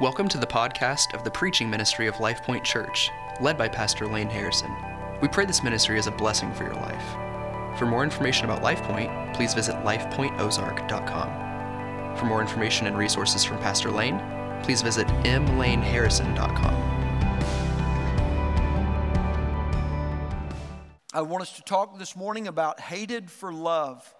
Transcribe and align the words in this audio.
Welcome 0.00 0.28
to 0.28 0.38
the 0.38 0.46
podcast 0.46 1.12
of 1.12 1.24
the 1.24 1.30
preaching 1.32 1.68
ministry 1.68 2.06
of 2.06 2.20
Life 2.20 2.44
Point 2.44 2.62
Church, 2.62 3.10
led 3.40 3.58
by 3.58 3.66
Pastor 3.66 4.06
Lane 4.06 4.30
Harrison. 4.30 4.72
We 5.20 5.26
pray 5.26 5.44
this 5.44 5.64
ministry 5.64 5.98
is 5.98 6.06
a 6.06 6.12
blessing 6.12 6.54
for 6.54 6.62
your 6.62 6.76
life. 6.76 7.02
For 7.76 7.84
more 7.84 8.04
information 8.04 8.44
about 8.44 8.62
Life 8.62 8.80
Point, 8.84 9.10
please 9.34 9.54
visit 9.54 9.74
lifepointozark.com. 9.78 12.16
For 12.16 12.26
more 12.26 12.40
information 12.40 12.86
and 12.86 12.96
resources 12.96 13.42
from 13.42 13.58
Pastor 13.58 13.90
Lane, 13.90 14.22
please 14.62 14.82
visit 14.82 15.08
mlaneharrison.com. 15.08 16.74
I 21.12 21.22
want 21.22 21.42
us 21.42 21.56
to 21.56 21.62
talk 21.62 21.98
this 21.98 22.14
morning 22.14 22.46
about 22.46 22.78
hated 22.78 23.32
for 23.32 23.52
love. 23.52 24.14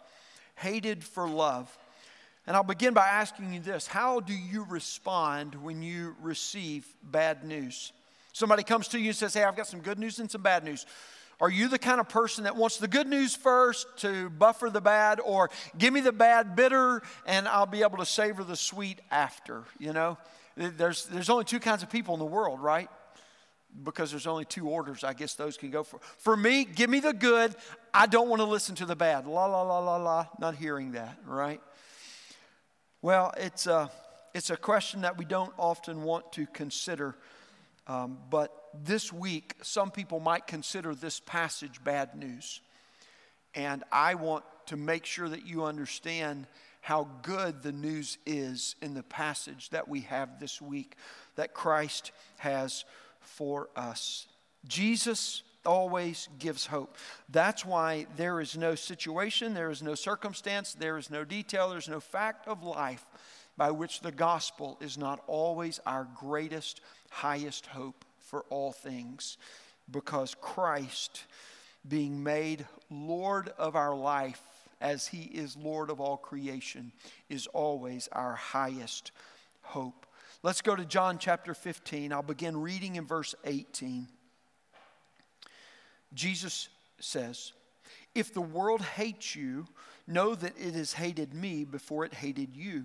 Hated 0.57 1.05
for 1.05 1.29
love. 1.29 1.79
And 2.49 2.57
I'll 2.57 2.63
begin 2.63 2.95
by 2.95 3.07
asking 3.07 3.53
you 3.53 3.61
this 3.61 3.87
How 3.87 4.21
do 4.21 4.33
you 4.33 4.65
respond 4.71 5.55
when 5.55 5.83
you 5.83 6.17
receive 6.23 6.87
bad 7.03 7.45
news? 7.45 7.93
Somebody 8.33 8.63
comes 8.63 8.89
to 8.89 8.99
you 8.99 9.09
and 9.09 9.17
says, 9.17 9.35
Hey, 9.35 9.45
I've 9.45 9.55
got 9.55 9.67
some 9.67 9.81
good 9.81 9.99
news 9.99 10.19
and 10.19 10.31
some 10.31 10.41
bad 10.41 10.65
news. 10.65 10.87
Are 11.43 11.51
you 11.51 11.69
the 11.69 11.79
kind 11.79 12.01
of 12.01 12.09
person 12.09 12.45
that 12.45 12.57
wants 12.57 12.79
the 12.79 12.89
good 12.89 13.07
news 13.07 13.37
first 13.37 13.87
to 13.99 14.31
buffer 14.31 14.71
the 14.71 14.81
bad, 14.81 15.21
or 15.23 15.51
give 15.77 15.93
me 15.93 16.01
the 16.01 16.11
bad 16.11 16.57
bitter 16.57 17.03
and 17.27 17.47
I'll 17.47 17.67
be 17.67 17.83
able 17.83 17.99
to 17.99 18.07
savor 18.07 18.43
the 18.43 18.57
sweet 18.57 18.99
after? 19.11 19.65
You 19.79 19.93
know, 19.93 20.17
there's, 20.57 21.05
there's 21.05 21.29
only 21.29 21.45
two 21.45 21.61
kinds 21.61 21.83
of 21.83 21.91
people 21.91 22.15
in 22.15 22.19
the 22.19 22.27
world, 22.27 22.63
right? 22.63 22.89
Because 23.85 24.11
there's 24.11 24.27
only 24.27 24.47
two 24.47 24.67
orders, 24.67 25.05
I 25.05 25.13
guess 25.13 25.35
those 25.35 25.59
can 25.59 25.71
go 25.71 25.83
for. 25.83 26.01
For 26.17 26.35
me, 26.35 26.65
give 26.65 26.89
me 26.89 27.01
the 27.01 27.13
good. 27.13 27.55
I 27.93 28.07
don't 28.07 28.31
want 28.31 28.41
to 28.41 28.49
listen 28.49 28.75
to 28.77 28.87
the 28.87 28.97
bad. 28.97 29.27
La, 29.27 29.45
la, 29.45 29.61
la, 29.61 29.81
la, 29.81 29.97
la. 29.97 30.27
Not 30.41 30.55
hearing 30.55 30.93
that, 30.93 31.19
right? 31.27 31.61
Well, 33.01 33.33
it's 33.37 33.69
a, 33.69 33.93
it's 34.35 34.51
a 34.51 34.57
question 34.57 35.03
that 35.03 35.17
we 35.17 35.25
don't 35.25 35.53
often 35.57 36.03
want 36.03 36.33
to 36.33 36.47
consider. 36.47 37.15
Um, 37.87 38.19
but 38.29 38.53
this 38.85 39.13
week, 39.13 39.55
some 39.63 39.93
people 39.93 40.19
might 40.19 40.49
consider 40.49 40.97
this 40.97 41.21
passage 41.21 41.83
bad 41.85 42.17
news. 42.17 42.61
And 43.55 43.85
I 43.93 44.17
want 44.17 44.45
to 44.67 44.77
make 44.77 45.07
sure 45.07 45.29
that 45.29 45.47
you 45.47 45.65
understand 45.65 46.49
how 46.81 47.09
good 47.23 47.63
the 47.63 47.71
news 47.71 48.19
is 48.27 48.75
in 48.83 48.95
the 48.95 49.05
passage 49.05 49.71
that 49.71 49.87
we 49.87 50.01
have 50.01 50.41
this 50.41 50.61
week 50.61 50.97
that 51.37 51.55
Christ 51.55 52.11
has 52.39 52.85
for 53.21 53.69
us. 53.77 54.27
Jesus 54.67 55.45
always 55.69 56.31
gives 56.39 56.65
hope. 56.65 56.97
That's 57.29 57.63
why 57.63 58.07
there 58.17 58.41
is 58.41 58.57
no 58.57 58.75
situation, 58.75 59.53
there 59.53 59.71
is 59.71 59.83
no 59.83 59.95
circumstance, 59.95 60.73
there 60.73 60.97
is 60.97 61.11
no 61.11 61.25
detail, 61.25 61.69
there's 61.69 61.91
no 61.91 62.01
fact 62.01 62.49
of 62.49 62.63
life 62.63 63.05
by 63.59 63.71
which 63.71 64.01
the 64.01 64.11
gospel 64.11 64.79
is 64.81 64.97
not 64.97 65.23
always 65.27 65.79
our 65.85 66.09
greatest, 66.17 66.81
highest 67.11 67.67
hope 67.67 68.07
for 68.19 68.47
all 68.49 68.73
things. 68.73 69.37
Because 69.91 70.35
Christ, 70.41 71.25
being 71.87 72.23
made 72.23 72.67
Lord 72.89 73.53
of 73.59 73.77
our 73.77 73.95
life 73.95 74.41
as 74.81 75.09
he 75.09 75.25
is 75.25 75.55
Lord 75.55 75.91
of 75.91 76.01
all 76.01 76.17
creation, 76.17 76.93
is 77.29 77.47
always 77.49 78.09
our 78.13 78.37
highest 78.37 79.13
hope. 79.61 80.07
Let's 80.43 80.63
go 80.63 80.75
to 80.75 80.87
John 80.87 81.19
chapter 81.19 81.53
15. 81.53 82.11
I'll 82.11 82.23
begin 82.23 82.57
reading 82.57 82.97
in 82.97 83.05
verse 83.05 83.35
18. 83.45 84.09
Jesus 86.15 86.69
says, 87.01 87.53
If 88.15 88.33
the 88.33 88.41
world 88.41 88.83
hates 88.83 89.37
you, 89.37 89.67
know 90.07 90.35
that 90.35 90.55
it 90.59 90.75
has 90.75 90.93
hated 90.95 91.35
me 91.35 91.65
before 91.65 92.05
it 92.05 92.15
hated 92.15 92.57
you. 92.57 92.85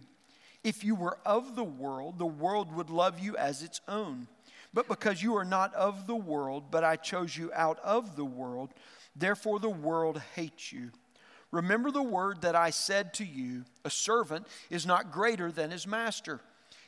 If 0.64 0.84
you 0.84 0.96
were 0.96 1.18
of 1.26 1.56
the 1.56 1.64
world, 1.64 2.20
the 2.20 2.26
world 2.26 2.74
would 2.74 2.90
love 2.90 3.20
you 3.20 3.36
as 3.38 3.64
its 3.64 3.82
own. 3.88 4.28
But 4.74 4.88
because 4.88 5.22
you 5.22 5.36
are 5.38 5.46
not 5.46 5.74
of 5.76 6.08
the 6.08 6.16
world, 6.16 6.72
but 6.72 6.84
I 6.84 6.96
chose 6.96 7.38
you 7.38 7.52
out 7.54 7.80
of 7.80 8.16
the 8.16 8.26
world, 8.26 8.74
therefore 9.16 9.60
the 9.60 9.70
world 9.70 10.22
hates 10.36 10.72
you. 10.72 10.92
Remember 11.52 11.92
the 11.92 12.02
word 12.02 12.42
that 12.42 12.56
I 12.56 12.72
said 12.72 13.14
to 13.16 13.26
you 13.26 13.66
a 13.86 13.90
servant 13.90 14.48
is 14.72 14.86
not 14.86 15.12
greater 15.12 15.52
than 15.52 15.70
his 15.70 15.86
master. 15.86 16.42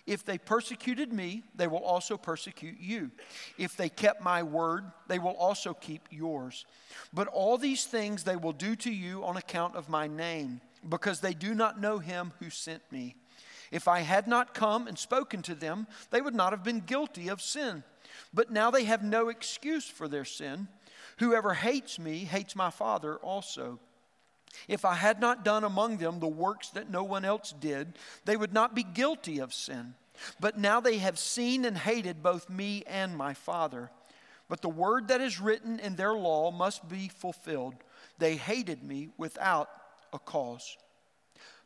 If 0.06 0.24
they 0.24 0.38
persecuted 0.38 1.12
me, 1.12 1.44
they 1.56 1.68
will 1.68 1.84
also 1.84 2.16
persecute 2.16 2.80
you. 2.80 3.10
If 3.58 3.76
they 3.76 3.90
kept 3.90 4.22
my 4.22 4.44
word, 4.44 4.86
they 5.08 5.18
will 5.18 5.36
also 5.36 5.74
keep 5.74 6.08
yours. 6.12 6.66
But 7.12 7.28
all 7.28 7.58
these 7.58 7.86
things 7.86 8.24
they 8.24 8.36
will 8.36 8.54
do 8.54 8.76
to 8.78 8.92
you 8.92 9.24
on 9.24 9.36
account 9.36 9.76
of 9.76 9.90
my 9.90 10.08
name, 10.08 10.62
because 10.88 11.22
they 11.22 11.34
do 11.34 11.56
not 11.56 11.82
know 11.82 11.98
him 11.98 12.34
who 12.40 12.52
sent 12.52 12.84
me. 12.92 13.16
If 13.72 13.88
I 13.88 14.02
had 14.02 14.28
not 14.28 14.54
come 14.54 14.88
and 14.88 14.98
spoken 14.98 15.42
to 15.44 15.56
them, 15.56 15.88
they 16.12 16.22
would 16.22 16.36
not 16.36 16.54
have 16.54 16.64
been 16.64 16.82
guilty 16.82 17.28
of 17.28 17.42
sin. 17.42 17.84
But 18.32 18.52
now 18.52 18.70
they 18.70 18.84
have 18.84 19.04
no 19.04 19.30
excuse 19.30 19.86
for 19.86 20.08
their 20.08 20.26
sin. 20.26 20.68
Whoever 21.18 21.56
hates 21.56 21.98
me 21.98 22.20
hates 22.20 22.56
my 22.56 22.70
Father 22.70 23.16
also. 23.18 23.80
If 24.68 24.86
I 24.86 24.96
had 24.96 25.20
not 25.20 25.44
done 25.44 25.64
among 25.64 25.98
them 25.98 26.20
the 26.20 26.28
works 26.28 26.70
that 26.70 26.90
no 26.90 27.04
one 27.04 27.26
else 27.26 27.54
did, 27.60 27.98
they 28.26 28.38
would 28.38 28.54
not 28.54 28.74
be 28.76 28.84
guilty 28.84 29.40
of 29.40 29.54
sin. 29.54 29.96
But 30.40 30.58
now 30.58 30.80
they 30.80 30.98
have 31.00 31.20
seen 31.20 31.66
and 31.66 31.78
hated 31.78 32.24
both 32.24 32.50
me 32.50 32.84
and 32.88 33.16
my 33.16 33.34
Father. 33.34 33.92
But 34.48 34.62
the 34.62 34.70
word 34.70 35.08
that 35.10 35.22
is 35.22 35.42
written 35.42 35.80
in 35.80 35.96
their 35.96 36.14
law 36.14 36.52
must 36.52 36.88
be 36.88 37.10
fulfilled. 37.10 37.76
They 38.18 38.36
hated 38.36 38.84
me 38.84 39.10
without 39.18 39.70
a 40.14 40.20
cause. 40.20 40.78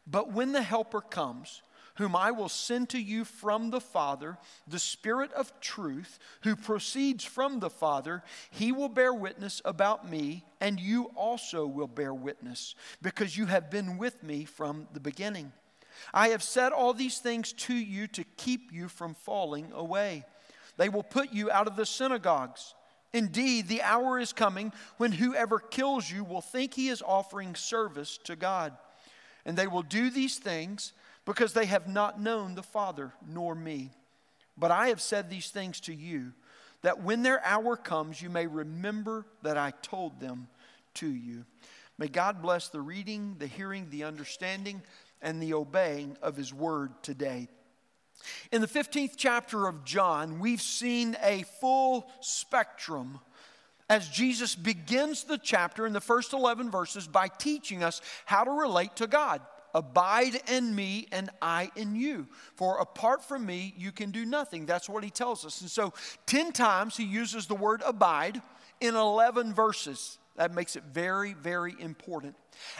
But 0.07 0.31
when 0.31 0.53
the 0.53 0.61
Helper 0.61 1.01
comes, 1.01 1.61
whom 1.99 2.15
I 2.15 2.31
will 2.31 2.47
send 2.47 2.87
to 2.89 2.97
you 2.97 3.25
from 3.25 3.71
the 3.71 3.81
Father, 3.81 4.37
the 4.65 4.79
Spirit 4.79 5.33
of 5.33 5.51
truth, 5.59 6.17
who 6.43 6.55
proceeds 6.55 7.25
from 7.25 7.59
the 7.59 7.69
Father, 7.69 8.23
he 8.49 8.71
will 8.71 8.87
bear 8.87 9.13
witness 9.13 9.61
about 9.65 10.09
me, 10.09 10.45
and 10.61 10.79
you 10.79 11.11
also 11.13 11.67
will 11.67 11.89
bear 11.89 12.13
witness, 12.13 12.73
because 13.01 13.37
you 13.37 13.47
have 13.47 13.69
been 13.69 13.97
with 13.97 14.23
me 14.23 14.45
from 14.45 14.87
the 14.93 15.01
beginning. 15.01 15.51
I 16.13 16.29
have 16.29 16.41
said 16.41 16.71
all 16.71 16.93
these 16.93 17.19
things 17.19 17.51
to 17.51 17.73
you 17.73 18.07
to 18.07 18.23
keep 18.37 18.71
you 18.71 18.87
from 18.87 19.13
falling 19.13 19.73
away. 19.73 20.23
They 20.77 20.87
will 20.87 21.03
put 21.03 21.33
you 21.33 21.51
out 21.51 21.67
of 21.67 21.75
the 21.75 21.85
synagogues. 21.85 22.75
Indeed, 23.11 23.67
the 23.67 23.81
hour 23.81 24.17
is 24.19 24.31
coming 24.31 24.71
when 24.95 25.11
whoever 25.11 25.59
kills 25.59 26.09
you 26.09 26.23
will 26.23 26.39
think 26.39 26.73
he 26.73 26.87
is 26.87 27.03
offering 27.05 27.55
service 27.55 28.17
to 28.23 28.37
God. 28.37 28.77
And 29.45 29.57
they 29.57 29.67
will 29.67 29.81
do 29.81 30.09
these 30.09 30.37
things 30.37 30.93
because 31.29 31.53
they 31.53 31.67
have 31.67 31.87
not 31.87 32.19
known 32.19 32.55
the 32.55 32.63
Father 32.63 33.13
nor 33.27 33.53
me. 33.53 33.91
But 34.57 34.71
I 34.71 34.87
have 34.87 34.99
said 34.99 35.29
these 35.29 35.51
things 35.51 35.79
to 35.81 35.93
you, 35.93 36.33
that 36.81 37.03
when 37.03 37.21
their 37.21 37.39
hour 37.45 37.77
comes, 37.77 38.19
you 38.19 38.31
may 38.31 38.47
remember 38.47 39.27
that 39.43 39.55
I 39.55 39.73
told 39.83 40.19
them 40.19 40.47
to 40.95 41.07
you. 41.07 41.45
May 41.99 42.07
God 42.07 42.41
bless 42.41 42.69
the 42.69 42.81
reading, 42.81 43.35
the 43.37 43.45
hearing, 43.45 43.91
the 43.91 44.05
understanding, 44.05 44.81
and 45.21 45.39
the 45.39 45.53
obeying 45.53 46.17
of 46.23 46.35
His 46.35 46.51
word 46.51 46.93
today. 47.03 47.47
In 48.51 48.61
the 48.61 48.67
15th 48.67 49.13
chapter 49.15 49.67
of 49.67 49.85
John, 49.85 50.39
we've 50.39 50.59
seen 50.59 51.15
a 51.21 51.43
full 51.61 52.09
spectrum 52.21 53.19
as 53.87 54.09
Jesus 54.09 54.55
begins 54.55 55.25
the 55.25 55.37
chapter 55.37 55.85
in 55.85 55.93
the 55.93 56.01
first 56.01 56.33
11 56.33 56.71
verses 56.71 57.07
by 57.07 57.27
teaching 57.27 57.83
us 57.83 58.01
how 58.25 58.43
to 58.43 58.51
relate 58.51 58.95
to 58.95 59.05
God. 59.05 59.41
Abide 59.73 60.41
in 60.49 60.75
me 60.75 61.07
and 61.11 61.29
I 61.41 61.71
in 61.75 61.95
you. 61.95 62.27
For 62.55 62.79
apart 62.79 63.23
from 63.23 63.45
me, 63.45 63.73
you 63.77 63.91
can 63.91 64.11
do 64.11 64.25
nothing. 64.25 64.65
That's 64.65 64.89
what 64.89 65.03
he 65.03 65.09
tells 65.09 65.45
us. 65.45 65.61
And 65.61 65.69
so, 65.69 65.93
10 66.25 66.51
times 66.51 66.97
he 66.97 67.03
uses 67.03 67.47
the 67.47 67.55
word 67.55 67.81
abide 67.85 68.41
in 68.81 68.95
11 68.95 69.53
verses. 69.53 70.17
That 70.35 70.53
makes 70.53 70.75
it 70.75 70.83
very, 70.91 71.33
very 71.33 71.75
important. 71.79 72.35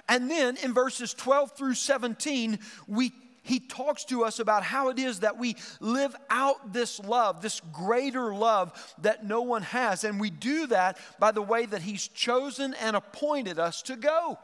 And 0.08 0.32
then 0.32 0.58
in 0.64 0.74
verses 0.74 1.14
12 1.14 1.58
through 1.58 1.74
17, 1.74 2.60
we 2.88 3.12
he 3.42 3.60
talks 3.60 4.06
to 4.06 4.26
us 4.26 4.40
about 4.40 4.64
how 4.64 4.90
it 4.90 5.00
is 5.00 5.22
that 5.22 5.40
we 5.40 5.56
live 5.80 6.16
out 6.30 6.72
this 6.72 7.00
love, 7.00 7.42
this 7.42 7.62
greater 7.74 8.34
love 8.34 8.74
that 9.02 9.26
no 9.26 9.42
one 9.42 9.64
has. 9.64 10.04
And 10.04 10.20
we 10.20 10.30
do 10.30 10.68
that 10.68 11.00
by 11.20 11.32
the 11.32 11.42
way 11.42 11.66
that 11.66 11.82
He's 11.82 12.08
chosen 12.08 12.76
and 12.76 12.96
appointed 12.96 13.58
us 13.58 13.82
to 13.84 13.96
go 13.96 14.38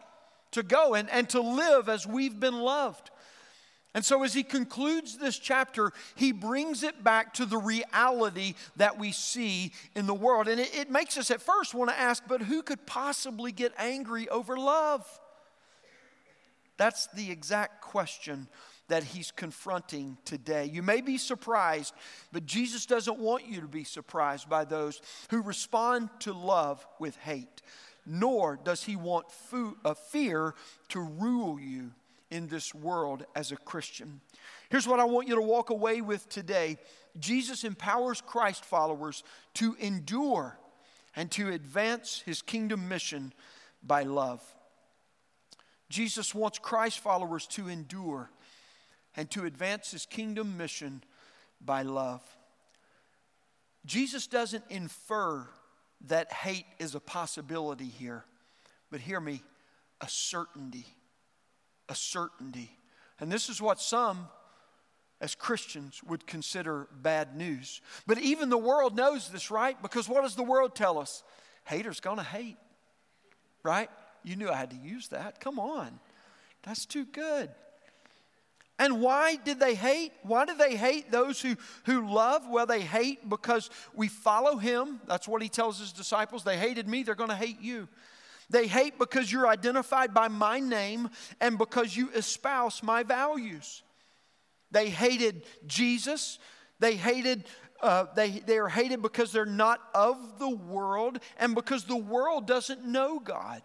to 0.56 0.64
go 0.64 0.96
and, 0.96 1.10
and 1.10 1.30
to 1.30 1.42
live 1.42 1.88
as 1.88 2.08
we've 2.08 2.40
been 2.40 2.60
loved. 2.60 3.12
And 3.94 4.04
so, 4.04 4.24
as 4.24 4.34
he 4.34 4.44
concludes 4.44 5.18
this 5.18 5.38
chapter, 5.38 5.94
he 6.16 6.34
brings 6.34 6.84
it 6.84 7.02
back 7.02 7.34
to 7.36 7.46
the 7.46 7.58
reality 7.58 8.56
that 8.76 9.00
we 9.00 9.14
see 9.14 9.72
in 9.96 10.06
the 10.06 10.14
world. 10.14 10.50
And 10.50 10.60
it, 10.60 10.76
it 10.76 10.92
makes 10.92 11.18
us 11.18 11.32
at 11.32 11.42
first 11.42 11.74
want 11.74 11.92
to 11.92 11.98
ask, 11.98 12.24
but 12.28 12.42
who 12.42 12.62
could 12.62 12.86
possibly 12.86 13.54
get 13.54 13.74
angry 13.78 14.28
over 14.28 14.58
love? 14.58 15.08
That's 16.76 17.08
the 17.08 17.32
exact 17.32 17.82
question 17.82 18.50
that 18.90 19.04
he's 19.04 19.32
confronting 19.32 20.18
today. 20.26 20.66
You 20.66 20.84
may 20.84 21.00
be 21.00 21.18
surprised, 21.18 21.94
but 22.34 22.46
Jesus 22.46 22.86
doesn't 22.86 23.18
want 23.18 23.48
you 23.48 23.62
to 23.62 23.68
be 23.68 23.86
surprised 23.86 24.50
by 24.50 24.66
those 24.66 25.02
who 25.32 25.42
respond 25.42 26.10
to 26.20 26.34
love 26.34 26.86
with 27.00 27.16
hate 27.18 27.62
nor 28.06 28.60
does 28.64 28.84
he 28.84 28.96
want 28.96 29.28
a 29.52 29.90
uh, 29.90 29.94
fear 29.94 30.54
to 30.90 31.00
rule 31.00 31.60
you 31.60 31.92
in 32.32 32.48
this 32.48 32.74
world 32.74 33.26
as 33.36 33.52
a 33.52 33.58
Christian. 33.58 34.22
Here's 34.70 34.88
what 34.88 35.00
I 35.00 35.06
want 35.06 35.28
you 35.28 35.36
to 35.36 35.42
walk 35.42 35.70
away 35.70 36.02
with 36.02 36.28
today 36.30 36.78
Jesus 37.20 37.64
empowers 37.64 38.22
Christ 38.22 38.66
followers 38.66 39.24
to 39.56 39.76
endure 39.80 40.60
and 41.16 41.32
to 41.32 41.50
advance 41.50 42.22
his 42.26 42.42
kingdom 42.42 42.90
mission 42.90 43.34
by 43.82 44.04
love. 44.04 44.44
Jesus 45.90 46.36
wants 46.36 46.60
Christ 46.60 47.00
followers 47.00 47.48
to 47.48 47.70
endure 47.70 48.30
and 49.16 49.30
to 49.32 49.46
advance 49.46 49.92
his 49.92 50.06
kingdom 50.06 50.58
mission 50.58 51.04
by 51.64 51.84
love. 51.84 52.22
Jesus 53.86 54.28
doesn't 54.28 54.64
infer 54.70 55.48
that 56.08 56.32
hate 56.32 56.66
is 56.80 56.96
a 56.96 57.00
possibility 57.00 57.86
here, 57.86 58.26
but 58.92 59.00
hear 59.00 59.20
me, 59.20 59.42
a 60.02 60.08
certainty. 60.10 60.86
A 61.90 61.96
certainty. 61.96 62.72
And 63.20 63.32
this 63.32 63.50
is 63.50 63.62
what 63.62 63.80
some 63.80 64.28
as 65.22 65.36
Christians 65.36 66.02
would 66.04 66.28
consider 66.28 66.88
bad 67.02 67.36
news. 67.36 67.82
But 68.06 68.20
even 68.20 68.50
the 68.50 68.58
world 68.58 68.96
knows 68.96 69.30
this, 69.30 69.50
right? 69.50 69.80
Because 69.82 70.10
what 70.10 70.24
does 70.24 70.36
the 70.36 70.44
world 70.44 70.76
tell 70.76 70.98
us? 70.98 71.24
Haters 71.64 72.00
gonna 72.00 72.24
hate, 72.24 72.58
right? 73.64 73.90
You 74.24 74.36
knew 74.36 74.50
I 74.50 74.56
had 74.56 74.72
to 74.72 74.76
use 74.76 75.08
that. 75.10 75.40
Come 75.40 75.60
on. 75.60 76.00
That's 76.64 76.86
too 76.86 77.06
good. 77.06 77.50
And 78.78 79.00
why 79.00 79.38
did 79.38 79.60
they 79.60 79.74
hate? 79.74 80.12
Why 80.24 80.46
did 80.46 80.58
they 80.58 80.76
hate 80.76 81.10
those 81.10 81.42
who, 81.42 81.56
who 81.86 82.14
love? 82.14 82.44
Well, 82.50 82.66
they 82.66 82.82
hate 82.82 83.30
because 83.30 83.70
we 83.94 84.10
follow 84.10 84.58
him. 84.58 85.00
That's 85.08 85.28
what 85.28 85.42
he 85.42 85.48
tells 85.48 85.80
his 85.80 85.94
disciples. 85.94 86.44
They 86.44 86.58
hated 86.58 86.88
me, 86.88 87.04
they're 87.04 87.16
going 87.16 87.30
to 87.30 87.36
hate 87.36 87.62
you. 87.62 87.88
They 88.50 88.68
hate 88.68 89.00
because 89.00 89.32
you're 89.32 89.48
identified 89.48 90.14
by 90.14 90.28
my 90.28 90.60
name 90.60 91.10
and 91.42 91.58
because 91.58 91.96
you 91.96 92.10
espouse 92.12 92.84
my 92.84 93.04
values. 93.04 93.82
They 94.72 94.90
hated 94.90 95.46
Jesus. 95.66 96.38
They 96.80 96.96
hated, 96.96 97.46
uh, 97.82 98.06
they, 98.16 98.40
they 98.40 98.58
are 98.58 98.68
hated 98.68 99.02
because 99.02 99.32
they're 99.32 99.46
not 99.46 99.80
of 99.94 100.38
the 100.38 100.50
world 100.50 101.20
and 101.38 101.56
because 101.56 101.86
the 101.86 101.96
world 101.96 102.46
doesn't 102.46 102.86
know 102.86 103.20
God. 103.20 103.62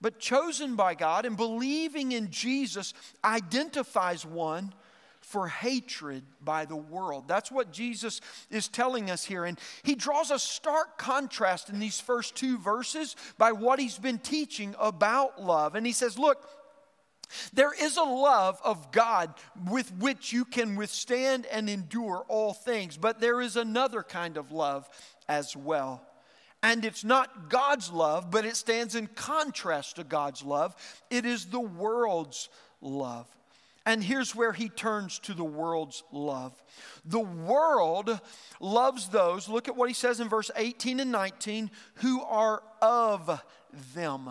But 0.00 0.18
chosen 0.18 0.76
by 0.76 0.94
God 0.94 1.26
and 1.26 1.36
believing 1.36 2.12
in 2.12 2.30
Jesus 2.30 2.94
identifies 3.24 4.24
one 4.24 4.72
for 5.20 5.46
hatred 5.46 6.24
by 6.40 6.64
the 6.64 6.76
world. 6.76 7.28
That's 7.28 7.52
what 7.52 7.70
Jesus 7.70 8.20
is 8.50 8.66
telling 8.68 9.10
us 9.10 9.24
here. 9.24 9.44
And 9.44 9.58
he 9.82 9.94
draws 9.94 10.30
a 10.30 10.38
stark 10.38 10.98
contrast 10.98 11.68
in 11.68 11.78
these 11.78 12.00
first 12.00 12.34
two 12.34 12.58
verses 12.58 13.14
by 13.38 13.52
what 13.52 13.78
he's 13.78 13.98
been 13.98 14.18
teaching 14.18 14.74
about 14.80 15.40
love. 15.40 15.74
And 15.74 15.86
he 15.86 15.92
says, 15.92 16.18
Look, 16.18 16.48
there 17.52 17.72
is 17.72 17.96
a 17.96 18.02
love 18.02 18.60
of 18.64 18.90
God 18.90 19.34
with 19.68 19.92
which 19.98 20.32
you 20.32 20.44
can 20.44 20.74
withstand 20.76 21.46
and 21.46 21.68
endure 21.68 22.24
all 22.28 22.52
things, 22.52 22.96
but 22.96 23.20
there 23.20 23.40
is 23.40 23.56
another 23.56 24.02
kind 24.02 24.36
of 24.36 24.50
love 24.50 24.88
as 25.28 25.56
well. 25.56 26.04
And 26.62 26.84
it's 26.84 27.04
not 27.04 27.48
God's 27.48 27.90
love, 27.90 28.30
but 28.30 28.44
it 28.44 28.56
stands 28.56 28.94
in 28.94 29.06
contrast 29.06 29.96
to 29.96 30.04
God's 30.04 30.42
love. 30.42 30.76
It 31.08 31.24
is 31.24 31.46
the 31.46 31.60
world's 31.60 32.48
love. 32.82 33.26
And 33.86 34.04
here's 34.04 34.36
where 34.36 34.52
he 34.52 34.68
turns 34.68 35.18
to 35.20 35.34
the 35.34 35.44
world's 35.44 36.04
love. 36.12 36.52
The 37.04 37.18
world 37.18 38.20
loves 38.60 39.08
those, 39.08 39.48
look 39.48 39.68
at 39.68 39.76
what 39.76 39.88
he 39.88 39.94
says 39.94 40.20
in 40.20 40.28
verse 40.28 40.50
18 40.54 41.00
and 41.00 41.10
19, 41.10 41.70
who 41.94 42.22
are 42.22 42.62
of 42.82 43.42
them. 43.94 44.30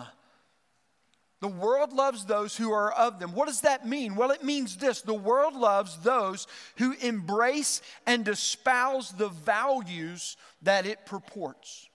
The 1.42 1.48
world 1.48 1.94
loves 1.94 2.26
those 2.26 2.56
who 2.56 2.72
are 2.72 2.92
of 2.92 3.20
them. 3.20 3.34
What 3.34 3.48
does 3.48 3.62
that 3.62 3.88
mean? 3.88 4.16
Well, 4.16 4.32
it 4.32 4.44
means 4.44 4.78
this 4.78 5.02
the 5.02 5.14
world 5.14 5.56
loves 5.56 5.98
those 5.98 6.48
who 6.78 6.94
embrace 7.02 7.82
and 8.06 8.28
espouse 8.28 9.12
the 9.12 9.30
values 9.30 10.38
that 10.62 10.86
it 10.86 11.06
purports. 11.06 11.89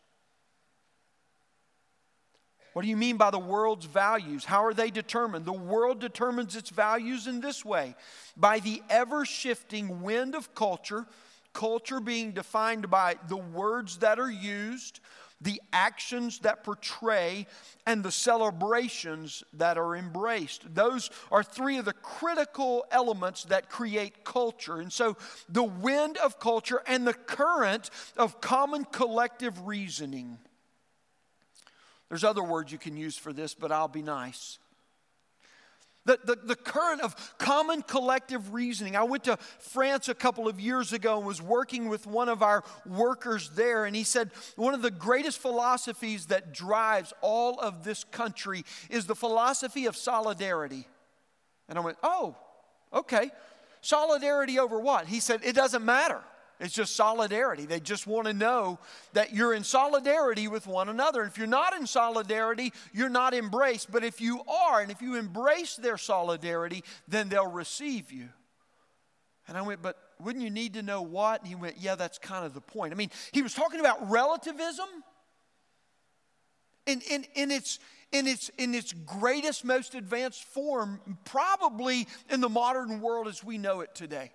What 2.75 2.83
do 2.83 2.89
you 2.89 2.97
mean 2.97 3.17
by 3.17 3.31
the 3.31 3.39
world's 3.39 3.87
values? 3.87 4.45
How 4.45 4.65
are 4.65 4.75
they 4.75 4.91
determined? 4.91 5.45
The 5.45 5.53
world 5.53 6.01
determines 6.01 6.57
its 6.57 6.71
values 6.71 7.29
in 7.29 7.41
this 7.41 7.65
way 7.65 7.95
by 8.37 8.59
the 8.59 8.83
ever 8.91 9.25
shifting 9.25 10.03
wind 10.03 10.35
of 10.35 10.57
culture, 10.57 11.07
culture 11.53 12.01
being 12.01 12.33
defined 12.33 12.91
by 12.91 13.15
the 13.29 13.37
words 13.37 13.99
that 13.99 14.19
are 14.19 14.31
used, 14.31 14.99
the 15.41 15.63
actions 15.73 16.41
that 16.41 16.65
portray, 16.65 17.47
and 17.87 18.03
the 18.03 18.11
celebrations 18.11 19.45
that 19.53 19.79
are 19.79 19.95
embraced. 19.95 20.75
Those 20.75 21.11
are 21.31 21.45
three 21.45 21.79
of 21.79 21.85
the 21.85 21.93
critical 21.93 22.87
elements 22.91 23.45
that 23.45 23.71
create 23.71 24.25
culture. 24.25 24.81
And 24.81 24.93
so 24.93 25.17
the 25.49 25.63
wind 25.63 26.17
of 26.17 26.41
culture 26.41 26.83
and 26.89 27.07
the 27.07 27.15
current 27.15 27.91
of 28.17 28.41
common 28.41 28.85
collective 28.85 29.65
reasoning 29.65 30.39
there's 32.09 32.25
other 32.25 32.43
words 32.43 32.71
you 32.71 32.79
can 32.79 32.97
use 32.97 33.17
for 33.17 33.33
this, 33.33 33.55
but 33.55 33.73
I'll 33.73 33.89
be 33.89 34.03
nice. 34.03 34.59
The, 36.07 36.19
the, 36.23 36.37
the, 36.37 36.55
current 36.55 37.01
of 37.01 37.17
common 37.39 37.81
collective 37.81 38.53
reasoning. 38.53 38.95
I 38.95 39.05
went 39.05 39.25
to 39.25 39.39
France 39.59 40.11
a 40.11 40.15
couple 40.15 40.49
of 40.49 40.61
years 40.61 40.93
ago 40.93 41.17
and 41.17 41.27
was 41.27 41.41
working 41.41 41.89
with 41.89 42.07
one 42.07 42.29
of 42.29 42.43
our 42.43 42.63
workers 42.85 43.49
there, 43.55 43.87
and 43.87 43.97
he 43.97 44.05
said 44.05 44.31
one 44.57 44.75
of 44.75 44.83
the 44.83 44.91
greatest 44.91 45.39
philosophies 45.39 46.27
that 46.27 46.53
drives 46.53 47.15
all 47.23 47.59
of 47.59 47.85
this 47.85 48.05
country 48.05 48.67
is 48.91 49.07
the 49.07 49.15
philosophy 49.15 49.87
of 49.87 49.97
solidarity. 49.97 50.87
And 51.71 51.79
I 51.79 51.81
went, 51.81 51.97
oh, 52.03 52.37
okay. 52.93 53.31
Solidarity 53.81 54.59
over 54.59 54.79
what? 54.79 55.07
He 55.07 55.21
said, 55.21 55.41
it 55.43 55.55
doesn't 55.55 55.87
matter. 55.87 56.21
It's 56.61 56.75
just 56.75 56.95
solidarity. 56.95 57.67
They 57.67 57.81
just 57.81 58.07
want 58.07 58.27
to 58.29 58.33
know 58.33 58.79
that 59.13 59.35
you're 59.35 59.55
in 59.55 59.65
solidarity 59.65 60.47
with 60.47 60.67
one 60.67 60.89
another. 60.89 61.23
And 61.23 61.31
if 61.31 61.37
you're 61.37 61.47
not 61.47 61.75
in 61.75 61.87
solidarity, 61.87 62.73
you're 62.93 63.09
not 63.09 63.35
embraced. 63.35 63.91
But 63.91 64.05
if 64.05 64.21
you 64.21 64.41
are, 64.45 64.81
and 64.81 64.91
if 64.91 65.03
you 65.03 65.17
embrace 65.17 65.77
their 65.77 65.99
solidarity, 65.99 66.85
then 67.09 67.29
they'll 67.29 67.51
receive 67.51 68.13
you. 68.13 68.29
And 69.49 69.59
I 69.59 69.63
went, 69.63 69.83
but 69.83 69.99
wouldn't 70.21 70.45
you 70.45 70.51
need 70.51 70.75
to 70.75 70.83
know 70.83 71.03
what? 71.03 71.41
And 71.41 71.49
he 71.49 71.55
went, 71.57 71.77
yeah, 71.79 71.97
that's 71.97 72.19
kind 72.19 72.47
of 72.47 72.55
the 72.55 72.61
point. 72.61 72.93
I 72.93 72.97
mean, 72.97 73.11
he 73.33 73.43
was 73.43 73.53
talking 73.53 73.81
about 73.81 74.09
relativism 74.09 74.87
in, 76.87 77.01
in, 77.11 77.27
in, 77.35 77.51
its, 77.51 77.81
in, 78.13 78.29
its, 78.29 78.49
in 78.59 78.75
its 78.75 78.93
greatest, 78.93 79.65
most 79.65 79.95
advanced 79.97 80.45
form, 80.45 81.01
probably 81.25 82.07
in 82.31 82.41
the 82.41 82.49
modern 82.49 83.01
world 83.01 83.27
as 83.27 83.43
we 83.43 83.59
know 83.59 83.81
it 83.81 83.95
today 83.95 84.31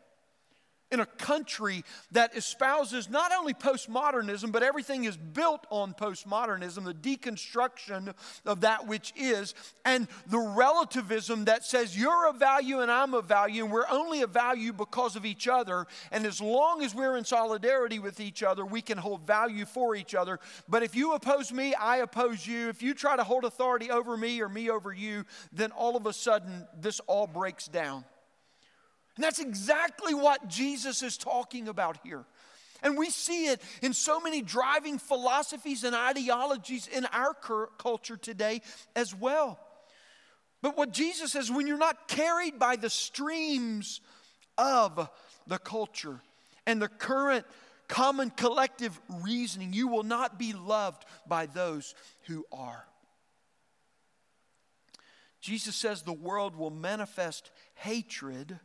in 0.91 0.99
a 0.99 1.05
country 1.05 1.83
that 2.11 2.35
espouses 2.35 3.09
not 3.09 3.31
only 3.37 3.53
postmodernism, 3.53 4.51
but 4.51 4.63
everything 4.63 5.03
is 5.03 5.17
built 5.17 5.65
on 5.69 5.93
postmodernism, 5.93 6.83
the 6.85 6.93
deconstruction 6.93 8.13
of 8.45 8.61
that 8.61 8.87
which 8.87 9.13
is, 9.15 9.53
and 9.85 10.07
the 10.27 10.39
relativism 10.39 11.45
that 11.45 11.63
says 11.63 11.97
you're 11.97 12.27
a 12.27 12.33
value 12.33 12.79
and 12.79 12.91
I'm 12.91 13.13
a 13.13 13.21
value, 13.21 13.63
and 13.63 13.71
we're 13.71 13.89
only 13.89 14.21
a 14.21 14.27
value 14.27 14.73
because 14.73 15.15
of 15.15 15.25
each 15.25 15.47
other. 15.47 15.85
And 16.11 16.25
as 16.25 16.41
long 16.41 16.83
as 16.83 16.95
we're 16.95 17.17
in 17.17 17.25
solidarity 17.25 17.99
with 17.99 18.19
each 18.19 18.41
other, 18.41 18.65
we 18.65 18.81
can 18.81 18.97
hold 18.97 19.25
value 19.27 19.65
for 19.65 19.95
each 19.95 20.15
other. 20.15 20.39
But 20.67 20.83
if 20.83 20.95
you 20.95 21.13
oppose 21.13 21.51
me, 21.51 21.75
I 21.75 21.97
oppose 21.97 22.47
you. 22.47 22.69
If 22.69 22.81
you 22.81 22.93
try 22.93 23.15
to 23.15 23.23
hold 23.23 23.43
authority 23.43 23.91
over 23.91 24.17
me 24.17 24.41
or 24.41 24.49
me 24.49 24.69
over 24.69 24.91
you, 24.91 25.25
then 25.51 25.71
all 25.71 25.95
of 25.95 26.05
a 26.05 26.13
sudden 26.13 26.67
this 26.79 26.99
all 27.01 27.27
breaks 27.27 27.67
down. 27.67 28.03
And 29.19 29.23
that's 29.25 29.39
exactly 29.39 30.13
what 30.13 30.47
Jesus 30.47 31.03
is 31.03 31.17
talking 31.17 31.67
about 31.67 31.97
here. 32.05 32.23
And 32.81 32.97
we 32.97 33.09
see 33.09 33.47
it 33.47 33.61
in 33.81 33.91
so 33.91 34.21
many 34.21 34.41
driving 34.41 34.97
philosophies 34.97 35.83
and 35.83 35.93
ideologies 35.93 36.87
in 36.87 37.05
our 37.07 37.33
culture 37.33 38.15
today 38.15 38.61
as 38.95 39.13
well. 39.13 39.59
But 40.61 40.77
what 40.77 40.93
Jesus 40.93 41.33
says, 41.33 41.51
when 41.51 41.67
you're 41.67 41.77
not 41.77 42.07
carried 42.07 42.59
by 42.59 42.77
the 42.77 42.89
streams 42.89 43.99
of 44.57 45.09
the 45.47 45.57
culture 45.57 46.21
and 46.65 46.81
the 46.81 46.87
current 46.87 47.45
common 47.89 48.29
collective 48.29 48.97
reasoning, 49.21 49.73
you 49.73 49.89
will 49.89 50.03
not 50.03 50.39
be 50.39 50.53
loved 50.53 51.03
by 51.27 51.45
those 51.45 51.93
who 52.27 52.45
are. 52.53 52.85
Jesus 55.41 55.75
says 55.75 56.03
the 56.03 56.13
world 56.13 56.55
will 56.55 56.69
manifest 56.69 57.51
hatred 57.75 58.61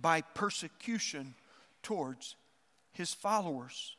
by 0.00 0.20
persecution 0.20 1.34
towards 1.82 2.36
his 2.92 3.14
followers. 3.14 3.96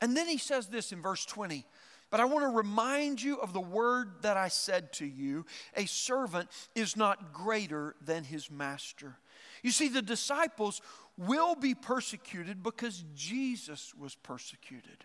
And 0.00 0.16
then 0.16 0.28
he 0.28 0.38
says 0.38 0.66
this 0.66 0.92
in 0.92 1.00
verse 1.00 1.24
20. 1.24 1.64
But 2.10 2.20
I 2.20 2.26
want 2.26 2.44
to 2.44 2.56
remind 2.56 3.20
you 3.20 3.38
of 3.38 3.52
the 3.52 3.60
word 3.60 4.22
that 4.22 4.36
I 4.36 4.48
said 4.48 4.92
to 4.94 5.06
you 5.06 5.46
a 5.76 5.86
servant 5.86 6.48
is 6.74 6.96
not 6.96 7.32
greater 7.32 7.96
than 8.04 8.22
his 8.22 8.50
master. 8.50 9.16
You 9.62 9.70
see, 9.70 9.88
the 9.88 10.02
disciples 10.02 10.80
will 11.16 11.54
be 11.54 11.74
persecuted 11.74 12.62
because 12.62 13.04
Jesus 13.14 13.92
was 13.98 14.14
persecuted. 14.14 15.04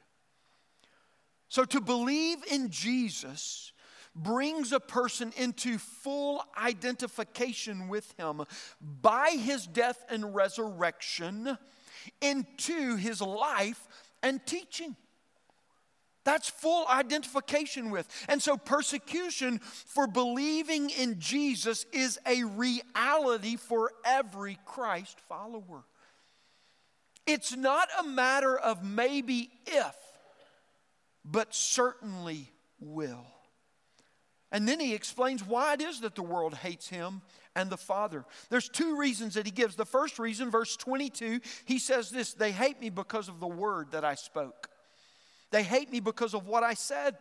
So 1.48 1.66
to 1.66 1.82
believe 1.82 2.38
in 2.52 2.70
Jesus 2.70 3.74
brings 4.24 4.72
a 4.72 4.80
person 4.80 5.34
into 5.38 5.78
full 5.78 6.44
identification 6.58 7.88
with 7.88 8.14
him 8.18 8.44
by 9.02 9.32
his 9.32 9.68
death 9.68 10.04
and 10.10 10.36
resurrection 10.36 11.58
into 12.22 12.96
his 12.96 13.22
life 13.22 13.88
and 14.24 14.46
teaching. 14.46 14.96
That's 16.26 16.50
full 16.50 16.86
identification 16.88 17.92
with. 17.92 18.08
And 18.28 18.42
so, 18.42 18.58
persecution 18.58 19.60
for 19.60 20.06
believing 20.06 20.90
in 20.92 21.20
Jesus 21.20 21.86
is 21.92 22.20
a 22.26 22.44
reality 22.44 23.56
for 23.56 23.92
every 24.06 24.60
Christ 24.66 25.20
follower. 25.22 25.86
It's 27.26 27.56
not 27.56 27.88
a 28.00 28.04
matter 28.04 28.58
of 28.58 28.84
maybe 28.84 29.50
if, 29.66 29.96
but 31.24 31.56
certainly 31.56 32.52
will. 32.80 33.26
And 34.52 34.68
then 34.68 34.80
he 34.80 34.94
explains 34.94 35.46
why 35.46 35.74
it 35.74 35.82
is 35.82 36.02
that 36.02 36.16
the 36.16 36.24
world 36.24 36.56
hates 36.56 36.90
him 36.90 37.22
and 37.56 37.70
the 37.70 37.78
Father. 37.78 38.26
There's 38.50 38.70
two 38.70 38.98
reasons 38.98 39.36
that 39.36 39.46
he 39.46 39.52
gives. 39.52 39.76
The 39.76 39.86
first 39.86 40.18
reason, 40.18 40.50
verse 40.50 40.76
22, 40.76 41.40
he 41.66 41.78
says 41.78 42.10
this 42.10 42.34
They 42.34 42.52
hate 42.52 42.82
me 42.82 42.90
because 42.90 43.30
of 43.30 43.40
the 43.40 43.48
word 43.48 43.92
that 43.92 44.04
I 44.04 44.16
spoke. 44.16 44.70
They 45.52 45.64
hate 45.64 45.92
me 45.92 46.00
because 46.00 46.34
of 46.34 46.48
what 46.48 46.64
I 46.64 46.74
said. 46.74 47.16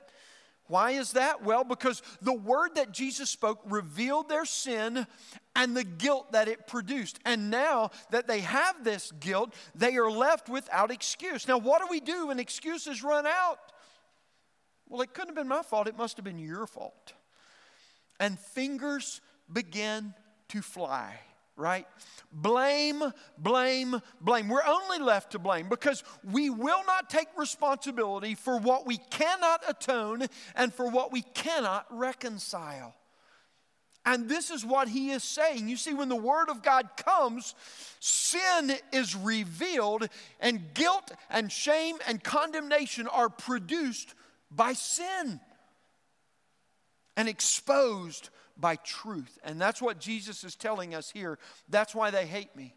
Why 0.68 0.92
is 0.92 1.12
that? 1.12 1.42
Well, 1.42 1.64
because 1.64 2.02
the 2.20 2.34
word 2.34 2.74
that 2.74 2.92
Jesus 2.92 3.30
spoke 3.30 3.60
revealed 3.66 4.28
their 4.28 4.44
sin 4.44 5.06
and 5.56 5.74
the 5.74 5.84
guilt 5.84 6.32
that 6.32 6.46
it 6.46 6.66
produced. 6.66 7.18
And 7.24 7.50
now 7.50 7.90
that 8.10 8.28
they 8.28 8.40
have 8.40 8.84
this 8.84 9.10
guilt, 9.18 9.54
they 9.74 9.96
are 9.96 10.10
left 10.10 10.50
without 10.50 10.90
excuse. 10.90 11.48
Now, 11.48 11.56
what 11.56 11.80
do 11.80 11.88
we 11.90 12.00
do 12.00 12.26
when 12.26 12.38
excuses 12.38 13.02
run 13.02 13.26
out? 13.26 13.58
Well, 14.88 15.00
it 15.00 15.14
couldn't 15.14 15.30
have 15.30 15.36
been 15.36 15.48
my 15.48 15.62
fault, 15.62 15.88
it 15.88 15.96
must 15.96 16.16
have 16.18 16.24
been 16.24 16.38
your 16.38 16.66
fault. 16.66 17.14
And 18.20 18.38
fingers 18.38 19.20
begin 19.52 20.14
to 20.48 20.62
fly 20.62 21.18
right? 21.58 21.86
Blame, 22.32 23.02
blame, 23.36 24.00
blame. 24.20 24.48
We're 24.48 24.64
only 24.64 24.98
left 24.98 25.32
to 25.32 25.38
blame 25.38 25.68
because 25.68 26.04
we 26.24 26.48
will 26.48 26.84
not 26.86 27.10
take 27.10 27.26
responsibility 27.36 28.34
for 28.34 28.58
what 28.58 28.86
we 28.86 28.98
cannot 29.10 29.62
atone 29.68 30.26
and 30.54 30.72
for 30.72 30.88
what 30.88 31.12
we 31.12 31.22
cannot 31.22 31.86
reconcile. 31.90 32.94
And 34.06 34.28
this 34.28 34.50
is 34.50 34.64
what 34.64 34.88
he 34.88 35.10
is 35.10 35.24
saying. 35.24 35.68
You 35.68 35.76
see, 35.76 35.92
when 35.92 36.08
the 36.08 36.16
word 36.16 36.48
of 36.48 36.62
God 36.62 36.88
comes, 36.96 37.54
sin 38.00 38.72
is 38.92 39.14
revealed, 39.14 40.08
and 40.40 40.72
guilt 40.72 41.12
and 41.28 41.52
shame 41.52 41.96
and 42.06 42.22
condemnation 42.22 43.06
are 43.08 43.28
produced 43.28 44.14
by 44.50 44.72
sin 44.72 45.40
and 47.18 47.28
exposed 47.28 48.30
by 48.56 48.76
truth. 48.76 49.38
And 49.42 49.60
that's 49.60 49.82
what 49.82 49.98
Jesus 49.98 50.44
is 50.44 50.54
telling 50.54 50.94
us 50.94 51.10
here. 51.10 51.36
That's 51.68 51.92
why 51.94 52.10
they 52.10 52.26
hate 52.26 52.54
me, 52.54 52.74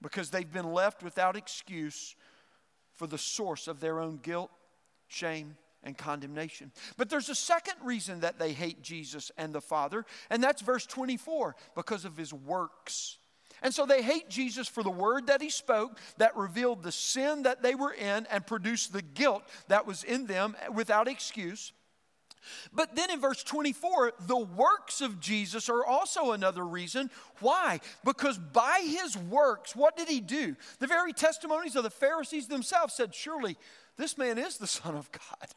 because 0.00 0.30
they've 0.30 0.50
been 0.50 0.72
left 0.72 1.02
without 1.02 1.36
excuse 1.36 2.14
for 2.94 3.08
the 3.08 3.18
source 3.18 3.66
of 3.66 3.80
their 3.80 3.98
own 3.98 4.20
guilt, 4.22 4.50
shame, 5.08 5.56
and 5.82 5.98
condemnation. 5.98 6.70
But 6.96 7.10
there's 7.10 7.30
a 7.30 7.34
second 7.34 7.74
reason 7.82 8.20
that 8.20 8.38
they 8.38 8.52
hate 8.52 8.80
Jesus 8.80 9.32
and 9.36 9.52
the 9.52 9.60
Father, 9.60 10.06
and 10.30 10.40
that's 10.40 10.62
verse 10.62 10.86
24 10.86 11.56
because 11.74 12.04
of 12.04 12.16
his 12.16 12.32
works. 12.32 13.18
And 13.60 13.74
so 13.74 13.86
they 13.86 14.02
hate 14.02 14.30
Jesus 14.30 14.68
for 14.68 14.84
the 14.84 14.90
word 14.90 15.26
that 15.26 15.42
he 15.42 15.50
spoke 15.50 15.98
that 16.18 16.36
revealed 16.36 16.84
the 16.84 16.92
sin 16.92 17.42
that 17.42 17.62
they 17.62 17.74
were 17.74 17.92
in 17.92 18.26
and 18.30 18.46
produced 18.46 18.92
the 18.92 19.02
guilt 19.02 19.42
that 19.66 19.84
was 19.84 20.04
in 20.04 20.26
them 20.26 20.56
without 20.72 21.08
excuse. 21.08 21.72
But 22.72 22.96
then 22.96 23.10
in 23.10 23.20
verse 23.20 23.42
24, 23.42 24.12
the 24.26 24.38
works 24.38 25.00
of 25.00 25.20
Jesus 25.20 25.68
are 25.68 25.84
also 25.84 26.32
another 26.32 26.64
reason. 26.64 27.10
Why? 27.40 27.80
Because 28.04 28.38
by 28.38 28.82
his 28.84 29.16
works, 29.16 29.76
what 29.76 29.96
did 29.96 30.08
he 30.08 30.20
do? 30.20 30.56
The 30.78 30.86
very 30.86 31.12
testimonies 31.12 31.76
of 31.76 31.82
the 31.82 31.90
Pharisees 31.90 32.48
themselves 32.48 32.94
said, 32.94 33.14
Surely 33.14 33.56
this 33.96 34.16
man 34.16 34.38
is 34.38 34.56
the 34.56 34.66
Son 34.66 34.94
of 34.94 35.10
God. 35.12 35.48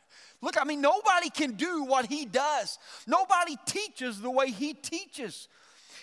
Look, 0.41 0.59
I 0.59 0.65
mean, 0.65 0.81
nobody 0.81 1.29
can 1.29 1.51
do 1.51 1.83
what 1.83 2.07
he 2.07 2.25
does, 2.25 2.77
nobody 3.07 3.55
teaches 3.65 4.19
the 4.19 4.31
way 4.31 4.51
he 4.51 4.73
teaches. 4.73 5.47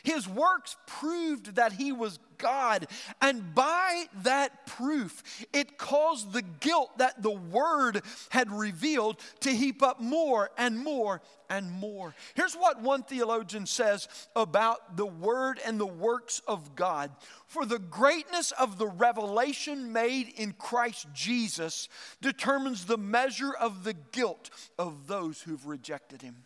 His 0.03 0.29
works 0.29 0.77
proved 0.87 1.57
that 1.57 1.73
he 1.73 1.93
was 1.93 2.19
God. 2.41 2.87
And 3.21 3.55
by 3.55 4.05
that 4.23 4.67
proof, 4.67 5.23
it 5.53 5.79
caused 5.79 6.33
the 6.33 6.43
guilt 6.43 6.99
that 6.99 7.23
the 7.23 7.31
word 7.31 8.03
had 8.31 8.51
revealed 8.51 9.19
to 9.41 9.51
heap 9.51 9.83
up 9.83 10.01
more 10.01 10.51
and 10.57 10.79
more 10.79 11.21
and 11.49 11.71
more. 11.71 12.15
Here's 12.35 12.55
what 12.55 12.81
one 12.81 13.03
theologian 13.03 13.67
says 13.67 14.09
about 14.35 14.97
the 14.97 15.07
word 15.07 15.61
and 15.65 15.79
the 15.79 15.87
works 15.87 16.41
of 16.47 16.75
God. 16.77 17.11
For 17.47 17.67
the 17.67 17.79
greatness 17.79 18.53
of 18.53 18.79
the 18.79 18.87
revelation 18.87 19.93
made 19.93 20.29
in 20.37 20.53
Christ 20.53 21.09
Jesus 21.13 21.89
determines 22.23 22.87
the 22.87 22.99
measure 22.99 23.53
of 23.53 23.85
the 23.85 23.95
guilt 23.95 24.51
of 24.79 25.09
those 25.09 25.43
who've 25.43 25.67
rejected 25.67 26.23
him. 26.23 26.37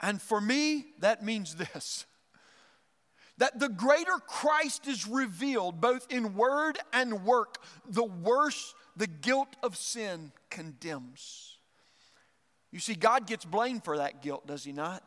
And 0.00 0.20
for 0.20 0.40
me, 0.40 0.86
that 0.98 1.22
means 1.22 1.56
this 1.56 2.06
that 3.38 3.58
the 3.58 3.70
greater 3.70 4.18
Christ 4.26 4.86
is 4.86 5.06
revealed, 5.06 5.80
both 5.80 6.06
in 6.12 6.34
word 6.34 6.78
and 6.92 7.24
work, 7.24 7.56
the 7.88 8.04
worse 8.04 8.74
the 8.96 9.06
guilt 9.06 9.56
of 9.62 9.78
sin 9.78 10.30
condemns. 10.50 11.56
You 12.70 12.80
see, 12.80 12.94
God 12.94 13.26
gets 13.26 13.46
blamed 13.46 13.82
for 13.82 13.96
that 13.96 14.20
guilt, 14.20 14.46
does 14.46 14.62
He 14.62 14.72
not? 14.72 15.02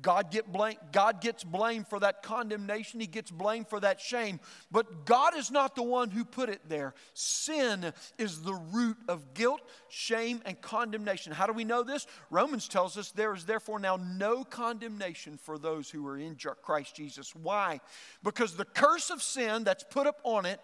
God, 0.00 0.30
get 0.30 0.50
blame, 0.50 0.76
God 0.90 1.20
gets 1.20 1.44
blamed 1.44 1.86
for 1.86 2.00
that 2.00 2.22
condemnation. 2.22 2.98
He 2.98 3.06
gets 3.06 3.30
blamed 3.30 3.68
for 3.68 3.78
that 3.80 4.00
shame. 4.00 4.40
But 4.70 5.04
God 5.04 5.36
is 5.36 5.50
not 5.50 5.74
the 5.74 5.82
one 5.82 6.10
who 6.10 6.24
put 6.24 6.48
it 6.48 6.62
there. 6.66 6.94
Sin 7.12 7.92
is 8.16 8.40
the 8.40 8.54
root 8.54 8.96
of 9.06 9.34
guilt, 9.34 9.60
shame, 9.90 10.40
and 10.46 10.58
condemnation. 10.62 11.32
How 11.32 11.46
do 11.46 11.52
we 11.52 11.64
know 11.64 11.82
this? 11.82 12.06
Romans 12.30 12.68
tells 12.68 12.96
us 12.96 13.10
there 13.10 13.34
is 13.34 13.44
therefore 13.44 13.78
now 13.78 13.96
no 13.96 14.44
condemnation 14.44 15.36
for 15.36 15.58
those 15.58 15.90
who 15.90 16.06
are 16.06 16.16
in 16.16 16.36
Christ 16.62 16.96
Jesus. 16.96 17.34
Why? 17.36 17.80
Because 18.22 18.56
the 18.56 18.64
curse 18.64 19.10
of 19.10 19.22
sin 19.22 19.62
that's 19.62 19.84
put 19.84 20.06
up 20.06 20.20
on 20.24 20.46
it 20.46 20.60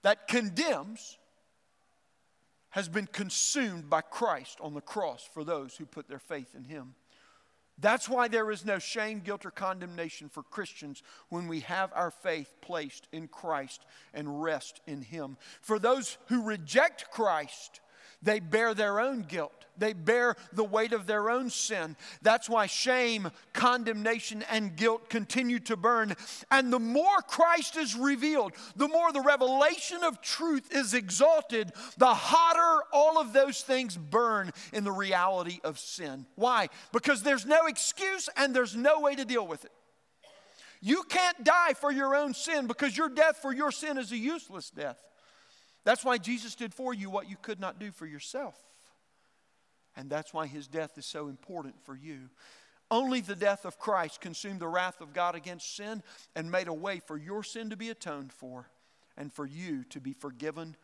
that 0.00 0.28
condemns 0.28 1.18
has 2.70 2.88
been 2.88 3.06
consumed 3.06 3.90
by 3.90 4.00
Christ 4.00 4.58
on 4.62 4.72
the 4.72 4.80
cross 4.80 5.28
for 5.34 5.44
those 5.44 5.76
who 5.76 5.84
put 5.84 6.08
their 6.08 6.18
faith 6.18 6.54
in 6.54 6.64
Him. 6.64 6.94
That's 7.82 8.08
why 8.08 8.28
there 8.28 8.50
is 8.52 8.64
no 8.64 8.78
shame, 8.78 9.20
guilt, 9.20 9.44
or 9.44 9.50
condemnation 9.50 10.28
for 10.28 10.44
Christians 10.44 11.02
when 11.28 11.48
we 11.48 11.60
have 11.60 11.92
our 11.94 12.12
faith 12.12 12.54
placed 12.60 13.08
in 13.10 13.26
Christ 13.26 13.84
and 14.14 14.40
rest 14.40 14.80
in 14.86 15.02
Him. 15.02 15.36
For 15.60 15.80
those 15.80 16.16
who 16.28 16.44
reject 16.44 17.10
Christ, 17.10 17.80
they 18.22 18.40
bear 18.40 18.74
their 18.74 19.00
own 19.00 19.22
guilt. 19.22 19.52
They 19.78 19.94
bear 19.94 20.36
the 20.52 20.64
weight 20.64 20.92
of 20.92 21.06
their 21.06 21.30
own 21.30 21.50
sin. 21.50 21.96
That's 22.20 22.48
why 22.48 22.66
shame, 22.66 23.30
condemnation, 23.52 24.44
and 24.50 24.76
guilt 24.76 25.08
continue 25.08 25.58
to 25.60 25.76
burn. 25.76 26.14
And 26.50 26.72
the 26.72 26.78
more 26.78 27.22
Christ 27.26 27.76
is 27.76 27.96
revealed, 27.96 28.52
the 28.76 28.88
more 28.88 29.12
the 29.12 29.22
revelation 29.22 30.04
of 30.04 30.20
truth 30.20 30.74
is 30.74 30.94
exalted, 30.94 31.72
the 31.96 32.14
hotter 32.14 32.84
all 32.92 33.18
of 33.18 33.32
those 33.32 33.62
things 33.62 33.96
burn 33.96 34.52
in 34.72 34.84
the 34.84 34.92
reality 34.92 35.58
of 35.64 35.78
sin. 35.78 36.26
Why? 36.34 36.68
Because 36.92 37.22
there's 37.22 37.46
no 37.46 37.66
excuse 37.66 38.28
and 38.36 38.54
there's 38.54 38.76
no 38.76 39.00
way 39.00 39.16
to 39.16 39.24
deal 39.24 39.46
with 39.46 39.64
it. 39.64 39.72
You 40.80 41.04
can't 41.08 41.44
die 41.44 41.74
for 41.74 41.92
your 41.92 42.14
own 42.14 42.34
sin 42.34 42.66
because 42.66 42.96
your 42.96 43.08
death 43.08 43.38
for 43.40 43.52
your 43.52 43.70
sin 43.70 43.98
is 43.98 44.10
a 44.12 44.16
useless 44.16 44.68
death. 44.70 44.98
That's 45.84 46.04
why 46.04 46.18
Jesus 46.18 46.54
did 46.54 46.72
for 46.72 46.94
you 46.94 47.10
what 47.10 47.28
you 47.28 47.36
could 47.40 47.60
not 47.60 47.78
do 47.78 47.90
for 47.90 48.06
yourself. 48.06 48.56
And 49.96 50.08
that's 50.08 50.32
why 50.32 50.46
his 50.46 50.66
death 50.66 50.96
is 50.96 51.06
so 51.06 51.28
important 51.28 51.74
for 51.84 51.94
you. 51.94 52.30
Only 52.90 53.20
the 53.20 53.34
death 53.34 53.64
of 53.64 53.78
Christ 53.78 54.20
consumed 54.20 54.60
the 54.60 54.68
wrath 54.68 55.00
of 55.00 55.12
God 55.12 55.34
against 55.34 55.76
sin 55.76 56.02
and 56.36 56.50
made 56.50 56.68
a 56.68 56.74
way 56.74 57.00
for 57.00 57.16
your 57.16 57.42
sin 57.42 57.70
to 57.70 57.76
be 57.76 57.90
atoned 57.90 58.32
for 58.32 58.68
and 59.16 59.32
for 59.32 59.46
you 59.46 59.84
to 59.84 60.00
be 60.00 60.12
forgiven 60.12 60.76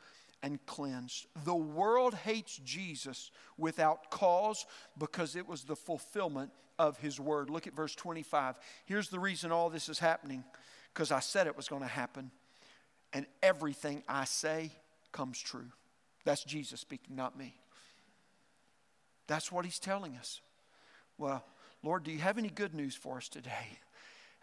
and 0.42 0.64
cleansed. 0.66 1.26
The 1.44 1.54
world 1.54 2.14
hates 2.14 2.60
Jesus 2.64 3.30
without 3.56 4.10
cause 4.10 4.66
because 4.98 5.36
it 5.36 5.46
was 5.48 5.64
the 5.64 5.76
fulfillment 5.76 6.50
of 6.78 6.98
his 6.98 7.18
word. 7.18 7.50
Look 7.50 7.66
at 7.66 7.74
verse 7.74 7.94
25. 7.94 8.56
Here's 8.84 9.08
the 9.08 9.18
reason 9.18 9.52
all 9.52 9.68
this 9.68 9.88
is 9.88 9.98
happening 9.98 10.44
because 10.94 11.10
I 11.10 11.20
said 11.20 11.46
it 11.46 11.56
was 11.56 11.68
going 11.68 11.82
to 11.82 11.88
happen. 11.88 12.30
And 13.12 13.26
everything 13.42 14.02
I 14.08 14.24
say 14.24 14.70
comes 15.12 15.40
true. 15.40 15.70
That's 16.24 16.44
Jesus 16.44 16.80
speaking, 16.80 17.16
not 17.16 17.38
me. 17.38 17.54
That's 19.26 19.52
what 19.52 19.64
he's 19.64 19.78
telling 19.78 20.16
us. 20.16 20.40
Well, 21.16 21.44
Lord, 21.82 22.04
do 22.04 22.10
you 22.10 22.18
have 22.18 22.38
any 22.38 22.48
good 22.48 22.74
news 22.74 22.94
for 22.94 23.18
us 23.18 23.28
today? 23.28 23.78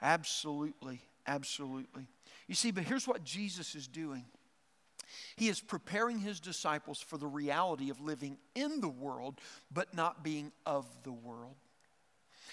Absolutely, 0.01 1.01
absolutely. 1.27 2.07
You 2.47 2.55
see, 2.55 2.71
but 2.71 2.83
here's 2.83 3.07
what 3.07 3.23
Jesus 3.23 3.75
is 3.75 3.87
doing 3.87 4.25
He 5.35 5.47
is 5.47 5.59
preparing 5.59 6.19
his 6.19 6.39
disciples 6.39 6.99
for 7.01 7.17
the 7.17 7.27
reality 7.27 7.89
of 7.89 8.01
living 8.01 8.37
in 8.55 8.81
the 8.81 8.89
world, 8.89 9.39
but 9.71 9.93
not 9.93 10.23
being 10.23 10.51
of 10.65 10.85
the 11.03 11.11
world. 11.11 11.55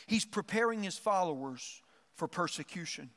He's 0.07 0.25
preparing 0.25 0.83
his 0.83 0.99
followers 0.99 1.81
for 2.17 2.29
persecution. 2.29 3.11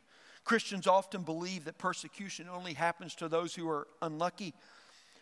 Christians 0.44 0.86
often 0.86 1.24
believe 1.24 1.66
that 1.66 1.80
persecution 1.80 2.48
only 2.48 2.74
happens 2.74 3.16
to 3.16 3.28
those 3.28 3.56
who 3.56 3.68
are 3.68 3.88
unlucky, 4.02 4.54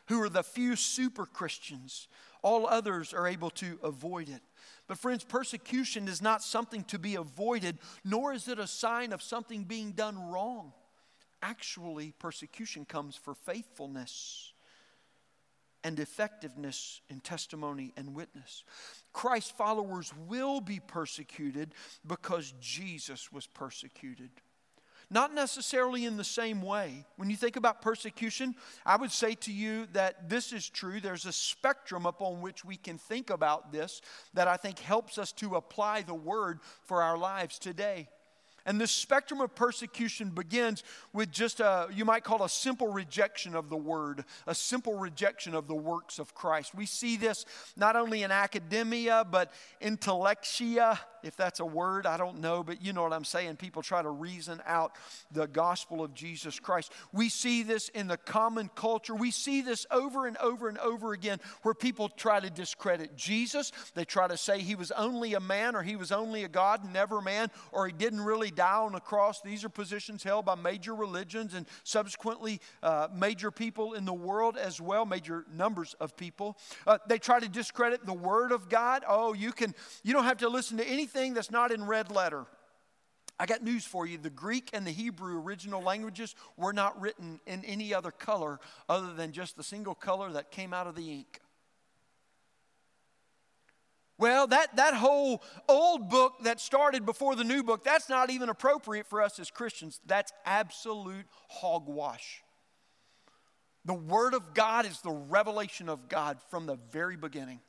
who 0.08 0.22
are 0.22 0.30
the 0.30 0.44
few 0.44 0.76
super 0.76 1.26
Christians. 1.26 2.08
All 2.42 2.68
others 2.68 3.14
are 3.14 3.28
able 3.28 3.50
to 3.52 3.80
avoid 3.84 4.30
it. 4.30 4.42
But, 4.88 4.98
friends, 4.98 5.24
persecution 5.24 6.08
is 6.08 6.22
not 6.22 6.44
something 6.44 6.84
to 6.86 7.00
be 7.00 7.16
avoided, 7.16 7.78
nor 8.04 8.34
is 8.34 8.48
it 8.48 8.60
a 8.60 8.68
sign 8.68 9.14
of 9.14 9.22
something 9.22 9.64
being 9.64 9.94
done 9.94 10.30
wrong. 10.30 10.74
Actually, 11.42 12.14
persecution 12.20 12.86
comes 12.86 13.16
for 13.16 13.34
faithfulness 13.34 14.54
and 15.84 16.00
effectiveness 16.00 17.02
in 17.10 17.20
testimony 17.20 17.94
and 17.98 18.16
witness. 18.16 18.64
Christ's 19.12 19.52
followers 19.52 20.14
will 20.28 20.62
be 20.62 20.80
persecuted 20.80 21.74
because 22.08 22.54
Jesus 22.60 23.32
was 23.32 23.48
persecuted. 23.48 24.32
Not 25.10 25.34
necessarily 25.34 26.06
in 26.06 26.18
the 26.18 26.24
same 26.24 26.62
way. 26.62 27.06
When 27.18 27.30
you 27.30 27.36
think 27.36 27.56
about 27.56 27.82
persecution, 27.82 28.56
I 28.86 28.96
would 28.96 29.12
say 29.12 29.36
to 29.36 29.54
you 29.54 29.88
that 29.94 30.30
this 30.30 30.52
is 30.52 30.68
true. 30.70 31.00
There's 31.00 31.26
a 31.26 31.34
spectrum 31.34 32.06
upon 32.06 32.42
which 32.42 32.66
we 32.66 32.78
can 32.78 32.98
think 32.98 33.30
about 33.30 33.72
this 33.72 34.02
that 34.34 34.48
I 34.48 34.58
think 34.58 34.80
helps 34.80 35.18
us 35.18 35.32
to 35.34 35.56
apply 35.56 36.02
the 36.02 36.14
word 36.14 36.60
for 36.84 37.02
our 37.02 37.18
lives 37.18 37.60
today. 37.60 38.08
And 38.66 38.80
this 38.80 38.92
spectrum 38.92 39.42
of 39.42 39.56
persecution 39.56 40.30
begins 40.30 40.84
with 41.12 41.32
just 41.32 41.60
a, 41.60 41.88
you 41.94 42.06
might 42.06 42.24
call 42.24 42.44
a 42.44 42.50
simple 42.50 42.88
rejection 42.88 43.56
of 43.56 43.70
the 43.70 43.78
word, 43.78 44.24
a 44.48 44.56
simple 44.56 44.98
rejection 44.98 45.54
of 45.54 45.68
the 45.68 45.76
works 45.76 46.18
of 46.18 46.34
Christ. 46.34 46.74
We 46.74 46.86
see 46.86 47.18
this 47.18 47.46
not 47.76 47.96
only 47.96 48.24
in 48.24 48.32
academia, 48.32 49.26
but 49.30 49.52
intellectia, 49.82 51.00
if 51.24 51.36
that's 51.36 51.60
a 51.60 51.66
word, 51.66 52.06
I 52.06 52.18
don't 52.18 52.40
know, 52.40 52.64
but 52.64 52.84
you 52.84 52.94
know 52.94 53.04
what 53.04 53.14
I'm 53.14 53.26
saying. 53.26 53.58
People 53.58 53.82
try 53.82 54.02
to 54.02 54.10
reason 54.10 54.62
out 54.66 54.94
the 55.32 55.48
gospel 55.48 56.04
of 56.04 56.14
Jesus 56.14 56.60
Christ. 56.60 56.92
We 57.12 57.30
see 57.30 57.64
this 57.64 57.90
in 57.90 58.08
the 58.08 58.18
common 58.18 58.70
culture. 58.76 59.16
We 59.16 59.32
see 59.32 59.62
this 59.62 59.86
over 59.92 60.28
and 60.28 60.38
over 60.38 60.70
and 60.70 60.78
over 60.80 61.14
again 61.14 61.40
where 61.62 61.74
people 61.74 62.10
try 62.10 62.40
to 62.40 62.50
discredit 62.50 63.16
Jesus. 63.16 63.72
They 63.94 64.06
try 64.06 64.28
to 64.28 64.38
say 64.38 64.60
he 64.60 64.76
was 64.76 64.92
only 64.92 65.34
a 65.34 65.40
man 65.40 65.76
or 65.76 65.84
he 65.84 65.96
was 65.96 66.12
only 66.12 66.44
a 66.44 66.50
God, 66.50 66.92
never 66.92 67.22
man, 67.22 67.50
or 67.72 67.88
he 67.88 67.94
didn't 67.94 68.22
really 68.22 68.52
die 68.52 68.74
on 68.74 68.94
the 68.94 69.00
cross. 69.00 69.42
These 69.42 69.64
are 69.64 69.70
positions 69.70 70.24
held 70.24 70.46
by 70.46 70.56
major 70.56 70.94
religions 70.94 71.54
and 71.54 71.66
subsequently 71.84 72.60
uh, 72.82 73.08
major 73.14 73.52
people 73.52 73.94
in 73.94 74.06
the 74.06 74.14
world 74.14 74.58
as 74.58 74.82
well, 74.82 75.06
major 75.06 75.46
numbers 75.54 75.96
of 76.00 76.16
people. 76.18 76.58
Uh, 76.86 76.98
they 77.08 77.18
try 77.18 77.40
to 77.40 77.50
discredit 77.50 78.06
the 78.06 78.14
Word 78.14 78.52
of 78.52 78.70
God. 78.70 79.04
Oh, 79.08 79.34
you 79.34 79.52
can, 79.52 79.74
you 80.04 80.14
don't 80.14 80.26
have 80.26 80.38
to 80.38 80.50
listen 80.50 80.78
to 80.78 80.88
anything 80.88 81.13
that's 81.14 81.52
not 81.52 81.72
in 81.72 81.86
red 81.86 82.12
letter. 82.12 82.46
I 83.40 83.46
got 83.46 83.64
news 83.64 83.86
for 83.86 84.06
you. 84.06 84.18
The 84.18 84.30
Greek 84.30 84.70
and 84.74 84.86
the 84.86 84.92
Hebrew 84.92 85.42
original 85.42 85.82
languages 85.82 86.36
were 86.56 86.74
not 86.74 87.00
written 87.02 87.40
in 87.48 87.66
any 87.66 87.94
other 87.94 88.12
color 88.12 88.60
other 88.88 89.14
than 89.14 89.32
just 89.32 89.58
the 89.58 89.64
single 89.64 89.96
color 89.96 90.32
that 90.34 90.52
came 90.52 90.74
out 90.74 90.88
of 90.88 90.96
the 90.96 91.12
ink. 91.12 91.40
Well, 94.18 94.48
that, 94.48 94.76
that 94.76 94.94
whole 94.94 95.44
old 95.68 96.10
book 96.10 96.34
that 96.44 96.62
started 96.62 97.06
before 97.06 97.36
the 97.36 97.44
new 97.44 97.64
book, 97.64 97.84
that's 97.84 98.08
not 98.08 98.30
even 98.30 98.50
appropriate 98.50 99.08
for 99.08 99.22
us 99.22 99.40
as 99.40 99.50
Christians. 99.50 100.00
That's 100.06 100.32
absolute 100.46 101.26
hogwash. 101.50 102.44
The 103.86 103.94
Word 103.94 104.34
of 104.34 104.54
God 104.54 104.86
is 104.86 105.02
the 105.02 105.12
revelation 105.12 105.90
of 105.90 106.08
God 106.08 106.38
from 106.50 106.68
the 106.68 106.78
very 106.92 107.18
beginning. 107.18 107.60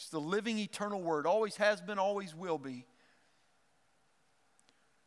It's 0.00 0.08
the 0.08 0.18
living, 0.18 0.58
eternal 0.58 1.02
Word, 1.02 1.26
always 1.26 1.56
has 1.56 1.82
been, 1.82 1.98
always 1.98 2.34
will 2.34 2.56
be 2.56 2.86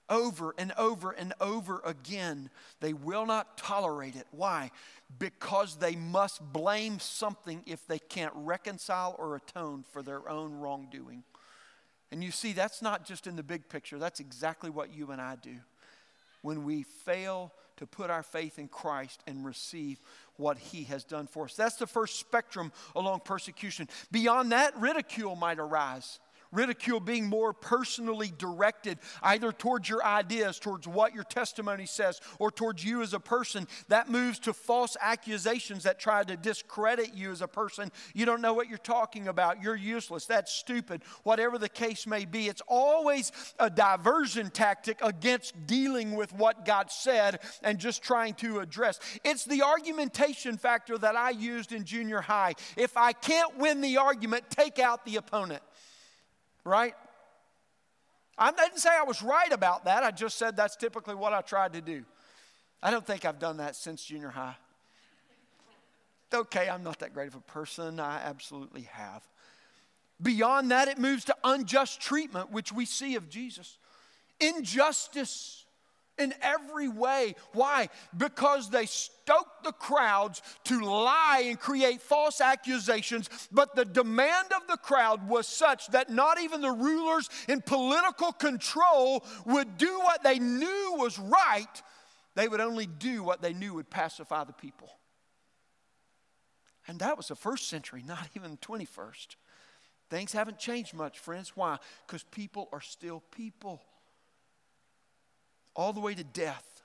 over 0.08 0.54
and 0.56 0.72
over 0.78 1.10
and 1.10 1.34
over 1.42 1.82
again. 1.84 2.52
They 2.80 2.94
will 2.94 3.26
not 3.26 3.58
tolerate 3.58 4.16
it. 4.16 4.28
Why? 4.30 4.70
Because 5.18 5.78
they 5.78 5.96
must 5.96 6.44
blame 6.54 7.00
something 7.00 7.64
if 7.66 7.88
they 7.88 7.98
can't 7.98 8.34
reconcile 8.36 9.16
or 9.18 9.36
atone 9.36 9.84
for 9.92 10.04
their 10.04 10.30
own 10.30 10.60
wrongdoing. 10.60 11.24
And 12.12 12.24
you 12.24 12.30
see, 12.30 12.54
that's 12.54 12.84
not 12.84 13.04
just 13.04 13.26
in 13.26 13.36
the 13.36 13.42
big 13.42 13.70
picture, 13.70 13.98
that's 13.98 14.20
exactly 14.20 14.70
what 14.70 14.94
you 14.94 15.10
and 15.10 15.20
I 15.20 15.38
do. 15.38 15.56
When 16.44 16.66
we 16.66 16.84
fail 16.84 17.52
to 17.78 17.88
put 17.88 18.10
our 18.10 18.24
faith 18.24 18.60
in 18.60 18.68
Christ 18.68 19.22
and 19.28 19.46
receive 19.46 20.00
what 20.38 20.58
He 20.58 20.84
has 20.84 21.04
done 21.04 21.28
for 21.28 21.46
us. 21.46 21.56
That's 21.56 21.76
the 21.76 21.88
first 21.88 22.20
spectrum 22.20 22.72
along 22.96 23.22
persecution. 23.22 23.88
Beyond 24.12 24.52
that, 24.52 24.80
ridicule 24.80 25.36
might 25.36 25.60
arise 25.60 26.20
ridicule 26.54 27.00
being 27.00 27.28
more 27.28 27.54
personally 27.54 28.32
directed 28.38 29.00
either 29.22 29.52
towards 29.52 29.90
your 29.90 30.04
ideas, 30.04 30.60
towards 30.60 30.88
what 30.88 31.14
your 31.14 31.24
testimony 31.24 31.86
says, 31.86 32.22
or 32.40 32.52
towards 32.52 32.84
you 32.86 33.02
as 33.02 33.14
a 33.14 33.20
person. 33.20 33.68
That 33.90 34.10
moves 34.10 34.40
to 34.40 34.54
false 34.54 34.96
accusations 35.02 35.84
that 35.84 36.00
try 36.00 36.24
to 36.24 36.38
discredit 36.38 37.14
you 37.14 37.32
as 37.32 37.42
a 37.42 37.48
person. 37.48 37.92
You 38.14 38.26
don't 38.26 38.42
know 38.42 38.54
what 38.54 38.70
you're 38.70 38.78
talking 38.78 39.28
about. 39.28 39.62
You're 39.62 39.76
useless. 39.76 40.26
That's 40.26 40.52
stupid. 40.52 41.02
Whatever 41.24 41.58
the 41.58 41.70
case 41.70 42.06
may 42.08 42.26
be, 42.26 42.48
it's 42.48 42.62
always 42.68 43.32
a 43.60 43.70
diversion 43.70 44.50
tactic 44.50 45.00
against 45.02 45.68
dealing 45.68 46.16
with 46.16 46.34
what 46.34 46.66
God 46.66 46.92
said 46.92 47.40
and 47.64 47.80
just 47.80 48.04
trying 48.04 48.36
to 48.36 48.60
address. 48.60 49.00
It's 49.24 49.46
the 49.46 49.64
argumentation 49.64 50.58
factor 50.58 50.98
that 50.98 51.16
I 51.16 51.32
used 51.32 51.72
in 51.72 51.84
junior 51.84 52.22
high. 52.22 52.54
If 52.78 52.98
I 52.98 53.14
can't 53.14 53.58
win 53.58 53.82
the 53.82 53.98
argument, 53.98 54.50
take 54.50 54.80
out 54.80 55.06
the 55.06 55.18
opponent 55.18 55.62
right? 56.64 56.94
I 58.38 58.52
didn't 58.52 58.80
say 58.80 58.90
I 58.90 59.04
was 59.04 59.22
right 59.22 59.52
about 59.52 59.86
that. 59.86 60.04
I 60.04 60.12
just 60.12 60.38
said 60.38 60.56
that's 60.56 60.76
typically 60.76 61.16
what 61.16 61.34
I 61.34 61.42
tried 61.42 61.74
to 61.74 61.82
do. 61.82 62.04
I 62.82 62.92
don't 62.92 63.06
think 63.06 63.26
I've 63.26 63.40
done 63.40 63.58
that 63.58 63.76
since 63.76 64.04
junior 64.04 64.30
high. 64.30 64.56
Okay, 66.34 66.68
I'm 66.68 66.84
not 66.84 67.00
that 67.00 67.14
great 67.14 67.28
of 67.28 67.36
a 67.36 67.42
person. 67.42 68.00
I 68.00 68.22
absolutely 68.24 68.84
have. 68.92 69.22
Beyond 70.22 70.72
that, 70.72 70.88
it 70.88 70.98
moves 70.98 71.26
to 71.26 71.36
unjust 71.44 72.02
treatment, 72.02 72.52
which 72.52 72.72
we 72.72 72.86
see 72.86 73.16
of 73.16 73.30
Jesus. 73.30 73.78
Injustice 74.40 75.63
in 76.18 76.34
every 76.42 76.88
way. 76.88 77.36
Why? 77.54 77.90
Because 78.16 78.70
they 78.70 78.86
stoked 78.86 79.64
the 79.64 79.72
crowds 79.72 80.42
to 80.66 80.80
lie 80.82 81.44
and 81.48 81.60
create 81.60 82.02
false 82.02 82.42
accusations, 82.42 83.30
but 83.52 83.76
the 83.76 83.86
demand 83.86 84.52
of 84.56 84.68
the 84.68 84.78
crowd 84.78 85.28
was 85.28 85.48
such 85.48 85.88
that 85.88 86.10
not 86.10 86.40
even 86.40 86.62
the 86.62 86.72
rulers 86.72 87.30
in 87.48 87.62
political 87.62 88.32
control 88.32 89.26
would 89.46 89.78
do 89.78 90.00
what 90.00 90.24
they 90.24 90.40
knew 90.40 90.96
was 90.98 91.18
right, 91.18 91.82
they 92.36 92.48
would 92.48 92.62
only 92.62 92.86
do 92.86 93.24
what 93.24 93.42
they 93.42 93.54
knew 93.54 93.76
would 93.76 93.90
pacify 93.90 94.44
the 94.44 94.54
people. 94.54 94.90
And 96.88 97.00
that 97.00 97.16
was 97.16 97.28
the 97.28 97.36
first 97.36 97.70
century, 97.70 98.04
not 98.06 98.30
even 98.36 98.52
the 98.52 98.58
21st. 98.58 99.36
Things 100.10 100.34
haven't 100.34 100.60
changed 100.60 100.94
much, 100.94 101.18
friends. 101.20 101.54
Why? 101.56 101.78
Because 102.06 102.24
people 102.24 102.70
are 102.74 102.82
still 102.82 103.24
people 103.32 103.82
all 105.76 105.94
the 105.94 106.00
way 106.00 106.16
to 106.16 106.24
death. 106.24 106.82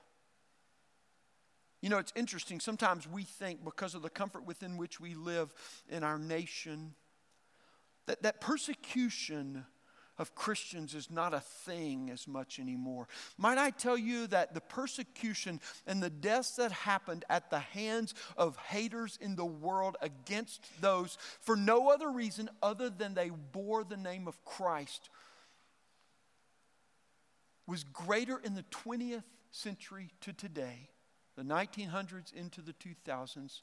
You 1.81 1.89
know, 1.89 1.97
it's 1.97 2.13
interesting. 2.15 2.59
Sometimes 2.59 3.07
we 3.07 3.23
think, 3.23 3.63
because 3.63 3.95
of 3.95 4.01
the 4.01 4.09
comfort 4.09 4.45
within 4.45 4.77
which 4.77 4.99
we 4.99 5.15
live 5.15 5.53
in 5.87 6.03
our 6.03 6.19
nation, 6.19 6.93
that, 8.05 8.21
that 8.23 8.41
persecution 8.41 9.65
of 10.17 10.35
Christians 10.35 10.93
is 10.93 11.09
not 11.09 11.33
a 11.33 11.39
thing 11.39 12.09
as 12.11 12.27
much 12.27 12.59
anymore. 12.59 13.07
Might 13.37 13.57
I 13.57 13.69
tell 13.69 13.97
you 13.97 14.27
that 14.27 14.53
the 14.53 14.59
persecution 14.61 15.61
and 15.87 16.03
the 16.03 16.09
deaths 16.09 16.57
that 16.57 16.73
happened 16.73 17.23
at 17.29 17.49
the 17.49 17.59
hands 17.59 18.13
of 18.35 18.57
haters 18.57 19.17
in 19.21 19.37
the 19.37 19.45
world 19.45 19.95
against 20.01 20.81
those 20.81 21.17
for 21.39 21.55
no 21.55 21.89
other 21.89 22.11
reason 22.11 22.49
other 22.61 22.89
than 22.89 23.13
they 23.13 23.29
bore 23.29 23.85
the 23.85 23.95
name 23.95 24.27
of 24.27 24.43
Christ 24.43 25.09
was 27.69 27.83
greater 27.83 28.39
in 28.39 28.55
the 28.55 28.63
20th 28.63 29.23
century 29.51 30.09
to 30.21 30.33
today, 30.33 30.89
the 31.35 31.43
1900s 31.43 32.33
into 32.33 32.61
the 32.61 32.73
2000s, 32.73 33.61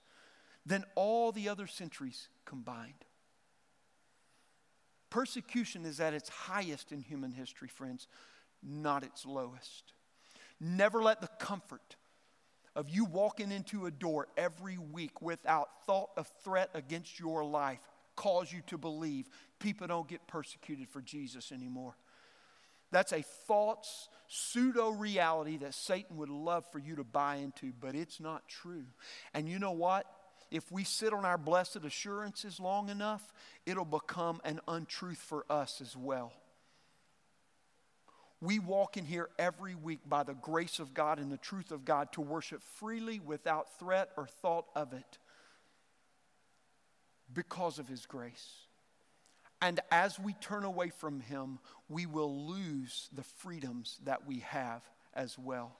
than 0.64 0.84
all 0.94 1.32
the 1.32 1.48
other 1.48 1.66
centuries 1.66 2.28
combined. 2.44 3.04
Persecution 5.10 5.84
is 5.84 6.00
at 6.00 6.14
its 6.14 6.28
highest 6.28 6.92
in 6.92 7.00
human 7.00 7.32
history, 7.32 7.68
friends, 7.68 8.06
not 8.62 9.02
its 9.02 9.24
lowest. 9.24 9.92
Never 10.60 11.02
let 11.02 11.20
the 11.20 11.30
comfort 11.38 11.96
of 12.74 12.88
you 12.90 13.04
walking 13.04 13.50
into 13.50 13.86
a 13.86 13.90
door 13.90 14.28
every 14.36 14.76
week 14.76 15.22
without 15.22 15.68
thought 15.86 16.10
of 16.16 16.30
threat 16.44 16.70
against 16.74 17.18
your 17.18 17.44
life 17.44 17.80
cause 18.16 18.52
you 18.52 18.60
to 18.66 18.78
believe 18.78 19.28
people 19.58 19.86
don't 19.86 20.08
get 20.08 20.26
persecuted 20.26 20.88
for 20.88 21.00
Jesus 21.00 21.52
anymore. 21.52 21.96
That's 22.96 23.12
a 23.12 23.24
false 23.46 24.08
pseudo 24.26 24.88
reality 24.88 25.58
that 25.58 25.74
Satan 25.74 26.16
would 26.16 26.30
love 26.30 26.64
for 26.72 26.78
you 26.78 26.96
to 26.96 27.04
buy 27.04 27.34
into, 27.36 27.74
but 27.78 27.94
it's 27.94 28.20
not 28.20 28.48
true. 28.48 28.86
And 29.34 29.46
you 29.46 29.58
know 29.58 29.72
what? 29.72 30.06
If 30.50 30.72
we 30.72 30.82
sit 30.82 31.12
on 31.12 31.26
our 31.26 31.36
blessed 31.36 31.84
assurances 31.84 32.58
long 32.58 32.88
enough, 32.88 33.34
it'll 33.66 33.84
become 33.84 34.40
an 34.46 34.60
untruth 34.66 35.18
for 35.18 35.44
us 35.50 35.82
as 35.82 35.94
well. 35.94 36.32
We 38.40 38.60
walk 38.60 38.96
in 38.96 39.04
here 39.04 39.28
every 39.38 39.74
week 39.74 40.00
by 40.08 40.22
the 40.22 40.32
grace 40.32 40.78
of 40.78 40.94
God 40.94 41.18
and 41.18 41.30
the 41.30 41.36
truth 41.36 41.72
of 41.72 41.84
God 41.84 42.12
to 42.12 42.22
worship 42.22 42.62
freely 42.62 43.20
without 43.20 43.78
threat 43.78 44.08
or 44.16 44.26
thought 44.26 44.68
of 44.74 44.94
it 44.94 45.18
because 47.30 47.78
of 47.78 47.88
His 47.88 48.06
grace. 48.06 48.65
And 49.62 49.80
as 49.90 50.18
we 50.18 50.34
turn 50.34 50.64
away 50.64 50.90
from 50.90 51.20
Him, 51.20 51.58
we 51.88 52.06
will 52.06 52.48
lose 52.48 53.08
the 53.12 53.22
freedoms 53.22 53.98
that 54.04 54.26
we 54.26 54.40
have 54.40 54.82
as 55.14 55.38
well. 55.38 55.76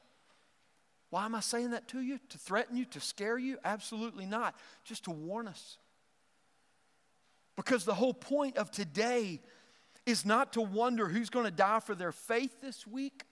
Why 1.11 1.25
am 1.25 1.35
I 1.35 1.41
saying 1.41 1.71
that 1.71 1.89
to 1.89 2.01
you? 2.01 2.19
To 2.31 2.39
threaten 2.39 2.77
you? 2.77 2.85
To 2.87 3.01
scare 3.01 3.39
you? 3.39 3.59
Absolutely 3.65 4.27
not. 4.27 4.57
Just 4.85 5.05
to 5.05 5.11
warn 5.11 5.47
us. 5.47 5.79
Because 7.55 7.85
the 7.85 7.95
whole 7.95 8.15
point 8.15 8.57
of 8.57 8.71
today 8.71 9.41
is 10.05 10.25
not 10.25 10.53
to 10.55 10.61
wonder 10.61 11.09
who's 11.09 11.31
going 11.31 11.45
to 11.45 11.51
die 11.51 11.81
for 11.81 11.95
their 11.95 12.13
faith 12.13 12.61
this 12.61 12.87
week, 12.87 13.25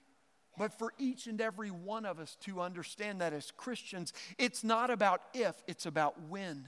but 0.57 0.73
for 0.73 0.93
each 0.99 1.27
and 1.27 1.41
every 1.41 1.71
one 1.71 2.05
of 2.05 2.19
us 2.19 2.37
to 2.43 2.61
understand 2.61 3.21
that 3.21 3.33
as 3.33 3.51
Christians, 3.57 4.13
it's 4.39 4.65
not 4.65 4.91
about 4.91 5.21
if, 5.35 5.55
it's 5.67 5.87
about 5.87 6.15
when. 6.29 6.67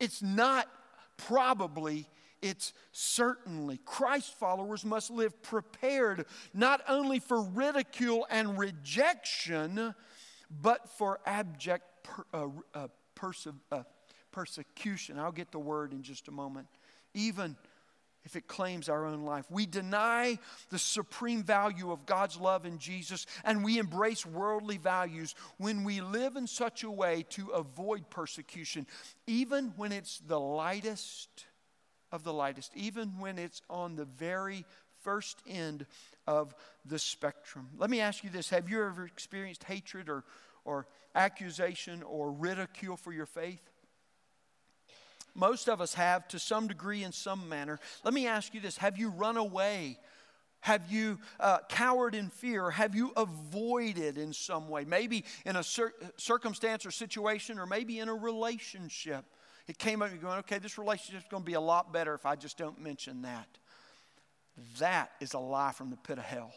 It's 0.00 0.22
not 0.22 0.68
probably, 1.16 2.08
it's 2.44 2.74
certainly. 2.92 3.80
Christ 3.86 4.38
followers 4.38 4.84
must 4.84 5.10
live 5.10 5.42
prepared 5.42 6.26
not 6.52 6.82
only 6.86 7.18
for 7.18 7.40
ridicule 7.42 8.26
and 8.30 8.58
rejection, 8.58 9.94
but 10.50 10.90
for 10.90 11.20
abject 11.24 11.84
per, 12.02 12.24
uh, 12.34 12.48
uh, 12.74 12.88
perse- 13.14 13.48
uh, 13.72 13.82
persecution. 14.30 15.18
I'll 15.18 15.32
get 15.32 15.52
the 15.52 15.58
word 15.58 15.92
in 15.92 16.02
just 16.02 16.28
a 16.28 16.30
moment. 16.30 16.68
Even 17.14 17.56
if 18.24 18.36
it 18.36 18.46
claims 18.46 18.88
our 18.88 19.04
own 19.04 19.22
life. 19.22 19.44
We 19.50 19.66
deny 19.66 20.38
the 20.70 20.78
supreme 20.78 21.42
value 21.42 21.92
of 21.92 22.06
God's 22.06 22.38
love 22.38 22.64
in 22.64 22.78
Jesus 22.78 23.26
and 23.44 23.62
we 23.62 23.78
embrace 23.78 24.24
worldly 24.24 24.78
values 24.78 25.34
when 25.58 25.84
we 25.84 26.00
live 26.00 26.36
in 26.36 26.46
such 26.46 26.84
a 26.84 26.90
way 26.90 27.26
to 27.30 27.50
avoid 27.50 28.08
persecution, 28.08 28.86
even 29.26 29.74
when 29.76 29.92
it's 29.92 30.20
the 30.26 30.40
lightest 30.40 31.44
of 32.14 32.22
the 32.22 32.32
lightest, 32.32 32.70
even 32.76 33.18
when 33.18 33.38
it's 33.38 33.60
on 33.68 33.96
the 33.96 34.04
very 34.04 34.64
first 35.02 35.42
end 35.48 35.84
of 36.28 36.54
the 36.86 36.98
spectrum. 36.98 37.68
Let 37.76 37.90
me 37.90 38.00
ask 38.00 38.22
you 38.22 38.30
this 38.30 38.50
Have 38.50 38.70
you 38.70 38.82
ever 38.84 39.04
experienced 39.04 39.64
hatred 39.64 40.08
or, 40.08 40.24
or 40.64 40.86
accusation 41.14 42.02
or 42.04 42.30
ridicule 42.30 42.96
for 42.96 43.12
your 43.12 43.26
faith? 43.26 43.60
Most 45.34 45.68
of 45.68 45.80
us 45.80 45.94
have 45.94 46.28
to 46.28 46.38
some 46.38 46.68
degree 46.68 47.02
in 47.02 47.10
some 47.10 47.48
manner. 47.48 47.80
Let 48.04 48.14
me 48.14 48.28
ask 48.28 48.54
you 48.54 48.60
this 48.60 48.78
Have 48.78 48.96
you 48.96 49.10
run 49.10 49.36
away? 49.36 49.98
Have 50.60 50.90
you 50.90 51.18
uh, 51.40 51.58
cowered 51.68 52.14
in 52.14 52.30
fear? 52.30 52.70
Have 52.70 52.94
you 52.94 53.12
avoided 53.18 54.16
in 54.16 54.32
some 54.32 54.70
way? 54.70 54.84
Maybe 54.86 55.24
in 55.44 55.56
a 55.56 55.62
cir- 55.62 55.92
circumstance 56.16 56.86
or 56.86 56.90
situation, 56.90 57.58
or 57.58 57.66
maybe 57.66 57.98
in 57.98 58.08
a 58.08 58.14
relationship. 58.14 59.26
It 59.66 59.78
came 59.78 60.02
up 60.02 60.10
you're 60.10 60.18
going, 60.18 60.38
okay, 60.40 60.58
this 60.58 60.78
relationship's 60.78 61.26
going 61.30 61.42
to 61.42 61.46
be 61.46 61.54
a 61.54 61.60
lot 61.60 61.92
better 61.92 62.14
if 62.14 62.26
I 62.26 62.36
just 62.36 62.58
don't 62.58 62.80
mention 62.80 63.22
that. 63.22 63.48
That 64.78 65.10
is 65.20 65.34
a 65.34 65.38
lie 65.38 65.72
from 65.72 65.90
the 65.90 65.96
pit 65.96 66.18
of 66.18 66.24
hell. 66.24 66.52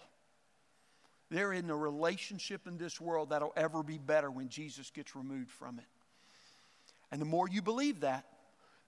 There 1.30 1.52
isn't 1.52 1.70
a 1.70 1.76
relationship 1.76 2.68
in 2.68 2.78
this 2.78 3.02
world 3.02 3.30
that'll 3.30 3.54
ever 3.56 3.84
be 3.84 3.98
better 3.98 4.30
when 4.30 4.50
Jesus 4.50 4.92
gets 4.92 5.16
removed 5.16 5.52
from 5.52 5.80
it. 5.80 5.86
And 7.12 7.22
the 7.22 7.26
more 7.26 7.48
you 7.48 7.62
believe 7.62 8.02
that, 8.02 8.26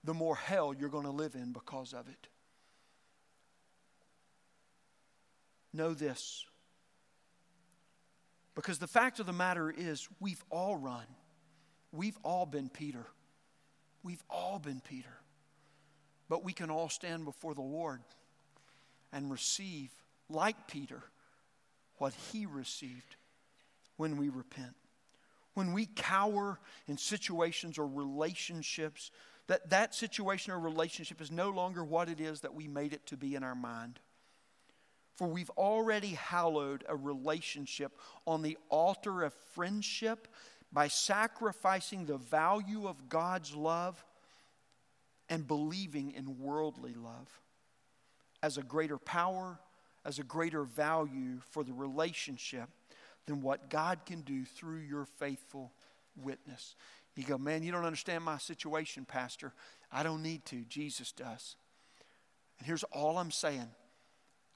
the 0.04 0.14
more 0.14 0.36
hell 0.36 0.74
you're 0.78 0.88
going 0.88 1.04
to 1.04 1.10
live 1.10 1.34
in 1.34 1.52
because 1.52 1.92
of 1.92 2.08
it. 2.08 2.28
Know 5.72 5.94
this. 5.94 6.44
Because 8.54 8.78
the 8.78 8.86
fact 8.86 9.20
of 9.20 9.26
the 9.26 9.32
matter 9.32 9.70
is, 9.70 10.08
we've 10.18 10.42
all 10.50 10.76
run. 10.76 11.06
We've 11.92 12.18
all 12.22 12.46
been 12.46 12.68
Peter. 12.68 13.06
We've 14.02 14.22
all 14.30 14.58
been 14.58 14.80
Peter. 14.80 15.16
But 16.28 16.44
we 16.44 16.52
can 16.52 16.70
all 16.70 16.88
stand 16.88 17.24
before 17.24 17.54
the 17.54 17.60
Lord 17.60 18.00
and 19.12 19.30
receive, 19.30 19.90
like 20.28 20.68
Peter, 20.68 21.02
what 21.98 22.14
he 22.32 22.46
received 22.46 23.16
when 23.96 24.16
we 24.16 24.28
repent. 24.28 24.74
When 25.54 25.72
we 25.72 25.86
cower 25.86 26.58
in 26.86 26.96
situations 26.96 27.78
or 27.78 27.86
relationships 27.86 29.10
that 29.50 29.70
that 29.70 29.96
situation 29.96 30.52
or 30.52 30.60
relationship 30.60 31.20
is 31.20 31.32
no 31.32 31.50
longer 31.50 31.82
what 31.82 32.08
it 32.08 32.20
is 32.20 32.42
that 32.42 32.54
we 32.54 32.68
made 32.68 32.92
it 32.92 33.04
to 33.06 33.16
be 33.16 33.34
in 33.34 33.42
our 33.42 33.56
mind. 33.56 33.98
For 35.16 35.26
we've 35.26 35.50
already 35.50 36.10
hallowed 36.10 36.84
a 36.88 36.94
relationship 36.94 37.90
on 38.28 38.42
the 38.42 38.56
altar 38.68 39.24
of 39.24 39.34
friendship 39.52 40.28
by 40.72 40.88
sacrificing 40.88 42.06
the 42.06 42.16
value 42.16 42.86
of 42.86 43.08
God's 43.08 43.54
love 43.54 44.04
and 45.28 45.46
believing 45.46 46.12
in 46.12 46.38
worldly 46.38 46.94
love 46.94 47.28
as 48.42 48.56
a 48.56 48.62
greater 48.62 48.98
power, 48.98 49.58
as 50.04 50.18
a 50.18 50.24
greater 50.24 50.64
value 50.64 51.40
for 51.50 51.64
the 51.64 51.72
relationship 51.72 52.68
than 53.26 53.40
what 53.42 53.68
God 53.70 54.00
can 54.06 54.22
do 54.22 54.44
through 54.44 54.78
your 54.78 55.04
faithful 55.04 55.72
witness. 56.16 56.74
You 57.16 57.24
go, 57.24 57.36
man, 57.36 57.62
you 57.62 57.70
don't 57.70 57.84
understand 57.84 58.24
my 58.24 58.38
situation, 58.38 59.04
Pastor. 59.04 59.52
I 59.92 60.02
don't 60.02 60.22
need 60.22 60.44
to. 60.46 60.64
Jesus 60.68 61.12
does. 61.12 61.56
And 62.58 62.66
here's 62.66 62.84
all 62.84 63.18
I'm 63.18 63.30
saying 63.30 63.68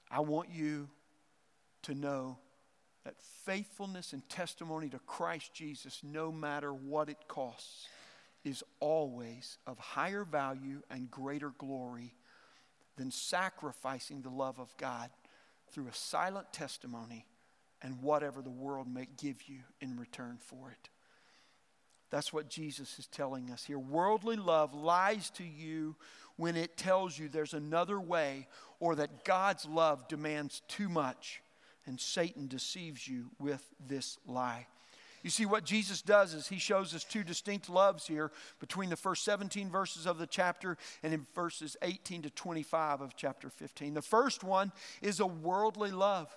I 0.09 0.21
want 0.21 0.49
you 0.49 0.89
to 1.83 1.93
know 1.93 2.37
that 3.05 3.15
faithfulness 3.45 4.13
and 4.13 4.27
testimony 4.27 4.89
to 4.89 4.99
Christ 4.99 5.53
Jesus, 5.53 6.01
no 6.03 6.31
matter 6.31 6.73
what 6.73 7.07
it 7.07 7.27
costs, 7.27 7.87
is 8.43 8.63
always 8.79 9.57
of 9.65 9.79
higher 9.79 10.23
value 10.23 10.81
and 10.89 11.09
greater 11.09 11.51
glory 11.57 12.13
than 12.97 13.11
sacrificing 13.11 14.21
the 14.21 14.29
love 14.29 14.59
of 14.59 14.75
God 14.77 15.09
through 15.71 15.87
a 15.87 15.93
silent 15.93 16.51
testimony 16.51 17.25
and 17.81 18.01
whatever 18.01 18.41
the 18.41 18.49
world 18.49 18.87
may 18.91 19.07
give 19.17 19.47
you 19.47 19.59
in 19.81 19.97
return 19.97 20.37
for 20.39 20.71
it. 20.71 20.89
That's 22.09 22.31
what 22.31 22.49
Jesus 22.49 22.97
is 22.97 23.07
telling 23.07 23.49
us 23.51 23.65
here. 23.65 23.79
Worldly 23.79 24.37
love 24.37 24.73
lies 24.73 25.29
to 25.31 25.43
you 25.43 25.95
when 26.37 26.55
it 26.55 26.77
tells 26.77 27.17
you 27.17 27.27
there's 27.27 27.53
another 27.53 27.99
way 27.99 28.47
or 28.79 28.95
that 28.95 29.25
God's 29.25 29.65
love 29.65 30.07
demands 30.07 30.61
too 30.67 30.87
much, 30.87 31.41
and 31.85 31.99
Satan 31.99 32.47
deceives 32.47 33.07
you 33.07 33.29
with 33.39 33.63
this 33.87 34.17
lie. 34.27 34.67
You 35.25 35.31
see, 35.31 35.47
what 35.47 35.63
Jesus 35.63 36.03
does 36.03 36.35
is 36.35 36.47
he 36.47 36.59
shows 36.59 36.93
us 36.93 37.03
two 37.03 37.23
distinct 37.23 37.67
loves 37.67 38.05
here 38.05 38.31
between 38.59 38.91
the 38.91 38.95
first 38.95 39.25
17 39.25 39.71
verses 39.71 40.05
of 40.05 40.19
the 40.19 40.27
chapter 40.27 40.77
and 41.01 41.15
in 41.15 41.25
verses 41.33 41.75
18 41.81 42.21
to 42.21 42.29
25 42.29 43.01
of 43.01 43.15
chapter 43.15 43.49
15. 43.49 43.95
The 43.95 44.03
first 44.03 44.43
one 44.43 44.71
is 45.01 45.19
a 45.19 45.25
worldly 45.25 45.89
love. 45.89 46.35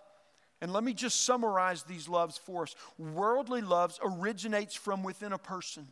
And 0.63 0.73
let 0.73 0.85
me 0.85 0.95
just 0.95 1.25
summarize 1.25 1.83
these 1.83 2.09
loves 2.09 2.39
for 2.39 2.63
us. 2.63 2.75
Worldly 2.99 3.61
loves 3.61 4.01
originates 4.03 4.75
from 4.75 5.03
within 5.03 5.35
a 5.35 5.39
person. 5.39 5.89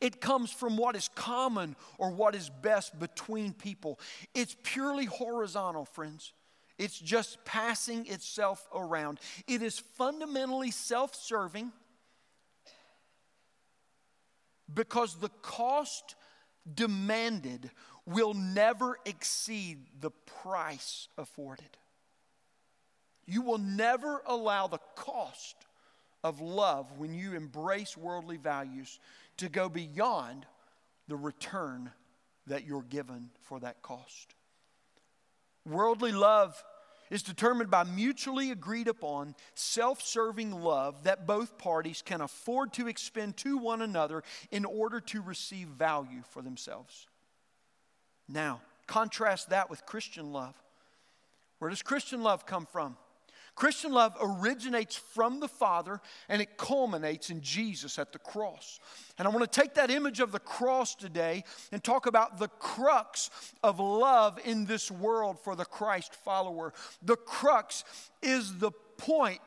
It 0.00 0.20
comes 0.20 0.52
from 0.52 0.76
what 0.76 0.94
is 0.94 1.08
common 1.16 1.74
or 1.98 2.10
what 2.10 2.36
is 2.36 2.48
best 2.48 2.98
between 2.98 3.52
people. 3.52 3.98
It's 4.34 4.56
purely 4.62 5.06
horizontal, 5.06 5.84
friends. 5.84 6.32
It's 6.78 6.98
just 6.98 7.44
passing 7.44 8.06
itself 8.06 8.66
around. 8.74 9.18
It 9.46 9.62
is 9.62 9.78
fundamentally 9.78 10.70
self 10.70 11.14
serving 11.14 11.72
because 14.72 15.16
the 15.16 15.30
cost 15.42 16.14
demanded 16.72 17.70
will 18.06 18.34
never 18.34 18.98
exceed 19.04 19.78
the 20.00 20.10
price 20.42 21.08
afforded. 21.18 21.76
You 23.26 23.42
will 23.42 23.58
never 23.58 24.22
allow 24.26 24.68
the 24.68 24.80
cost 24.94 25.56
of 26.24 26.40
love 26.40 26.98
when 26.98 27.14
you 27.14 27.34
embrace 27.34 27.96
worldly 27.96 28.36
values 28.36 28.98
to 29.36 29.48
go 29.48 29.68
beyond 29.68 30.46
the 31.08 31.16
return 31.16 31.90
that 32.46 32.66
you're 32.66 32.82
given 32.82 33.30
for 33.42 33.60
that 33.60 33.82
cost. 33.82 34.34
Worldly 35.66 36.12
love 36.12 36.62
is 37.10 37.22
determined 37.22 37.70
by 37.70 37.84
mutually 37.84 38.50
agreed 38.50 38.88
upon 38.88 39.34
self 39.54 40.02
serving 40.02 40.52
love 40.52 41.04
that 41.04 41.26
both 41.26 41.58
parties 41.58 42.02
can 42.04 42.20
afford 42.20 42.72
to 42.74 42.88
expend 42.88 43.36
to 43.38 43.58
one 43.58 43.82
another 43.82 44.22
in 44.50 44.64
order 44.64 45.00
to 45.00 45.22
receive 45.22 45.68
value 45.68 46.22
for 46.30 46.42
themselves. 46.42 47.06
Now, 48.28 48.60
contrast 48.86 49.50
that 49.50 49.70
with 49.70 49.86
Christian 49.86 50.32
love 50.32 50.54
Where 51.58 51.70
does 51.70 51.82
Christian 51.82 52.22
love 52.22 52.46
come 52.46 52.66
from? 52.66 52.96
Christian 53.58 53.90
love 53.90 54.16
originates 54.22 54.94
from 54.94 55.40
the 55.40 55.48
Father 55.48 56.00
and 56.28 56.40
it 56.40 56.56
culminates 56.56 57.28
in 57.28 57.40
Jesus 57.40 57.98
at 57.98 58.12
the 58.12 58.18
cross. 58.20 58.78
And 59.18 59.26
I 59.26 59.32
want 59.32 59.50
to 59.50 59.60
take 59.60 59.74
that 59.74 59.90
image 59.90 60.20
of 60.20 60.30
the 60.30 60.38
cross 60.38 60.94
today 60.94 61.42
and 61.72 61.82
talk 61.82 62.06
about 62.06 62.38
the 62.38 62.46
crux 62.46 63.30
of 63.64 63.80
love 63.80 64.38
in 64.44 64.66
this 64.66 64.92
world 64.92 65.40
for 65.40 65.56
the 65.56 65.64
Christ 65.64 66.14
follower. 66.14 66.72
The 67.02 67.16
crux 67.16 67.82
is 68.22 68.58
the 68.58 68.70
point 68.96 69.40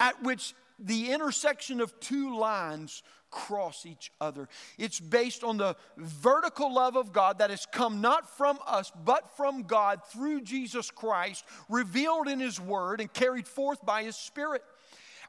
at 0.00 0.22
which 0.22 0.54
the 0.78 1.12
intersection 1.12 1.82
of 1.82 2.00
two 2.00 2.38
lines 2.38 3.02
cross 3.30 3.86
each 3.86 4.10
other. 4.20 4.48
It's 4.78 5.00
based 5.00 5.44
on 5.44 5.56
the 5.56 5.76
vertical 5.96 6.72
love 6.72 6.96
of 6.96 7.12
God 7.12 7.38
that 7.38 7.50
has 7.50 7.66
come 7.66 8.00
not 8.00 8.36
from 8.36 8.58
us, 8.66 8.92
but 9.04 9.36
from 9.36 9.62
God 9.62 10.00
through 10.10 10.42
Jesus 10.42 10.90
Christ, 10.90 11.44
revealed 11.68 12.28
in 12.28 12.40
His 12.40 12.60
Word 12.60 13.00
and 13.00 13.12
carried 13.12 13.46
forth 13.46 13.84
by 13.84 14.04
His 14.04 14.16
Spirit. 14.16 14.62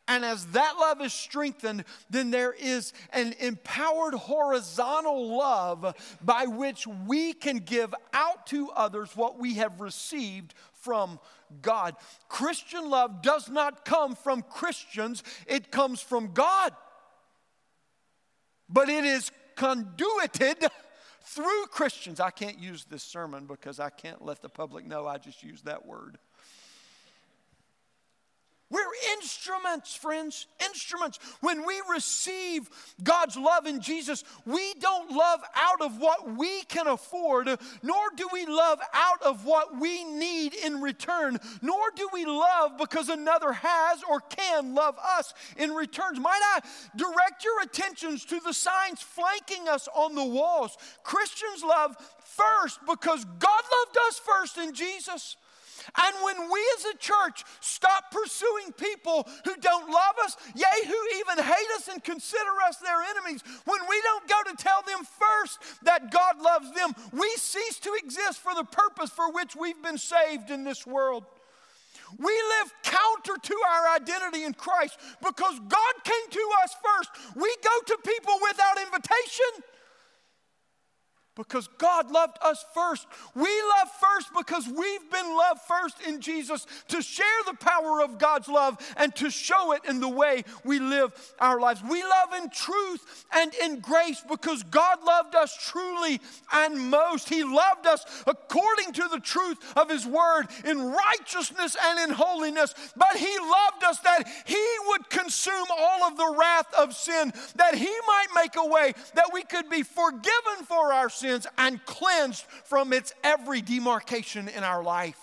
And 0.08 0.26
as 0.26 0.48
that 0.48 0.78
love 0.80 1.02
is 1.02 1.14
strengthened, 1.14 1.84
then 2.10 2.32
there 2.32 2.52
is 2.54 2.94
an 3.14 3.36
empowered 3.40 4.16
horizontal 4.16 5.38
love 5.38 6.18
by 6.24 6.46
which 6.46 6.88
we 6.88 7.34
can 7.34 7.58
give 7.58 7.94
out 8.12 8.48
to 8.48 8.72
others 8.72 9.16
what 9.16 9.38
we 9.38 9.56
have 9.56 9.80
received 9.80 10.56
from 10.74 11.20
God. 11.62 11.96
Christian 12.28 12.90
love 12.90 13.22
does 13.22 13.50
not 13.50 13.86
come 13.86 14.16
from 14.16 14.42
Christians, 14.42 15.24
it 15.46 15.72
comes 15.72 16.02
from 16.02 16.34
God 16.34 16.74
but 18.70 18.90
it 18.90 19.06
is 19.06 19.32
conduited 19.56 20.68
through 21.22 21.66
Christians. 21.68 22.20
I 22.20 22.30
can't 22.30 22.60
use 22.60 22.86
this 22.86 23.04
sermon 23.04 23.46
because 23.46 23.80
I 23.80 23.90
can't 23.90 24.24
let 24.24 24.42
the 24.42 24.50
public 24.50 24.86
know 24.86 25.08
I 25.08 25.18
just 25.18 25.44
used 25.44 25.66
that 25.66 25.86
word. 25.86 26.18
We're 28.72 28.82
instruments, 29.14 29.96
friends, 29.96 30.46
instruments. 30.64 31.18
When 31.42 31.66
we 31.66 31.82
receive 31.92 32.70
God's 33.04 33.36
love 33.36 33.66
in 33.66 33.82
Jesus, 33.82 34.24
we 34.46 34.74
don't 34.80 35.12
love 35.12 35.40
out 35.56 35.82
of 35.82 36.00
what 36.00 36.38
we 36.38 36.62
can 36.64 36.86
afford, 36.86 37.48
nor 37.82 38.02
do 38.16 38.28
we 38.32 38.46
love 38.46 38.80
out 38.94 39.24
of 39.24 39.44
what 39.44 39.80
we 39.80 40.04
need 40.04 40.54
in 40.54 40.82
return, 40.82 41.40
nor 41.64 41.82
do 41.96 42.08
we 42.14 42.26
love 42.26 42.78
because 42.78 43.10
another 43.10 43.54
has 43.54 44.04
or 44.08 44.20
can 44.20 44.76
love 44.76 44.98
us 45.18 45.34
in 45.58 45.72
return. 45.72 46.22
Might 46.22 46.42
I 46.56 46.60
direct 46.96 47.44
your 47.44 47.62
attentions 47.64 48.24
to 48.26 48.40
the 48.40 48.54
signs 48.54 49.02
flanking 49.02 49.68
us 49.68 49.88
on 49.96 50.14
the 50.14 50.24
walls? 50.24 50.78
Christians 51.04 51.64
love 51.64 51.96
first 52.20 52.80
because 52.86 53.26
God 53.26 53.64
loved 53.64 53.98
us 54.08 54.20
first 54.20 54.58
in 54.60 54.74
Jesus. 54.74 55.38
And 55.98 56.16
when 56.24 56.52
we 56.52 56.60
as 56.78 56.86
a 56.86 56.98
church 56.98 57.44
stop 57.60 58.12
pursuing 58.12 58.74
people 58.74 59.28
who 59.46 59.56
don't 59.58 59.90
love 59.90 60.16
us, 60.24 60.38
yea, 60.56 60.86
who 60.86 60.98
even 61.20 61.44
hate 61.44 61.72
us 61.76 61.88
and 61.88 62.04
consider 62.04 62.52
us 62.68 62.78
their 62.78 63.02
enemies, 63.02 63.44
when 63.66 63.80
we 63.90 64.02
don't 64.02 64.28
go 64.28 64.52
to 64.52 64.58
tell 64.58 64.82
them 64.84 65.06
first 65.06 65.60
that 65.84 66.12
God 66.12 66.42
loves 66.42 66.72
them, 66.74 66.94
we 67.14 67.30
cease 67.38 67.80
to 67.80 67.98
exist 68.04 68.40
for 68.40 68.54
the 68.56 68.64
purpose 68.64 69.10
for 69.10 69.32
which 69.32 69.56
we've 69.56 69.82
been 69.82 69.98
saved 69.98 70.52
in 70.52 70.64
this 70.64 70.86
world. 70.86 71.26
We 72.18 72.34
live 72.34 72.74
counter 72.84 73.38
to 73.40 73.56
our 73.70 73.96
identity 73.96 74.44
in 74.44 74.54
Christ 74.54 74.98
because 75.22 75.60
God 75.60 75.94
came 76.04 76.30
to 76.32 76.50
us 76.64 76.76
first. 76.84 77.36
We 77.36 77.56
go 77.64 77.70
to 77.86 77.98
people 78.04 78.34
without 78.42 78.80
invitation 78.80 79.64
because 81.40 81.70
God 81.78 82.12
loved 82.12 82.38
us 82.42 82.66
first. 82.74 83.08
We 83.34 83.44
love 83.78 83.90
first 83.98 84.30
because 84.38 84.68
we've 84.68 85.10
been 85.10 85.38
loved 85.38 85.62
first 85.62 85.96
in 86.06 86.20
Jesus 86.20 86.68
to 86.90 87.02
share 87.02 87.26
the 87.46 87.54
power 87.54 88.02
of 88.04 88.20
God's 88.20 88.50
love 88.50 88.78
and 88.98 89.16
to 89.16 89.30
show 89.30 89.72
it 89.72 89.84
in 89.88 90.02
the 90.02 90.10
way 90.10 90.44
we 90.66 90.80
live 90.80 91.14
our 91.40 91.58
lives. 91.58 91.82
We 91.82 92.04
love 92.04 92.34
in 92.44 92.50
truth 92.50 93.26
and 93.32 93.54
in 93.56 93.80
grace 93.80 94.22
because 94.30 94.64
God 94.64 95.00
loved 95.06 95.34
us 95.34 95.56
truly 95.66 96.20
and 96.52 96.90
most. 96.90 97.30
He 97.30 97.46
loved 97.46 97.88
us 97.88 98.04
according 98.28 98.92
to 98.94 99.08
the 99.10 99.22
truth 99.22 99.60
of 99.78 99.90
His 99.90 100.06
word 100.06 100.48
in 100.66 100.92
righteousness 100.92 101.78
and 101.82 102.00
in 102.02 102.16
holiness. 102.16 102.76
But 102.98 103.16
He 103.16 103.34
loved 103.40 103.86
us 103.86 104.00
that 104.00 104.28
He 104.46 104.66
would 104.88 105.10
consume 105.10 105.68
all 105.78 106.04
of 106.04 106.18
the 106.18 106.36
wrath 106.38 106.74
of 106.78 106.94
sin, 106.94 107.32
that 107.56 107.76
He 107.76 107.96
might 108.08 108.28
make 108.36 108.58
a 108.58 108.68
way 108.68 108.94
that 109.16 109.32
we 109.34 109.44
could 109.44 109.70
be 109.70 109.84
forgiven 109.84 110.66
for 110.68 110.92
our 110.92 111.10
sins 111.10 111.29
sins 111.30 111.48
and 111.58 111.84
cleansed 111.86 112.44
from 112.66 112.92
its 112.94 113.14
every 113.24 113.62
demarcation 113.62 114.48
in 114.48 114.64
our 114.64 114.84
life. 114.84 115.20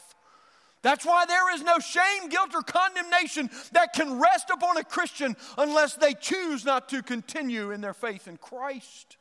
That's 0.82 1.04
why 1.04 1.24
there 1.26 1.52
is 1.52 1.62
no 1.62 1.80
shame, 1.80 2.28
guilt, 2.28 2.50
or 2.54 2.62
condemnation 2.62 3.50
that 3.72 3.92
can 3.92 4.20
rest 4.20 4.50
upon 4.50 4.76
a 4.76 4.84
Christian 4.84 5.34
unless 5.58 5.94
they 5.94 6.14
choose 6.14 6.64
not 6.64 6.88
to 6.90 7.02
continue 7.02 7.72
in 7.72 7.80
their 7.80 7.94
faith 7.94 8.28
in 8.28 8.36
Christ. 8.36 9.16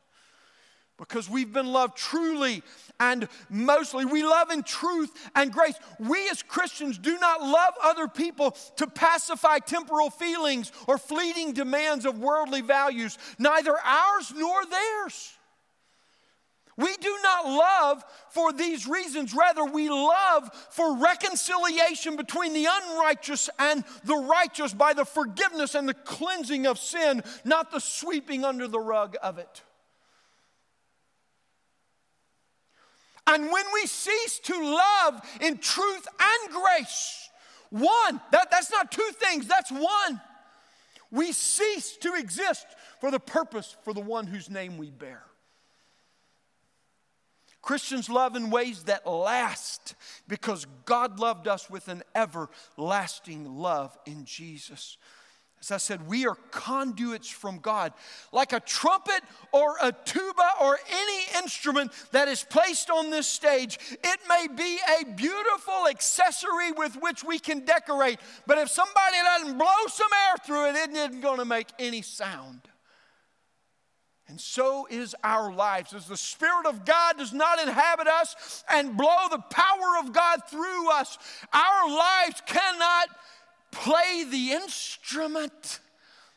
Because 0.96 1.28
we've 1.28 1.52
been 1.52 1.66
loved 1.66 1.96
truly 1.96 2.62
and 3.00 3.28
mostly. 3.50 4.04
We 4.04 4.22
love 4.22 4.50
in 4.50 4.62
truth 4.62 5.10
and 5.34 5.52
grace. 5.52 5.74
We 5.98 6.30
as 6.30 6.42
Christians 6.42 6.98
do 6.98 7.18
not 7.18 7.42
love 7.42 7.74
other 7.82 8.06
people 8.08 8.52
to 8.76 8.86
pacify 8.86 9.58
temporal 9.58 10.08
feelings 10.08 10.72
or 10.86 10.96
fleeting 10.96 11.52
demands 11.52 12.06
of 12.06 12.18
worldly 12.18 12.62
values, 12.62 13.18
neither 13.38 13.76
ours 13.76 14.32
nor 14.34 14.64
theirs. 14.64 15.35
We 16.76 16.94
do 16.98 17.18
not 17.22 17.46
love 17.46 18.04
for 18.30 18.52
these 18.52 18.86
reasons. 18.86 19.34
Rather, 19.34 19.64
we 19.64 19.88
love 19.88 20.50
for 20.70 20.98
reconciliation 20.98 22.16
between 22.16 22.52
the 22.52 22.66
unrighteous 22.70 23.48
and 23.58 23.82
the 24.04 24.16
righteous 24.16 24.74
by 24.74 24.92
the 24.92 25.06
forgiveness 25.06 25.74
and 25.74 25.88
the 25.88 25.94
cleansing 25.94 26.66
of 26.66 26.78
sin, 26.78 27.22
not 27.44 27.70
the 27.70 27.80
sweeping 27.80 28.44
under 28.44 28.68
the 28.68 28.78
rug 28.78 29.16
of 29.22 29.38
it. 29.38 29.62
And 33.26 33.50
when 33.50 33.64
we 33.72 33.86
cease 33.86 34.38
to 34.40 34.54
love 34.62 35.20
in 35.40 35.58
truth 35.58 36.06
and 36.20 36.52
grace, 36.52 37.30
one, 37.70 38.20
that, 38.32 38.50
that's 38.50 38.70
not 38.70 38.92
two 38.92 39.08
things, 39.14 39.48
that's 39.48 39.72
one. 39.72 40.20
We 41.10 41.32
cease 41.32 41.96
to 41.98 42.14
exist 42.14 42.66
for 43.00 43.10
the 43.10 43.18
purpose 43.18 43.76
for 43.82 43.94
the 43.94 44.00
one 44.00 44.26
whose 44.26 44.50
name 44.50 44.76
we 44.76 44.90
bear. 44.90 45.22
Christians 47.66 48.08
love 48.08 48.36
in 48.36 48.50
ways 48.50 48.84
that 48.84 49.08
last 49.08 49.96
because 50.28 50.68
God 50.84 51.18
loved 51.18 51.48
us 51.48 51.68
with 51.68 51.88
an 51.88 52.04
everlasting 52.14 53.44
love 53.44 53.98
in 54.06 54.24
Jesus. 54.24 54.98
As 55.60 55.72
I 55.72 55.78
said, 55.78 56.06
we 56.06 56.28
are 56.28 56.36
conduits 56.52 57.28
from 57.28 57.58
God. 57.58 57.92
Like 58.30 58.52
a 58.52 58.60
trumpet 58.60 59.20
or 59.50 59.78
a 59.82 59.90
tuba 59.90 60.50
or 60.62 60.78
any 60.88 61.42
instrument 61.42 61.90
that 62.12 62.28
is 62.28 62.44
placed 62.44 62.88
on 62.88 63.10
this 63.10 63.26
stage, 63.26 63.80
it 63.90 64.20
may 64.28 64.46
be 64.46 64.78
a 65.00 65.04
beautiful 65.04 65.88
accessory 65.90 66.70
with 66.70 66.94
which 67.02 67.24
we 67.24 67.40
can 67.40 67.64
decorate, 67.64 68.20
but 68.46 68.58
if 68.58 68.68
somebody 68.68 69.16
doesn't 69.24 69.58
blow 69.58 69.86
some 69.88 70.10
air 70.28 70.36
through 70.46 70.68
it, 70.68 70.76
it 70.76 70.90
isn't 70.90 71.20
going 71.20 71.38
to 71.38 71.44
make 71.44 71.66
any 71.80 72.02
sound. 72.02 72.60
And 74.28 74.40
so 74.40 74.86
is 74.90 75.14
our 75.22 75.52
lives. 75.52 75.94
As 75.94 76.06
the 76.06 76.16
Spirit 76.16 76.66
of 76.66 76.84
God 76.84 77.18
does 77.18 77.32
not 77.32 77.60
inhabit 77.60 78.08
us 78.08 78.64
and 78.68 78.96
blow 78.96 79.28
the 79.30 79.38
power 79.38 79.98
of 80.00 80.12
God 80.12 80.40
through 80.50 80.90
us, 80.90 81.16
our 81.52 81.88
lives 81.88 82.42
cannot 82.44 83.08
play 83.70 84.24
the 84.28 84.52
instrument 84.52 85.80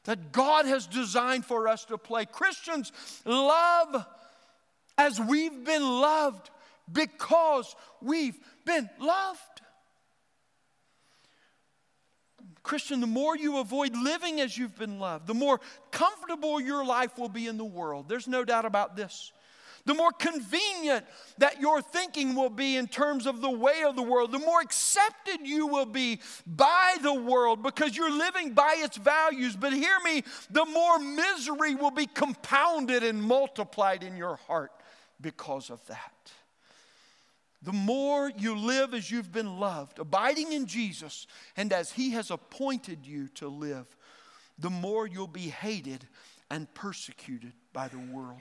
that 0.03 0.31
God 0.31 0.65
has 0.65 0.85
designed 0.87 1.45
for 1.45 1.67
us 1.67 1.85
to 1.85 1.97
play. 1.97 2.25
Christians 2.25 2.91
love 3.25 4.05
as 4.97 5.19
we've 5.19 5.63
been 5.63 5.83
loved 5.83 6.49
because 6.91 7.75
we've 8.01 8.37
been 8.65 8.89
loved. 8.99 9.58
Christian, 12.69 13.01
the 13.01 13.07
more 13.07 13.35
you 13.35 13.57
avoid 13.57 13.95
living 13.95 14.39
as 14.39 14.55
you've 14.55 14.77
been 14.77 14.99
loved, 14.99 15.25
the 15.25 15.33
more 15.33 15.59
comfortable 15.89 16.61
your 16.61 16.85
life 16.85 17.17
will 17.17 17.27
be 17.27 17.47
in 17.47 17.57
the 17.57 17.65
world. 17.65 18.07
There's 18.07 18.27
no 18.27 18.45
doubt 18.45 18.63
about 18.63 18.95
this. 18.95 19.31
The 19.85 19.95
more 19.95 20.11
convenient 20.11 21.03
that 21.39 21.59
your 21.59 21.81
thinking 21.81 22.35
will 22.35 22.51
be 22.51 22.75
in 22.75 22.87
terms 22.87 23.25
of 23.25 23.41
the 23.41 23.49
way 23.49 23.81
of 23.87 23.95
the 23.95 24.03
world, 24.03 24.31
the 24.31 24.37
more 24.37 24.61
accepted 24.61 25.39
you 25.41 25.65
will 25.65 25.87
be 25.87 26.19
by 26.45 26.95
the 27.01 27.11
world 27.11 27.63
because 27.63 27.97
you're 27.97 28.15
living 28.15 28.53
by 28.53 28.75
its 28.77 28.97
values. 28.97 29.55
But 29.55 29.73
hear 29.73 29.99
me, 30.05 30.23
the 30.51 30.65
more 30.65 30.99
misery 30.99 31.73
will 31.73 31.89
be 31.89 32.05
compounded 32.05 33.01
and 33.01 33.19
multiplied 33.19 34.03
in 34.03 34.15
your 34.15 34.35
heart 34.35 34.71
because 35.19 35.71
of 35.71 35.83
that. 35.87 36.13
The 37.61 37.73
more 37.73 38.31
you 38.37 38.55
live 38.55 38.93
as 38.93 39.11
you've 39.11 39.31
been 39.31 39.59
loved, 39.59 39.99
abiding 39.99 40.53
in 40.53 40.65
Jesus, 40.65 41.27
and 41.57 41.73
as 41.73 41.91
He 41.91 42.11
has 42.11 42.31
appointed 42.31 43.05
you 43.05 43.27
to 43.35 43.49
live, 43.49 43.85
the 44.57 44.69
more 44.69 45.05
you'll 45.05 45.27
be 45.27 45.49
hated 45.49 46.07
and 46.49 46.73
persecuted 46.73 47.53
by 47.73 47.89
the 47.89 47.99
world. 47.99 48.39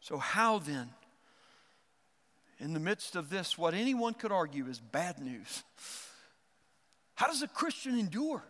So, 0.00 0.18
how 0.18 0.58
then 0.58 0.90
in 2.60 2.74
the 2.74 2.80
midst 2.80 3.16
of 3.16 3.30
this, 3.30 3.56
what 3.56 3.72
anyone 3.72 4.12
could 4.12 4.30
argue 4.30 4.66
is 4.66 4.78
bad 4.78 5.18
news. 5.18 5.64
How 7.14 7.26
does 7.26 7.42
a 7.42 7.48
Christian 7.48 7.98
endure? 7.98 8.44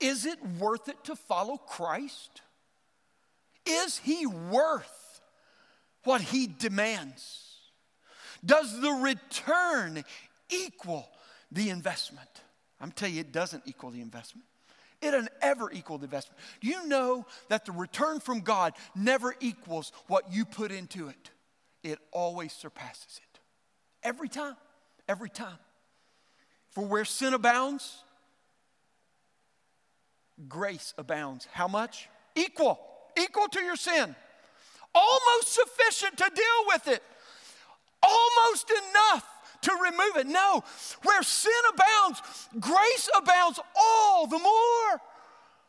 Is 0.00 0.26
it 0.26 0.38
worth 0.58 0.88
it 0.88 1.02
to 1.04 1.16
follow 1.16 1.56
Christ? 1.56 2.42
Is 3.66 3.98
he 3.98 4.26
worth 4.26 5.03
what 6.04 6.20
he 6.20 6.46
demands? 6.46 7.40
Does 8.44 8.80
the 8.80 8.90
return 8.90 10.04
equal 10.50 11.08
the 11.50 11.70
investment? 11.70 12.28
I'm 12.80 12.92
telling 12.92 13.14
you, 13.14 13.20
it 13.20 13.32
doesn't 13.32 13.62
equal 13.66 13.90
the 13.90 14.00
investment. 14.00 14.46
It 15.00 15.10
doesn't 15.10 15.32
ever 15.42 15.70
equal 15.70 15.98
the 15.98 16.04
investment. 16.04 16.38
You 16.60 16.86
know 16.86 17.26
that 17.48 17.64
the 17.64 17.72
return 17.72 18.20
from 18.20 18.40
God 18.40 18.72
never 18.94 19.34
equals 19.40 19.92
what 20.06 20.32
you 20.32 20.44
put 20.44 20.70
into 20.70 21.08
it? 21.08 21.30
It 21.82 21.98
always 22.10 22.52
surpasses 22.52 23.20
it. 23.22 23.40
Every 24.02 24.28
time. 24.28 24.56
Every 25.08 25.28
time. 25.28 25.58
For 26.70 26.84
where 26.84 27.04
sin 27.04 27.34
abounds, 27.34 28.02
grace 30.48 30.94
abounds. 30.98 31.46
How 31.52 31.68
much? 31.68 32.08
Equal. 32.34 32.80
Equal 33.18 33.48
to 33.48 33.60
your 33.60 33.76
sin. 33.76 34.16
Almost 34.94 35.52
sufficient 35.52 36.16
to 36.18 36.30
deal 36.34 36.66
with 36.68 36.88
it. 36.88 37.02
Almost 38.02 38.70
enough 38.70 39.26
to 39.62 39.72
remove 39.82 40.16
it. 40.16 40.26
No, 40.26 40.62
where 41.02 41.22
sin 41.22 41.52
abounds, 41.72 42.48
grace 42.60 43.08
abounds 43.16 43.58
all 43.76 44.26
the 44.26 44.38
more. 44.38 45.00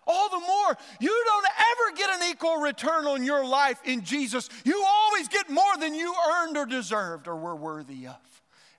All 0.07 0.29
the 0.29 0.39
more. 0.39 0.77
You 0.99 1.23
don't 1.25 1.45
ever 1.57 1.97
get 1.97 2.21
an 2.21 2.29
equal 2.29 2.57
return 2.57 3.07
on 3.07 3.23
your 3.23 3.43
life 3.43 3.79
in 3.85 4.03
Jesus. 4.03 4.49
You 4.63 4.83
always 4.87 5.27
get 5.27 5.49
more 5.49 5.77
than 5.79 5.95
you 5.95 6.13
earned 6.31 6.57
or 6.57 6.67
deserved 6.67 7.27
or 7.27 7.35
were 7.35 7.55
worthy 7.55 8.05
of. 8.05 8.17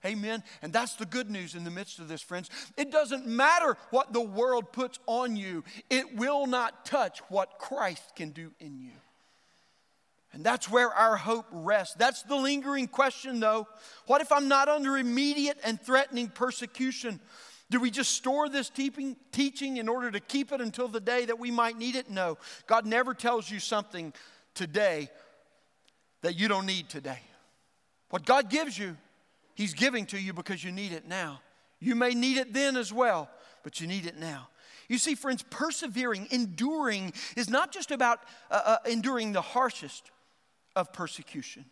Amen. 0.05 0.41
And 0.61 0.71
that's 0.71 0.95
the 0.95 1.05
good 1.05 1.29
news 1.29 1.53
in 1.53 1.65
the 1.65 1.71
midst 1.71 1.99
of 1.99 2.07
this, 2.07 2.21
friends. 2.21 2.49
It 2.77 2.91
doesn't 2.91 3.27
matter 3.27 3.75
what 3.89 4.13
the 4.13 4.21
world 4.21 4.71
puts 4.71 4.99
on 5.05 5.35
you, 5.35 5.65
it 5.89 6.15
will 6.15 6.47
not 6.47 6.85
touch 6.85 7.19
what 7.27 7.59
Christ 7.59 8.15
can 8.15 8.29
do 8.29 8.51
in 8.59 8.79
you. 8.79 8.91
And 10.37 10.45
that's 10.45 10.69
where 10.69 10.93
our 10.93 11.17
hope 11.17 11.47
rests. 11.51 11.95
That's 11.95 12.21
the 12.21 12.35
lingering 12.35 12.87
question, 12.87 13.39
though. 13.39 13.67
What 14.05 14.21
if 14.21 14.31
I'm 14.31 14.47
not 14.47 14.69
under 14.69 14.95
immediate 14.95 15.57
and 15.63 15.81
threatening 15.81 16.27
persecution? 16.27 17.19
Do 17.71 17.79
we 17.79 17.89
just 17.89 18.11
store 18.11 18.47
this 18.47 18.69
teaching 18.69 19.77
in 19.77 19.89
order 19.89 20.11
to 20.11 20.19
keep 20.19 20.51
it 20.51 20.61
until 20.61 20.89
the 20.89 20.99
day 20.99 21.25
that 21.25 21.39
we 21.39 21.49
might 21.49 21.75
need 21.75 21.95
it? 21.95 22.11
No. 22.11 22.37
God 22.67 22.85
never 22.85 23.15
tells 23.15 23.49
you 23.49 23.59
something 23.59 24.13
today 24.53 25.09
that 26.21 26.35
you 26.35 26.47
don't 26.47 26.67
need 26.67 26.87
today. 26.87 27.21
What 28.11 28.23
God 28.23 28.51
gives 28.51 28.77
you, 28.77 28.95
He's 29.55 29.73
giving 29.73 30.05
to 30.05 30.19
you 30.21 30.33
because 30.33 30.63
you 30.63 30.71
need 30.71 30.91
it 30.91 31.07
now. 31.07 31.41
You 31.79 31.95
may 31.95 32.13
need 32.13 32.37
it 32.37 32.53
then 32.53 32.77
as 32.77 32.93
well, 32.93 33.27
but 33.63 33.81
you 33.81 33.87
need 33.87 34.05
it 34.05 34.19
now. 34.19 34.49
You 34.87 34.99
see, 34.99 35.15
friends, 35.15 35.43
persevering, 35.49 36.27
enduring 36.29 37.13
is 37.35 37.49
not 37.49 37.71
just 37.71 37.89
about 37.89 38.19
uh, 38.51 38.61
uh, 38.63 38.77
enduring 38.85 39.31
the 39.31 39.41
harshest 39.41 40.11
of 40.77 40.93
persecution. 40.93 41.65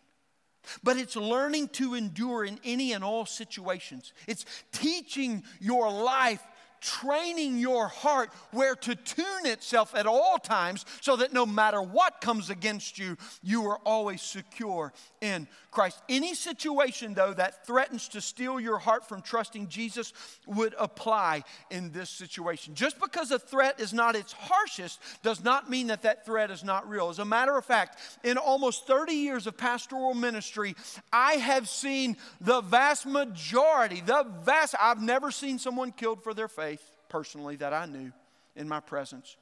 But 0.82 0.96
it's 0.96 1.14
learning 1.14 1.68
to 1.68 1.94
endure 1.94 2.44
in 2.44 2.58
any 2.64 2.92
and 2.92 3.04
all 3.04 3.24
situations. 3.24 4.12
It's 4.26 4.44
teaching 4.72 5.44
your 5.60 5.90
life 5.90 6.42
training 6.86 7.58
your 7.58 7.88
heart 7.88 8.30
where 8.52 8.76
to 8.76 8.94
tune 8.94 9.44
itself 9.44 9.94
at 9.94 10.06
all 10.06 10.38
times 10.38 10.84
so 11.00 11.16
that 11.16 11.32
no 11.32 11.44
matter 11.44 11.82
what 11.82 12.20
comes 12.20 12.48
against 12.48 12.98
you, 12.98 13.16
you 13.42 13.66
are 13.66 13.78
always 13.84 14.22
secure 14.22 14.92
in 15.20 15.48
Christ. 15.72 16.00
Any 16.08 16.34
situation, 16.34 17.12
though, 17.12 17.34
that 17.34 17.66
threatens 17.66 18.08
to 18.08 18.20
steal 18.20 18.60
your 18.60 18.78
heart 18.78 19.06
from 19.08 19.20
trusting 19.20 19.68
Jesus 19.68 20.12
would 20.46 20.74
apply 20.78 21.42
in 21.70 21.90
this 21.90 22.08
situation. 22.08 22.74
Just 22.74 22.98
because 23.00 23.30
a 23.30 23.38
threat 23.38 23.80
is 23.80 23.92
not 23.92 24.14
its 24.14 24.32
harshest 24.32 25.00
does 25.22 25.42
not 25.42 25.68
mean 25.68 25.88
that 25.88 26.02
that 26.02 26.24
threat 26.24 26.50
is 26.50 26.62
not 26.62 26.88
real. 26.88 27.08
As 27.08 27.18
a 27.18 27.24
matter 27.24 27.56
of 27.56 27.64
fact, 27.64 27.98
in 28.24 28.38
almost 28.38 28.86
30 28.86 29.12
years 29.12 29.46
of 29.46 29.56
pastoral 29.56 30.14
ministry, 30.14 30.76
I 31.12 31.32
have 31.32 31.68
seen 31.68 32.16
the 32.40 32.60
vast 32.60 33.04
majority, 33.04 34.00
the 34.00 34.24
vast, 34.44 34.74
I've 34.80 35.02
never 35.02 35.30
seen 35.30 35.58
someone 35.58 35.92
killed 35.92 36.22
for 36.22 36.32
their 36.32 36.48
faith 36.48 36.75
personally 37.08 37.56
that 37.56 37.72
I 37.72 37.86
knew 37.86 38.12
in 38.54 38.68
my 38.68 38.80
presence. 38.80 39.36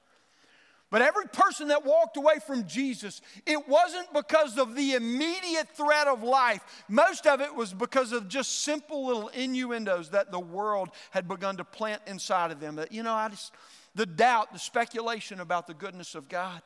But 0.91 1.03
every 1.03 1.27
person 1.27 1.69
that 1.69 1.85
walked 1.85 2.17
away 2.17 2.35
from 2.47 2.69
Jesus, 2.69 3.21
it 3.47 3.67
wasn't 3.69 4.13
because 4.13 4.59
of 4.59 4.77
the 4.77 4.93
immediate 4.93 5.69
threat 5.77 6.07
of 6.07 6.23
life. 6.23 6.63
Most 6.89 7.27
of 7.27 7.41
it 7.41 7.53
was 7.53 7.73
because 7.73 8.13
of 8.13 8.29
just 8.29 8.63
simple 8.63 9.07
little 9.07 9.29
innuendos 9.29 10.11
that 10.11 10.31
the 10.31 10.39
world 10.39 10.91
had 11.11 11.27
begun 11.27 11.57
to 11.57 11.65
plant 11.65 12.03
inside 12.07 12.53
of 12.53 12.61
them. 12.61 12.77
That, 12.77 12.93
you 12.93 13.03
know, 13.03 13.13
I 13.13 13.29
just, 13.29 13.53
the 13.97 14.07
doubt, 14.07 14.53
the 14.53 14.59
speculation 14.59 15.41
about 15.41 15.67
the 15.67 15.75
goodness 15.75 16.15
of 16.15 16.29
God. 16.29 16.63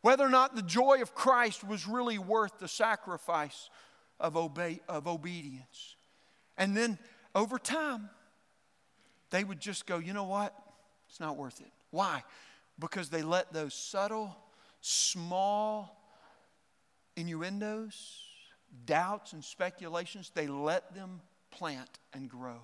Whether 0.00 0.24
or 0.24 0.30
not 0.30 0.56
the 0.56 0.62
joy 0.62 1.00
of 1.00 1.14
Christ 1.14 1.62
was 1.62 1.86
really 1.86 2.18
worth 2.18 2.58
the 2.58 2.68
sacrifice 2.68 3.70
of, 4.18 4.36
obey, 4.36 4.80
of 4.88 5.06
obedience. 5.06 5.94
And 6.58 6.76
then 6.76 6.98
over 7.34 7.58
time, 7.58 8.10
they 9.36 9.44
would 9.44 9.60
just 9.60 9.84
go, 9.84 9.98
you 9.98 10.14
know 10.14 10.24
what? 10.24 10.54
It's 11.10 11.20
not 11.20 11.36
worth 11.36 11.60
it. 11.60 11.70
Why? 11.90 12.22
Because 12.78 13.10
they 13.10 13.20
let 13.20 13.52
those 13.52 13.74
subtle, 13.74 14.34
small 14.80 16.00
innuendos, 17.16 18.22
doubts, 18.86 19.34
and 19.34 19.44
speculations, 19.44 20.32
they 20.34 20.46
let 20.46 20.94
them 20.94 21.20
plant 21.50 21.98
and 22.14 22.30
grow. 22.30 22.60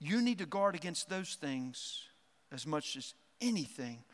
You 0.00 0.22
need 0.22 0.38
to 0.38 0.46
guard 0.46 0.74
against 0.74 1.10
those 1.10 1.34
things 1.34 2.04
as 2.50 2.66
much 2.66 2.96
as 2.96 3.12
anything 3.42 4.04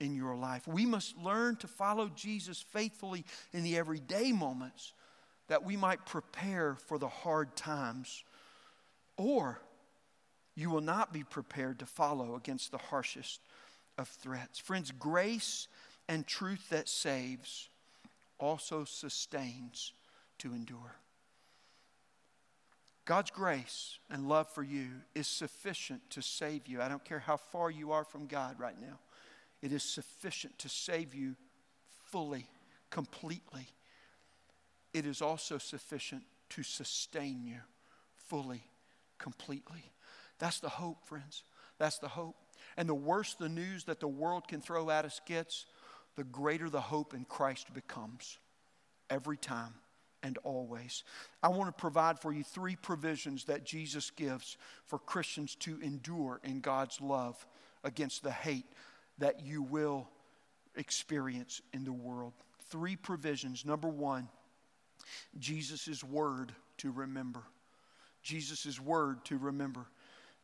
in 0.00 0.16
your 0.16 0.34
life. 0.34 0.66
We 0.66 0.84
must 0.84 1.16
learn 1.16 1.54
to 1.56 1.68
follow 1.68 2.08
Jesus 2.08 2.60
faithfully 2.60 3.24
in 3.52 3.62
the 3.62 3.76
everyday 3.76 4.32
moments 4.32 4.94
that 5.46 5.64
we 5.64 5.76
might 5.76 6.06
prepare 6.06 6.76
for 6.88 6.98
the 6.98 7.08
hard 7.08 7.54
times 7.54 8.24
or 9.20 9.60
you 10.56 10.70
will 10.70 10.80
not 10.80 11.12
be 11.12 11.22
prepared 11.22 11.78
to 11.78 11.84
follow 11.84 12.36
against 12.36 12.70
the 12.70 12.78
harshest 12.78 13.42
of 13.98 14.08
threats. 14.08 14.58
Friends, 14.58 14.90
grace 14.98 15.68
and 16.08 16.26
truth 16.26 16.70
that 16.70 16.88
saves 16.88 17.68
also 18.38 18.84
sustains 18.84 19.92
to 20.38 20.54
endure. 20.54 20.96
God's 23.04 23.30
grace 23.30 23.98
and 24.08 24.26
love 24.26 24.48
for 24.48 24.62
you 24.62 24.88
is 25.14 25.26
sufficient 25.26 26.00
to 26.10 26.22
save 26.22 26.66
you. 26.66 26.80
I 26.80 26.88
don't 26.88 27.04
care 27.04 27.18
how 27.18 27.36
far 27.36 27.70
you 27.70 27.92
are 27.92 28.04
from 28.04 28.26
God 28.26 28.58
right 28.58 28.80
now, 28.80 28.98
it 29.60 29.70
is 29.70 29.82
sufficient 29.82 30.58
to 30.60 30.70
save 30.70 31.14
you 31.14 31.36
fully, 32.06 32.46
completely. 32.88 33.66
It 34.94 35.04
is 35.04 35.20
also 35.20 35.58
sufficient 35.58 36.22
to 36.50 36.62
sustain 36.62 37.44
you 37.44 37.58
fully, 38.16 38.62
completely. 39.20 39.92
That's 40.40 40.58
the 40.58 40.68
hope, 40.68 41.06
friends. 41.06 41.44
That's 41.78 41.98
the 41.98 42.08
hope. 42.08 42.36
And 42.76 42.88
the 42.88 42.94
worse 42.94 43.34
the 43.34 43.48
news 43.48 43.84
that 43.84 44.00
the 44.00 44.08
world 44.08 44.48
can 44.48 44.60
throw 44.60 44.90
at 44.90 45.04
us 45.04 45.20
gets, 45.26 45.66
the 46.16 46.24
greater 46.24 46.68
the 46.68 46.80
hope 46.80 47.14
in 47.14 47.24
Christ 47.24 47.72
becomes 47.72 48.38
every 49.08 49.36
time 49.36 49.74
and 50.22 50.38
always. 50.38 51.04
I 51.42 51.48
want 51.48 51.68
to 51.68 51.80
provide 51.80 52.18
for 52.18 52.32
you 52.32 52.42
three 52.42 52.76
provisions 52.76 53.44
that 53.44 53.64
Jesus 53.64 54.10
gives 54.10 54.56
for 54.86 54.98
Christians 54.98 55.54
to 55.60 55.80
endure 55.80 56.40
in 56.44 56.60
God's 56.60 57.00
love 57.00 57.46
against 57.84 58.22
the 58.22 58.30
hate 58.30 58.66
that 59.18 59.40
you 59.40 59.62
will 59.62 60.08
experience 60.76 61.60
in 61.72 61.84
the 61.84 61.92
world. 61.92 62.32
Three 62.70 62.96
provisions. 62.96 63.64
Number 63.64 63.88
one, 63.88 64.28
Jesus' 65.38 66.04
word 66.04 66.52
to 66.78 66.90
remember. 66.90 67.42
Jesus' 68.22 68.80
word 68.80 69.24
to 69.26 69.38
remember. 69.38 69.86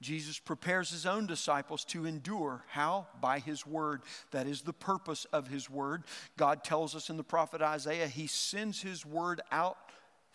Jesus 0.02 0.38
prepares 0.38 0.90
his 0.90 1.06
own 1.06 1.26
disciples 1.26 1.84
to 1.86 2.04
endure. 2.04 2.64
How? 2.68 3.06
By 3.20 3.38
his 3.38 3.66
word. 3.66 4.02
That 4.30 4.46
is 4.46 4.62
the 4.62 4.74
purpose 4.74 5.24
of 5.32 5.48
his 5.48 5.70
word. 5.70 6.04
God 6.36 6.64
tells 6.64 6.94
us 6.94 7.08
in 7.08 7.16
the 7.16 7.24
prophet 7.24 7.62
Isaiah, 7.62 8.08
he 8.08 8.26
sends 8.26 8.82
his 8.82 9.06
word 9.06 9.40
out 9.50 9.78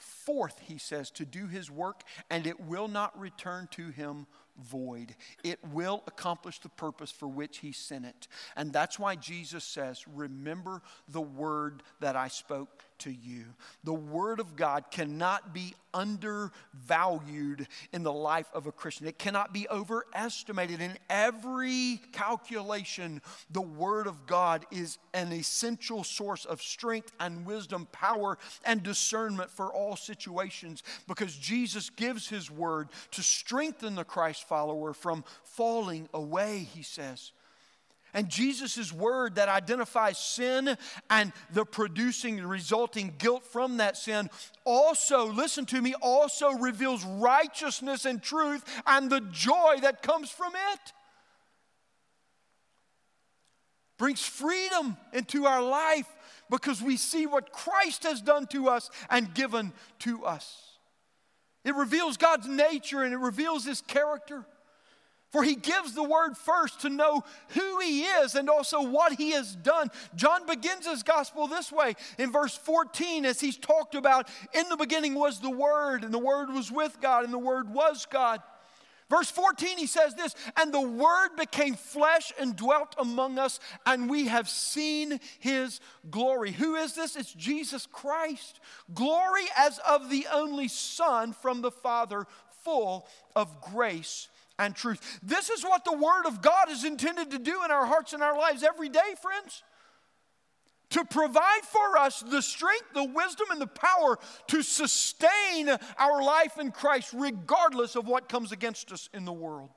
forth, 0.01 0.59
he 0.63 0.79
says, 0.79 1.11
to 1.11 1.25
do 1.25 1.45
his 1.47 1.69
work, 1.69 2.01
and 2.29 2.47
it 2.47 2.59
will 2.59 2.87
not 2.87 3.17
return 3.19 3.67
to 3.71 3.89
him 3.89 4.25
void. 4.61 5.15
It 5.43 5.59
will 5.71 6.03
accomplish 6.07 6.59
the 6.59 6.69
purpose 6.69 7.11
for 7.11 7.27
which 7.27 7.59
he 7.59 7.71
sent 7.71 8.05
it. 8.05 8.27
And 8.55 8.73
that's 8.73 8.99
why 8.99 9.15
Jesus 9.15 9.63
says, 9.63 10.03
Remember 10.07 10.81
the 11.07 11.21
word 11.21 11.83
that 11.99 12.15
I 12.15 12.27
spoke 12.27 12.69
to 13.01 13.11
you. 13.11 13.45
The 13.83 13.93
Word 13.93 14.39
of 14.39 14.55
God 14.55 14.85
cannot 14.91 15.53
be 15.53 15.73
undervalued 15.93 17.67
in 17.91 18.03
the 18.03 18.13
life 18.13 18.47
of 18.53 18.67
a 18.67 18.71
Christian, 18.71 19.07
it 19.07 19.19
cannot 19.19 19.53
be 19.53 19.67
overestimated. 19.69 20.81
In 20.81 20.97
every 21.09 21.99
calculation, 22.11 23.21
the 23.49 23.61
Word 23.61 24.07
of 24.07 24.25
God 24.25 24.65
is 24.71 24.97
an 25.13 25.31
essential 25.31 26.03
source 26.03 26.45
of 26.45 26.61
strength 26.61 27.11
and 27.19 27.45
wisdom, 27.45 27.87
power 27.91 28.37
and 28.63 28.83
discernment 28.83 29.49
for 29.51 29.73
all 29.73 29.95
situations 29.95 30.83
because 31.07 31.35
Jesus 31.35 31.89
gives 31.89 32.29
His 32.29 32.49
Word 32.49 32.89
to 33.11 33.23
strengthen 33.23 33.95
the 33.95 34.03
Christ 34.03 34.47
follower 34.47 34.93
from 34.93 35.23
falling 35.43 36.07
away, 36.13 36.67
He 36.73 36.83
says. 36.83 37.31
And 38.13 38.29
Jesus' 38.29 38.91
word 38.91 39.35
that 39.35 39.49
identifies 39.49 40.17
sin 40.17 40.77
and 41.09 41.31
the 41.53 41.65
producing, 41.65 42.37
the 42.37 42.47
resulting 42.47 43.15
guilt 43.17 43.45
from 43.45 43.77
that 43.77 43.97
sin 43.97 44.29
also, 44.65 45.25
listen 45.25 45.65
to 45.67 45.81
me, 45.81 45.95
also 46.01 46.51
reveals 46.51 47.03
righteousness 47.03 48.05
and 48.05 48.21
truth 48.21 48.63
and 48.85 49.09
the 49.09 49.21
joy 49.31 49.77
that 49.81 50.01
comes 50.01 50.29
from 50.29 50.53
it. 50.55 50.93
Brings 53.97 54.25
freedom 54.25 54.97
into 55.13 55.45
our 55.45 55.61
life 55.61 56.07
because 56.49 56.81
we 56.81 56.97
see 56.97 57.27
what 57.27 57.51
Christ 57.51 58.03
has 58.03 58.21
done 58.21 58.45
to 58.47 58.67
us 58.67 58.89
and 59.09 59.33
given 59.33 59.73
to 59.99 60.25
us. 60.25 60.71
It 61.63 61.75
reveals 61.75 62.17
God's 62.17 62.47
nature 62.47 63.03
and 63.03 63.13
it 63.13 63.19
reveals 63.19 63.65
His 63.65 63.81
character. 63.81 64.45
For 65.31 65.43
he 65.43 65.55
gives 65.55 65.93
the 65.93 66.03
word 66.03 66.35
first 66.35 66.81
to 66.81 66.89
know 66.89 67.23
who 67.49 67.79
he 67.79 68.03
is 68.03 68.35
and 68.35 68.49
also 68.49 68.81
what 68.81 69.13
he 69.13 69.31
has 69.31 69.55
done. 69.55 69.89
John 70.13 70.45
begins 70.45 70.85
his 70.85 71.03
gospel 71.03 71.47
this 71.47 71.71
way 71.71 71.95
in 72.17 72.31
verse 72.31 72.55
14 72.57 73.25
as 73.25 73.39
he's 73.39 73.57
talked 73.57 73.95
about 73.95 74.27
in 74.53 74.67
the 74.67 74.75
beginning 74.75 75.15
was 75.15 75.39
the 75.39 75.49
word, 75.49 76.03
and 76.03 76.13
the 76.13 76.19
word 76.19 76.49
was 76.49 76.69
with 76.69 76.97
God, 77.01 77.23
and 77.23 77.33
the 77.33 77.39
word 77.39 77.73
was 77.73 78.05
God. 78.05 78.41
Verse 79.09 79.29
14, 79.29 79.77
he 79.77 79.87
says 79.87 80.15
this, 80.15 80.35
and 80.55 80.73
the 80.73 80.79
Word 80.79 81.31
became 81.37 81.75
flesh 81.75 82.31
and 82.39 82.55
dwelt 82.55 82.95
among 82.97 83.37
us, 83.37 83.59
and 83.85 84.09
we 84.09 84.27
have 84.27 84.47
seen 84.47 85.19
His 85.41 85.81
glory. 86.09 86.53
Who 86.53 86.75
is 86.75 86.93
this? 86.93 87.17
It's 87.17 87.33
Jesus 87.33 87.85
Christ. 87.85 88.61
Glory 88.93 89.43
as 89.57 89.79
of 89.79 90.09
the 90.09 90.27
only 90.31 90.69
Son 90.69 91.33
from 91.33 91.61
the 91.61 91.71
Father, 91.71 92.25
full 92.63 93.05
of 93.35 93.59
grace 93.59 94.29
and 94.61 94.75
truth. 94.75 95.19
This 95.23 95.49
is 95.49 95.63
what 95.63 95.83
the 95.83 95.93
Word 95.93 96.25
of 96.25 96.41
God 96.41 96.69
is 96.69 96.83
intended 96.83 97.31
to 97.31 97.39
do 97.39 97.63
in 97.65 97.71
our 97.71 97.85
hearts 97.85 98.13
and 98.13 98.23
our 98.23 98.37
lives 98.37 98.63
every 98.63 98.89
day, 98.89 99.15
friends. 99.21 99.63
To 100.91 101.05
provide 101.05 101.63
for 101.63 101.97
us 101.97 102.19
the 102.19 102.41
strength, 102.41 102.93
the 102.93 103.05
wisdom, 103.05 103.47
and 103.51 103.61
the 103.61 103.67
power 103.67 104.19
to 104.47 104.61
sustain 104.61 105.69
our 105.97 106.21
life 106.21 106.57
in 106.59 106.71
Christ, 106.71 107.13
regardless 107.13 107.95
of 107.95 108.07
what 108.07 108.27
comes 108.27 108.51
against 108.51 108.91
us 108.91 109.09
in 109.13 109.23
the 109.23 109.33
world. 109.33 109.69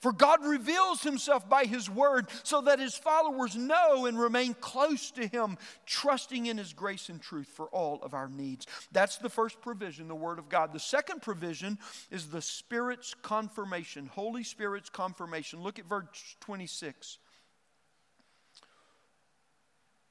For 0.00 0.12
God 0.12 0.44
reveals 0.44 1.02
himself 1.02 1.48
by 1.48 1.64
his 1.64 1.90
word 1.90 2.28
so 2.44 2.60
that 2.62 2.78
his 2.78 2.94
followers 2.94 3.56
know 3.56 4.06
and 4.06 4.18
remain 4.18 4.54
close 4.54 5.10
to 5.12 5.26
him, 5.26 5.58
trusting 5.86 6.46
in 6.46 6.56
his 6.56 6.72
grace 6.72 7.08
and 7.08 7.20
truth 7.20 7.48
for 7.48 7.66
all 7.66 8.00
of 8.02 8.14
our 8.14 8.28
needs. 8.28 8.66
That's 8.92 9.18
the 9.18 9.28
first 9.28 9.60
provision, 9.60 10.06
the 10.06 10.14
word 10.14 10.38
of 10.38 10.48
God. 10.48 10.72
The 10.72 10.78
second 10.78 11.22
provision 11.22 11.78
is 12.10 12.28
the 12.28 12.42
Spirit's 12.42 13.14
confirmation, 13.22 14.06
Holy 14.06 14.44
Spirit's 14.44 14.88
confirmation. 14.88 15.62
Look 15.62 15.80
at 15.80 15.88
verse 15.88 16.36
26. 16.40 17.18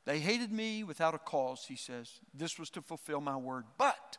They 0.05 0.19
hated 0.19 0.51
me 0.51 0.83
without 0.83 1.15
a 1.15 1.19
cause, 1.19 1.65
he 1.67 1.75
says. 1.75 2.09
This 2.33 2.57
was 2.57 2.69
to 2.71 2.81
fulfill 2.81 3.19
my 3.19 3.35
word. 3.35 3.65
But 3.77 4.17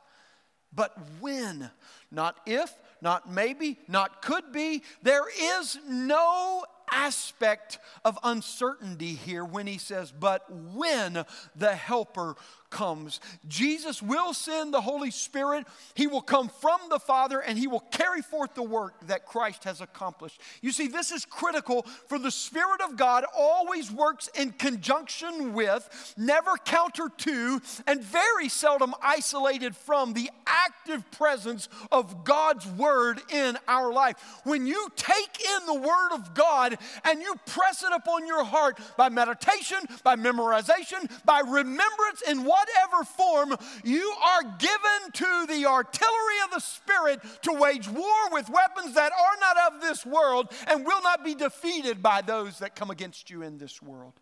but 0.75 0.97
when, 1.21 1.71
not 2.11 2.39
if, 2.47 2.73
not 3.01 3.31
maybe, 3.31 3.79
not 3.89 4.23
could 4.23 4.53
be. 4.53 4.83
There 5.03 5.27
is 5.61 5.79
no 5.87 6.65
aspect 6.93 7.79
of 8.05 8.19
uncertainty 8.25 9.15
here 9.15 9.45
when 9.45 9.67
he 9.67 9.79
says, 9.79 10.13
but 10.13 10.51
when 10.51 11.25
the 11.55 11.75
Helper 11.75 12.37
comes. 12.71 13.21
Jesus 13.47 14.03
will 14.03 14.35
send 14.35 14.73
the 14.73 14.81
Holy 14.81 15.11
Spirit. 15.11 15.67
He 15.95 16.07
will 16.07 16.21
come 16.21 16.49
from 16.49 16.81
the 16.91 16.99
Father 16.99 17.41
and 17.41 17.59
he 17.59 17.67
will 17.67 17.81
carry 17.81 18.23
forth 18.23 18.55
the 18.55 18.63
work 18.63 18.95
that 19.07 19.27
Christ 19.27 19.65
has 19.65 19.81
accomplished. 19.81 20.41
You 20.61 20.73
see, 20.73 20.89
this 20.89 21.11
is 21.11 21.25
critical 21.25 21.83
for 22.07 22.19
the 22.19 22.31
Spirit 22.31 22.81
of 22.81 22.97
God 22.97 23.25
always 23.37 23.91
works 23.91 24.29
in 24.35 24.53
conjunction 24.53 25.55
with, 25.55 26.15
never 26.17 26.57
counter 26.57 27.11
to, 27.19 27.61
and 27.87 28.03
very 28.03 28.49
seldom 28.49 28.95
isolated 29.03 29.77
from 29.77 30.13
the 30.13 30.31
active 30.47 31.09
presence 31.11 31.69
of 31.91 32.25
God's 32.25 32.67
Word 32.67 33.21
in 33.31 33.57
our 33.67 33.93
life. 33.93 34.17
When 34.45 34.67
you 34.67 34.89
take 34.97 35.41
in 35.41 35.67
the 35.67 35.81
Word 35.81 36.13
of 36.13 36.35
God 36.35 36.77
and 37.05 37.21
you 37.21 37.35
press 37.47 37.83
it 37.83 37.93
upon 37.93 38.27
your 38.27 38.45
heart 38.45 38.79
by 38.97 39.09
meditation, 39.09 39.79
by 40.03 40.17
memorization, 40.17 41.11
by 41.25 41.41
remembrance 41.41 42.23
in 42.27 42.45
what 42.45 42.58
whatever 42.59 43.05
form, 43.05 43.57
you 43.85 44.15
are 44.25 44.43
given 44.59 45.13
to 45.13 45.47
the 45.49 45.67
artillery 45.67 46.39
of 46.45 46.51
the 46.53 46.61
Spirit 46.61 47.21
to 47.43 47.53
wage 47.53 47.89
war 47.89 48.31
with 48.33 48.49
weapons 48.49 48.95
that 48.95 49.13
are 49.13 49.37
not 49.41 49.73
of 49.73 49.81
this 49.81 50.05
world 50.05 50.49
and 50.67 50.85
will 50.85 51.03
not 51.03 51.25
be 51.25 51.35
defeated 51.35 52.03
by 52.03 52.23
those 52.23 52.59
that 52.59 52.77
come 52.77 52.91
against 52.91 53.31
you 53.31 53.43
in 53.43 53.59
this 53.59 53.83
world. 53.83 54.15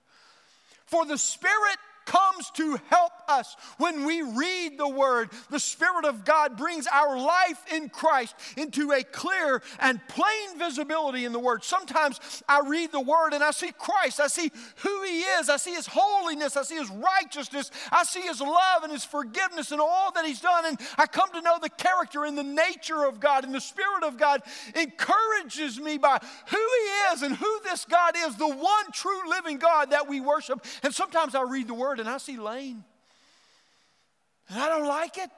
For 0.87 1.05
the 1.05 1.19
Spirit 1.19 1.79
comes 2.07 2.51
to 2.53 2.79
help 2.89 3.13
us. 3.29 3.57
When 3.79 4.07
we 4.07 4.23
read 4.23 4.79
the 4.79 4.89
Word, 4.89 5.31
the 5.51 5.61
Spirit 5.61 6.05
of 6.05 6.25
God 6.25 6.57
brings 6.57 6.87
our 6.87 7.19
life 7.19 7.63
in 7.73 7.89
Christ 7.89 8.35
into 8.57 8.93
a 8.93 9.03
clear 9.03 9.63
and 9.81 10.01
plain 10.09 10.59
visibility 10.59 11.25
in 11.25 11.33
the 11.33 11.39
Word. 11.39 11.65
Sometimes 11.65 12.43
I 12.49 12.61
read 12.67 12.93
the 12.93 13.01
Word 13.01 13.33
and 13.33 13.43
I 13.43 13.51
see 13.51 13.73
Christ. 13.73 14.21
I 14.21 14.29
see 14.29 14.51
who 14.77 15.03
He 15.03 15.21
is. 15.21 15.51
I 15.51 15.57
see 15.57 15.75
His 15.75 15.89
holiness. 15.91 16.57
I 16.57 16.63
see 16.63 16.77
His 16.77 16.91
righteousness. 16.91 17.71
I 17.91 18.05
see 18.05 18.23
His 18.23 18.41
love 18.41 18.85
and 18.85 18.93
His 18.93 19.05
forgiveness 19.05 19.73
and 19.73 19.81
all 19.81 20.13
that 20.13 20.25
He's 20.25 20.41
done. 20.41 20.65
And 20.67 20.81
I 20.97 21.07
come 21.07 21.31
to 21.33 21.43
know 21.43 21.59
the 21.61 21.69
character 21.71 22.25
and 22.25 22.39
the 22.39 22.45
nature 22.45 23.05
of 23.05 23.21
God. 23.21 23.45
And 23.45 23.55
the 23.55 23.61
Spirit 23.61 24.05
of 24.05 24.17
God 24.17 24.43
encourages 24.75 25.81
me 25.81 25.99
by 25.99 26.19
who 26.49 26.57
He 26.57 27.15
is 27.15 27.23
and 27.23 27.35
who 27.35 27.61
this 27.65 27.85
God 27.85 28.15
is, 28.17 28.37
the 28.37 28.47
one 28.47 28.93
true 28.93 29.29
living 29.29 29.59
God 29.59 29.91
that 29.91 30.09
we 30.09 30.21
worship. 30.21 30.65
And 30.85 30.95
sometimes 30.95 31.35
I 31.35 31.43
read 31.43 31.67
the 31.67 31.75
Word 31.75 31.96
and 32.01 32.09
I 32.09 32.19
see 32.19 32.37
Lane. 32.37 32.85
And 34.49 34.61
I 34.61 34.69
don't 34.69 34.87
like 34.87 35.19
it. 35.19 35.31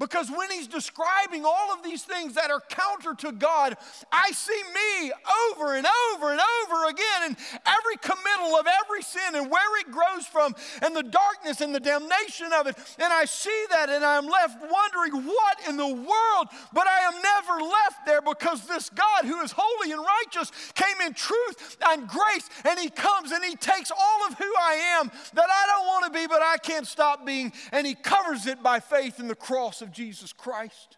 Because 0.00 0.28
when 0.28 0.50
he's 0.50 0.66
describing 0.66 1.44
all 1.44 1.72
of 1.72 1.84
these 1.84 2.02
things 2.02 2.34
that 2.34 2.50
are 2.50 2.60
counter 2.68 3.14
to 3.14 3.30
God, 3.30 3.76
I 4.10 4.32
see 4.32 4.60
me 4.74 5.12
over 5.52 5.76
and 5.76 5.86
over 6.12 6.32
and 6.32 6.40
over 6.62 6.86
again, 6.86 7.22
and 7.22 7.36
every 7.64 7.96
committal 8.02 8.58
of 8.58 8.66
every 8.66 9.02
sin 9.02 9.36
and 9.36 9.48
where 9.48 9.80
it 9.80 9.92
grows 9.92 10.26
from, 10.26 10.56
and 10.82 10.96
the 10.96 11.04
darkness 11.04 11.60
and 11.60 11.72
the 11.72 11.78
damnation 11.78 12.52
of 12.52 12.66
it. 12.66 12.76
And 12.98 13.12
I 13.12 13.24
see 13.24 13.64
that, 13.70 13.88
and 13.88 14.04
I'm 14.04 14.26
left 14.26 14.60
wondering, 14.60 15.26
what 15.26 15.58
in 15.68 15.76
the 15.76 15.86
world? 15.86 16.48
But 16.72 16.88
I 16.88 16.98
am 17.06 17.22
never 17.22 17.62
left 17.62 18.04
there 18.04 18.20
because 18.20 18.66
this 18.66 18.90
God 18.90 19.24
who 19.24 19.40
is 19.42 19.54
holy 19.56 19.92
and 19.92 20.02
righteous 20.02 20.50
came 20.74 21.06
in 21.06 21.14
truth 21.14 21.76
and 21.86 22.08
grace, 22.08 22.50
and 22.64 22.80
he 22.80 22.90
comes 22.90 23.30
and 23.30 23.44
he 23.44 23.54
takes 23.54 23.92
all 23.92 24.26
of 24.26 24.34
who 24.34 24.52
I 24.60 24.98
am 24.98 25.12
that 25.34 25.48
I 25.48 25.66
don't 25.66 25.86
want 25.86 26.12
to 26.12 26.18
be, 26.18 26.26
but 26.26 26.42
I 26.42 26.56
can't 26.56 26.86
stop 26.86 27.24
being, 27.24 27.52
and 27.70 27.86
he 27.86 27.94
covers 27.94 28.46
it 28.46 28.60
by 28.60 28.80
faith 28.80 29.20
in 29.20 29.28
the 29.28 29.36
cross 29.36 29.82
of 29.84 29.92
Jesus 29.92 30.32
Christ. 30.32 30.96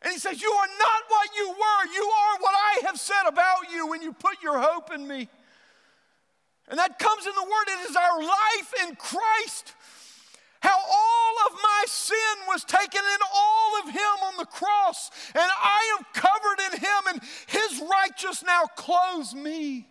And 0.00 0.12
he 0.12 0.18
says, 0.18 0.40
You 0.40 0.50
are 0.50 0.68
not 0.78 1.02
what 1.08 1.28
you 1.36 1.48
were. 1.50 1.94
You 1.94 2.04
are 2.04 2.38
what 2.40 2.54
I 2.54 2.86
have 2.86 2.98
said 2.98 3.28
about 3.28 3.70
you 3.72 3.88
when 3.88 4.00
you 4.00 4.12
put 4.12 4.42
your 4.42 4.58
hope 4.58 4.92
in 4.92 5.06
me. 5.06 5.28
And 6.68 6.78
that 6.78 6.98
comes 6.98 7.26
in 7.26 7.32
the 7.34 7.42
word. 7.42 7.68
It 7.68 7.90
is 7.90 7.96
our 7.96 8.22
life 8.22 8.74
in 8.86 8.96
Christ. 8.96 9.74
How 10.60 10.78
all 10.78 11.34
of 11.50 11.58
my 11.60 11.84
sin 11.88 12.16
was 12.48 12.64
taken 12.64 13.00
in 13.00 13.18
all 13.34 13.80
of 13.82 13.90
him 13.92 14.24
on 14.26 14.36
the 14.38 14.46
cross. 14.46 15.10
And 15.34 15.42
I 15.44 15.98
am 15.98 16.06
covered 16.14 16.72
in 16.72 16.80
him, 16.80 17.02
and 17.08 17.20
his 17.48 17.82
righteousness 17.90 18.44
now 18.46 18.66
clothes 18.76 19.34
me. 19.34 19.88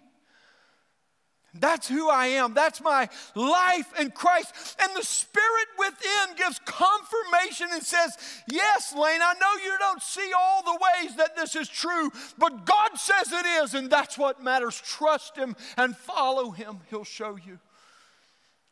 That's 1.54 1.88
who 1.88 2.10
I 2.10 2.28
am. 2.28 2.54
That's 2.54 2.82
my 2.82 3.10
life 3.36 4.00
in 4.00 4.12
Christ. 4.12 4.78
And 4.82 4.96
the 4.96 5.04
Spirit 5.04 5.68
within 5.78 6.38
gives 6.38 6.60
confirmation 6.66 7.68
and 7.74 7.84
says, 7.84 8.18
Yes, 8.50 8.94
Lane, 8.94 9.22
I 9.22 9.34
know 9.34 9.64
you 9.64 9.78
don't 9.78 10.02
see 10.02 10.32
all 10.38 10.64
the 10.64 10.80
ways 10.80 11.16
that 11.18 11.36
this 11.36 11.58
is 11.58 11.68
true, 11.68 12.10
but 12.38 12.66
God 12.66 12.92
says 12.96 13.34
it 13.34 13.46
is, 13.46 13.74
and 13.74 13.90
that's 13.90 14.18
what 14.18 14.42
matters. 14.42 14.82
Trust 14.82 15.36
Him 15.36 15.58
and 15.78 15.96
follow 15.96 16.52
Him. 16.52 16.80
He'll 16.90 17.04
show 17.04 17.36
you. 17.36 17.60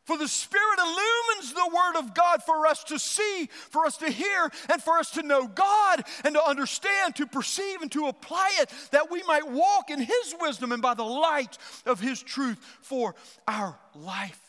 For 0.10 0.18
the 0.18 0.28
Spirit 0.28 0.80
illumines 0.80 1.54
the 1.54 1.70
Word 1.72 2.00
of 2.00 2.16
God 2.16 2.42
for 2.42 2.66
us 2.66 2.84
to 2.86 2.98
see, 2.98 3.48
for 3.70 3.86
us 3.86 3.96
to 3.98 4.10
hear, 4.10 4.50
and 4.68 4.82
for 4.82 4.98
us 4.98 5.12
to 5.12 5.22
know 5.22 5.46
God 5.46 6.04
and 6.26 6.34
to 6.34 6.44
understand, 6.44 7.16
to 7.18 7.28
perceive, 7.28 7.84
and 7.84 7.92
to 7.92 8.08
apply 8.08 8.50
it, 8.60 8.72
that 8.90 9.12
we 9.12 9.22
might 9.28 9.48
walk 9.48 9.92
in 9.92 10.00
His 10.00 10.36
wisdom 10.42 10.72
and 10.72 10.82
by 10.82 10.96
the 10.96 11.04
light 11.04 11.60
of 11.86 12.00
His 12.00 12.24
truth 12.24 12.58
for 12.82 13.14
our 13.48 13.78
life. 13.94 14.42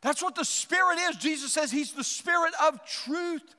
That's 0.00 0.22
what 0.22 0.36
the 0.36 0.44
Spirit 0.44 1.00
is. 1.10 1.16
Jesus 1.16 1.52
says 1.52 1.72
He's 1.72 1.94
the 1.94 2.04
Spirit 2.04 2.54
of 2.62 2.86
truth. 2.86 3.56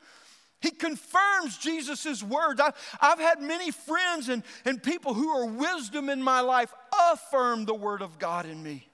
He 0.61 0.71
confirms 0.71 1.57
Jesus' 1.57 2.23
words. 2.23 2.61
I, 2.61 2.71
I've 3.01 3.19
had 3.19 3.41
many 3.41 3.71
friends 3.71 4.29
and, 4.29 4.41
and 4.63 4.81
people 4.81 5.13
who 5.13 5.27
are 5.27 5.47
wisdom 5.47 6.07
in 6.07 6.23
my 6.23 6.39
life 6.39 6.73
affirm 7.11 7.65
the 7.65 7.75
Word 7.75 8.01
of 8.01 8.19
God 8.19 8.45
in 8.45 8.63
me. 8.63 8.88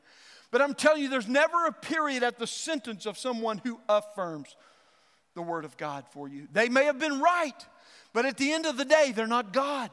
But 0.56 0.62
I'm 0.62 0.74
telling 0.74 1.02
you, 1.02 1.10
there's 1.10 1.28
never 1.28 1.66
a 1.66 1.74
period 1.74 2.24
at 2.24 2.40
the 2.40 2.48
sentence 2.48 3.06
of 3.06 3.18
someone 3.18 3.60
who 3.66 3.78
affirms 3.90 4.56
the 5.34 5.42
Word 5.42 5.66
of 5.66 5.76
God 5.76 6.06
for 6.12 6.30
you. 6.30 6.48
They 6.50 6.70
may 6.70 6.86
have 6.86 6.98
been 6.98 7.20
right, 7.20 7.66
but 8.14 8.26
at 8.26 8.38
the 8.38 8.54
end 8.54 8.66
of 8.66 8.78
the 8.78 8.86
day, 8.86 9.12
they're 9.14 9.28
not 9.28 9.52
God. 9.52 9.90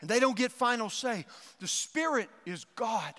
And 0.00 0.10
they 0.10 0.18
don't 0.18 0.36
get 0.36 0.50
final 0.50 0.90
say. 0.90 1.26
The 1.60 1.68
Spirit 1.68 2.28
is 2.44 2.66
God. 2.74 3.14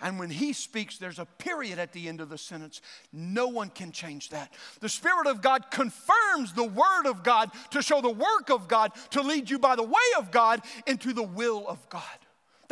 And 0.00 0.18
when 0.18 0.28
he 0.28 0.52
speaks, 0.52 0.98
there's 0.98 1.20
a 1.20 1.24
period 1.24 1.78
at 1.78 1.92
the 1.92 2.08
end 2.08 2.20
of 2.20 2.28
the 2.28 2.36
sentence. 2.36 2.80
No 3.12 3.46
one 3.46 3.68
can 3.68 3.92
change 3.92 4.30
that. 4.30 4.52
The 4.80 4.88
Spirit 4.88 5.28
of 5.28 5.40
God 5.40 5.70
confirms 5.70 6.52
the 6.52 6.64
Word 6.64 7.06
of 7.06 7.22
God 7.22 7.52
to 7.70 7.80
show 7.80 8.00
the 8.00 8.10
work 8.10 8.50
of 8.50 8.66
God, 8.66 8.90
to 9.10 9.22
lead 9.22 9.48
you 9.48 9.60
by 9.60 9.76
the 9.76 9.84
way 9.84 9.92
of 10.18 10.32
God 10.32 10.62
into 10.88 11.12
the 11.12 11.22
will 11.22 11.64
of 11.68 11.88
God. 11.90 12.02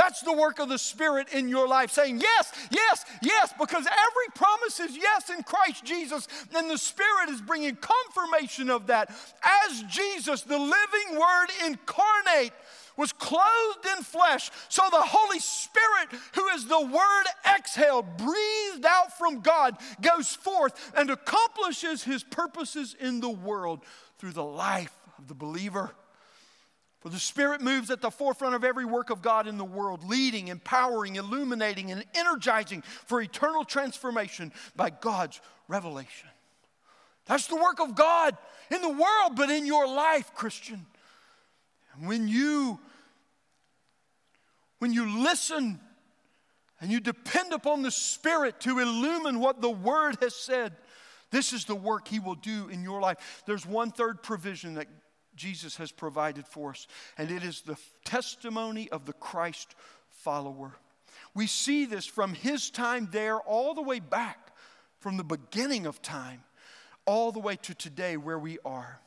That's 0.01 0.23
the 0.23 0.33
work 0.33 0.61
of 0.61 0.71
the 0.71 0.79
Spirit 0.79 1.29
in 1.35 1.51
your 1.51 1.69
life, 1.69 1.91
saying 1.91 2.21
yes, 2.21 2.53
yes, 2.71 3.05
yes, 3.21 3.53
because 3.61 3.87
every 3.87 4.35
promise 4.35 4.81
is 4.81 4.97
yes 4.97 5.29
in 5.29 5.43
Christ 5.43 5.85
Jesus, 5.85 6.27
and 6.57 6.71
the 6.71 6.79
Spirit 6.79 7.29
is 7.29 7.43
bringing 7.43 7.77
confirmation 7.77 8.71
of 8.71 8.87
that. 8.87 9.11
As 9.69 9.83
Jesus, 9.83 10.41
the 10.41 10.59
living 10.59 11.21
Word 11.21 11.49
incarnate, 11.67 12.53
was 12.97 13.13
clothed 13.13 13.87
in 13.99 14.03
flesh. 14.03 14.51
So 14.71 14.83
the 14.91 15.03
Holy 15.03 15.39
Spirit, 15.39 16.19
who 16.35 16.49
is 16.49 16.65
the 16.65 16.81
Word 16.81 17.25
exhaled, 17.47 18.17
breathed 18.17 18.87
out 18.87 19.19
from 19.19 19.41
God, 19.41 19.77
goes 20.01 20.35
forth 20.35 20.93
and 20.97 21.11
accomplishes 21.11 22.05
his 22.05 22.25
purposes 22.25 22.97
in 22.99 23.21
the 23.21 23.29
world 23.29 23.81
through 24.19 24.33
the 24.33 24.43
life 24.43 24.97
of 25.19 25.29
the 25.29 25.35
believer. 25.35 25.91
For 27.01 27.09
the 27.09 27.19
Spirit 27.19 27.63
moves 27.63 27.91
at 27.91 28.03
the 28.03 28.11
forefront 28.11 28.55
of 28.55 28.63
every 28.63 28.85
work 28.85 29.09
of 29.09 29.23
God 29.23 29.47
in 29.47 29.57
the 29.57 29.65
world, 29.65 30.05
leading, 30.05 30.49
empowering, 30.49 31.17
illuminating, 31.17 31.91
and 31.91 32.05
energizing 32.15 32.83
for 32.83 33.23
eternal 33.23 33.65
transformation 33.65 34.53
by 34.77 34.91
God's 34.91 35.41
revelation. 35.67 36.29
That's 37.25 37.47
the 37.47 37.57
work 37.57 37.81
of 37.81 37.95
God 37.95 38.37
in 38.71 38.83
the 38.83 38.91
world, 38.91 39.37
but 39.37 39.49
in 39.49 39.65
your 39.65 39.87
life, 39.87 40.35
Christian. 40.35 40.87
When 41.99 42.29
you 42.29 42.79
when 44.79 44.93
you 44.95 45.23
listen 45.23 45.79
and 46.81 46.91
you 46.91 47.01
depend 47.01 47.53
upon 47.53 47.83
the 47.83 47.91
Spirit 47.91 48.61
to 48.61 48.79
illumine 48.79 49.39
what 49.39 49.61
the 49.61 49.71
Word 49.71 50.17
has 50.23 50.35
said, 50.35 50.73
this 51.31 51.53
is 51.53 51.67
the 51.67 51.75
work 51.75 52.09
He 52.09 52.19
will 52.19 52.35
do 52.35 52.69
in 52.69 52.83
your 52.83 53.01
life. 53.01 53.43
There's 53.47 53.67
one 53.67 53.91
third 53.91 54.23
provision 54.23 54.75
that 54.75 54.87
Jesus 55.41 55.77
has 55.77 55.91
provided 55.91 56.47
for 56.47 56.71
us, 56.71 56.87
and 57.17 57.31
it 57.31 57.43
is 57.43 57.63
the 57.63 57.79
testimony 58.05 58.91
of 58.91 59.07
the 59.07 59.15
Christ 59.15 59.75
follower. 60.11 60.77
We 61.35 61.47
see 61.47 61.87
this 61.87 62.05
from 62.05 62.35
His 62.35 62.69
time 62.69 63.09
there 63.11 63.39
all 63.41 63.73
the 63.73 63.81
way 63.81 64.01
back, 64.01 64.53
from 64.99 65.17
the 65.17 65.25
beginning 65.25 65.87
of 65.87 66.03
time, 66.03 66.43
all 67.07 67.33
the 67.33 67.41
way 67.41 67.57
to 67.63 67.75
today 67.75 68.19
where 68.19 68.39
we 68.39 68.59
are. 68.67 69.01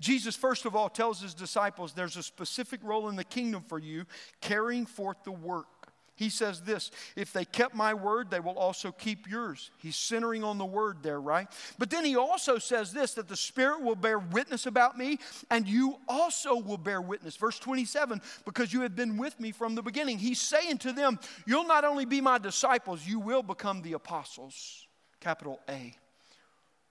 Jesus, 0.00 0.34
first 0.34 0.64
of 0.64 0.74
all, 0.74 0.88
tells 0.88 1.20
his 1.20 1.34
disciples 1.34 1.92
there's 1.92 2.16
a 2.16 2.22
specific 2.22 2.80
role 2.82 3.08
in 3.08 3.16
the 3.16 3.24
kingdom 3.24 3.62
for 3.62 3.78
you, 3.78 4.06
carrying 4.40 4.86
forth 4.86 5.16
the 5.24 5.32
work. 5.32 5.83
He 6.16 6.30
says 6.30 6.60
this 6.62 6.90
if 7.16 7.32
they 7.32 7.44
kept 7.44 7.74
my 7.74 7.92
word, 7.92 8.30
they 8.30 8.40
will 8.40 8.58
also 8.58 8.92
keep 8.92 9.28
yours. 9.28 9.70
He's 9.78 9.96
centering 9.96 10.44
on 10.44 10.58
the 10.58 10.64
word 10.64 10.98
there, 11.02 11.20
right? 11.20 11.48
But 11.78 11.90
then 11.90 12.04
he 12.04 12.16
also 12.16 12.58
says 12.58 12.92
this 12.92 13.14
that 13.14 13.28
the 13.28 13.36
Spirit 13.36 13.82
will 13.82 13.96
bear 13.96 14.18
witness 14.18 14.66
about 14.66 14.96
me, 14.96 15.18
and 15.50 15.66
you 15.66 15.96
also 16.08 16.56
will 16.56 16.78
bear 16.78 17.00
witness. 17.00 17.36
Verse 17.36 17.58
27 17.58 18.20
because 18.44 18.72
you 18.72 18.82
have 18.82 18.94
been 18.94 19.16
with 19.16 19.38
me 19.40 19.50
from 19.52 19.74
the 19.74 19.82
beginning. 19.82 20.18
He's 20.18 20.40
saying 20.40 20.78
to 20.78 20.92
them, 20.92 21.18
You'll 21.46 21.66
not 21.66 21.84
only 21.84 22.04
be 22.04 22.20
my 22.20 22.38
disciples, 22.38 23.06
you 23.06 23.18
will 23.18 23.42
become 23.42 23.82
the 23.82 23.94
apostles. 23.94 24.86
Capital 25.20 25.60
A. 25.68 25.94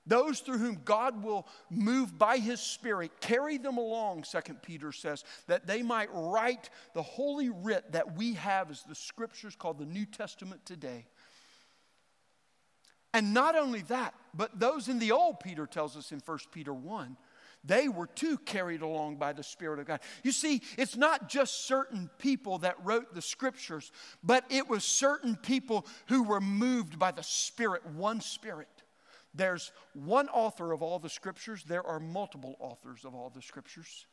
Those 0.05 0.39
through 0.41 0.57
whom 0.57 0.81
God 0.83 1.23
will 1.23 1.47
move 1.69 2.17
by 2.17 2.37
his 2.37 2.59
Spirit, 2.59 3.11
carry 3.21 3.57
them 3.57 3.77
along, 3.77 4.25
Second 4.25 4.61
Peter 4.61 4.91
says, 4.91 5.23
that 5.47 5.65
they 5.65 5.81
might 5.81 6.09
write 6.11 6.69
the 6.93 7.01
holy 7.01 7.49
writ 7.49 7.93
that 7.93 8.17
we 8.17 8.33
have 8.33 8.69
as 8.69 8.83
the 8.83 8.95
scriptures 8.95 9.55
called 9.55 9.79
the 9.79 9.85
New 9.85 10.05
Testament 10.05 10.65
today. 10.65 11.05
And 13.13 13.33
not 13.33 13.55
only 13.55 13.81
that, 13.83 14.13
but 14.33 14.59
those 14.59 14.89
in 14.89 14.99
the 14.99 15.11
old, 15.11 15.39
Peter 15.39 15.67
tells 15.67 15.95
us 15.95 16.11
in 16.11 16.19
1 16.25 16.39
Peter 16.51 16.73
1, 16.73 17.15
they 17.63 17.87
were 17.87 18.07
too 18.07 18.37
carried 18.39 18.81
along 18.81 19.15
by 19.15 19.31
the 19.31 19.43
Spirit 19.43 19.79
of 19.79 19.85
God. 19.85 20.01
You 20.23 20.33
see, 20.33 20.61
it's 20.77 20.97
not 20.97 21.29
just 21.29 21.65
certain 21.65 22.09
people 22.17 22.57
that 22.59 22.75
wrote 22.83 23.13
the 23.13 23.21
scriptures, 23.21 23.91
but 24.21 24.43
it 24.49 24.67
was 24.67 24.83
certain 24.83 25.37
people 25.37 25.85
who 26.07 26.23
were 26.23 26.41
moved 26.41 26.99
by 26.99 27.11
the 27.11 27.23
Spirit, 27.23 27.85
one 27.85 28.19
Spirit. 28.19 28.67
There's 29.33 29.71
one 29.93 30.29
author 30.29 30.71
of 30.71 30.81
all 30.81 30.99
the 30.99 31.09
scriptures, 31.09 31.63
there 31.63 31.85
are 31.85 31.99
multiple 31.99 32.55
authors 32.59 33.05
of 33.05 33.15
all 33.15 33.29
the 33.29 33.41
scriptures. 33.41 34.05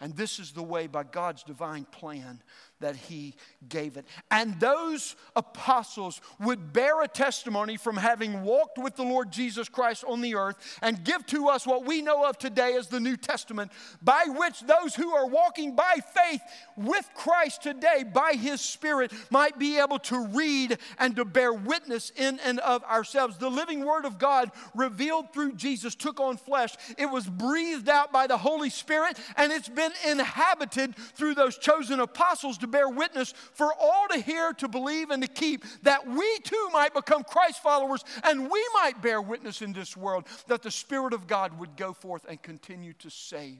And 0.00 0.16
this 0.16 0.38
is 0.38 0.52
the 0.52 0.62
way, 0.62 0.86
by 0.88 1.04
God's 1.04 1.44
divine 1.44 1.84
plan, 1.84 2.42
that 2.80 2.96
He 2.96 3.36
gave 3.68 3.96
it. 3.96 4.04
And 4.30 4.58
those 4.58 5.14
apostles 5.36 6.20
would 6.40 6.72
bear 6.72 7.02
a 7.02 7.08
testimony 7.08 7.76
from 7.76 7.96
having 7.96 8.42
walked 8.42 8.76
with 8.76 8.96
the 8.96 9.04
Lord 9.04 9.30
Jesus 9.30 9.68
Christ 9.68 10.04
on 10.06 10.20
the 10.20 10.34
earth 10.34 10.56
and 10.82 11.04
give 11.04 11.24
to 11.26 11.48
us 11.48 11.66
what 11.66 11.86
we 11.86 12.02
know 12.02 12.28
of 12.28 12.36
today 12.38 12.74
as 12.74 12.88
the 12.88 12.98
New 12.98 13.16
Testament, 13.16 13.70
by 14.02 14.24
which 14.26 14.60
those 14.62 14.96
who 14.96 15.14
are 15.14 15.28
walking 15.28 15.76
by 15.76 15.98
faith 16.14 16.42
with 16.76 17.08
Christ 17.14 17.62
today, 17.62 18.04
by 18.04 18.32
His 18.32 18.60
Spirit, 18.60 19.12
might 19.30 19.58
be 19.58 19.78
able 19.78 20.00
to 20.00 20.26
read 20.26 20.76
and 20.98 21.14
to 21.16 21.24
bear 21.24 21.52
witness 21.52 22.10
in 22.16 22.40
and 22.40 22.58
of 22.60 22.82
ourselves. 22.84 23.38
The 23.38 23.48
living 23.48 23.84
Word 23.84 24.04
of 24.04 24.18
God, 24.18 24.50
revealed 24.74 25.32
through 25.32 25.54
Jesus, 25.54 25.94
took 25.94 26.18
on 26.18 26.36
flesh. 26.36 26.74
It 26.98 27.06
was 27.06 27.26
breathed 27.26 27.88
out 27.88 28.12
by 28.12 28.26
the 28.26 28.38
Holy 28.38 28.70
Spirit, 28.70 29.18
and 29.36 29.52
it's 29.52 29.68
been 29.68 29.83
been 29.84 30.18
inhabited 30.18 30.96
through 30.96 31.34
those 31.34 31.58
chosen 31.58 32.00
apostles 32.00 32.58
to 32.58 32.66
bear 32.66 32.88
witness 32.88 33.32
for 33.52 33.72
all 33.80 34.06
to 34.10 34.18
hear, 34.18 34.52
to 34.54 34.68
believe, 34.68 35.10
and 35.10 35.22
to 35.22 35.28
keep, 35.28 35.64
that 35.82 36.06
we 36.06 36.38
too 36.44 36.68
might 36.72 36.94
become 36.94 37.24
Christ 37.24 37.62
followers 37.62 38.04
and 38.22 38.50
we 38.50 38.64
might 38.74 39.02
bear 39.02 39.20
witness 39.20 39.62
in 39.62 39.72
this 39.72 39.96
world 39.96 40.24
that 40.48 40.62
the 40.62 40.70
Spirit 40.70 41.12
of 41.12 41.26
God 41.26 41.58
would 41.58 41.76
go 41.76 41.92
forth 41.92 42.24
and 42.28 42.40
continue 42.42 42.92
to 42.94 43.10
save 43.10 43.58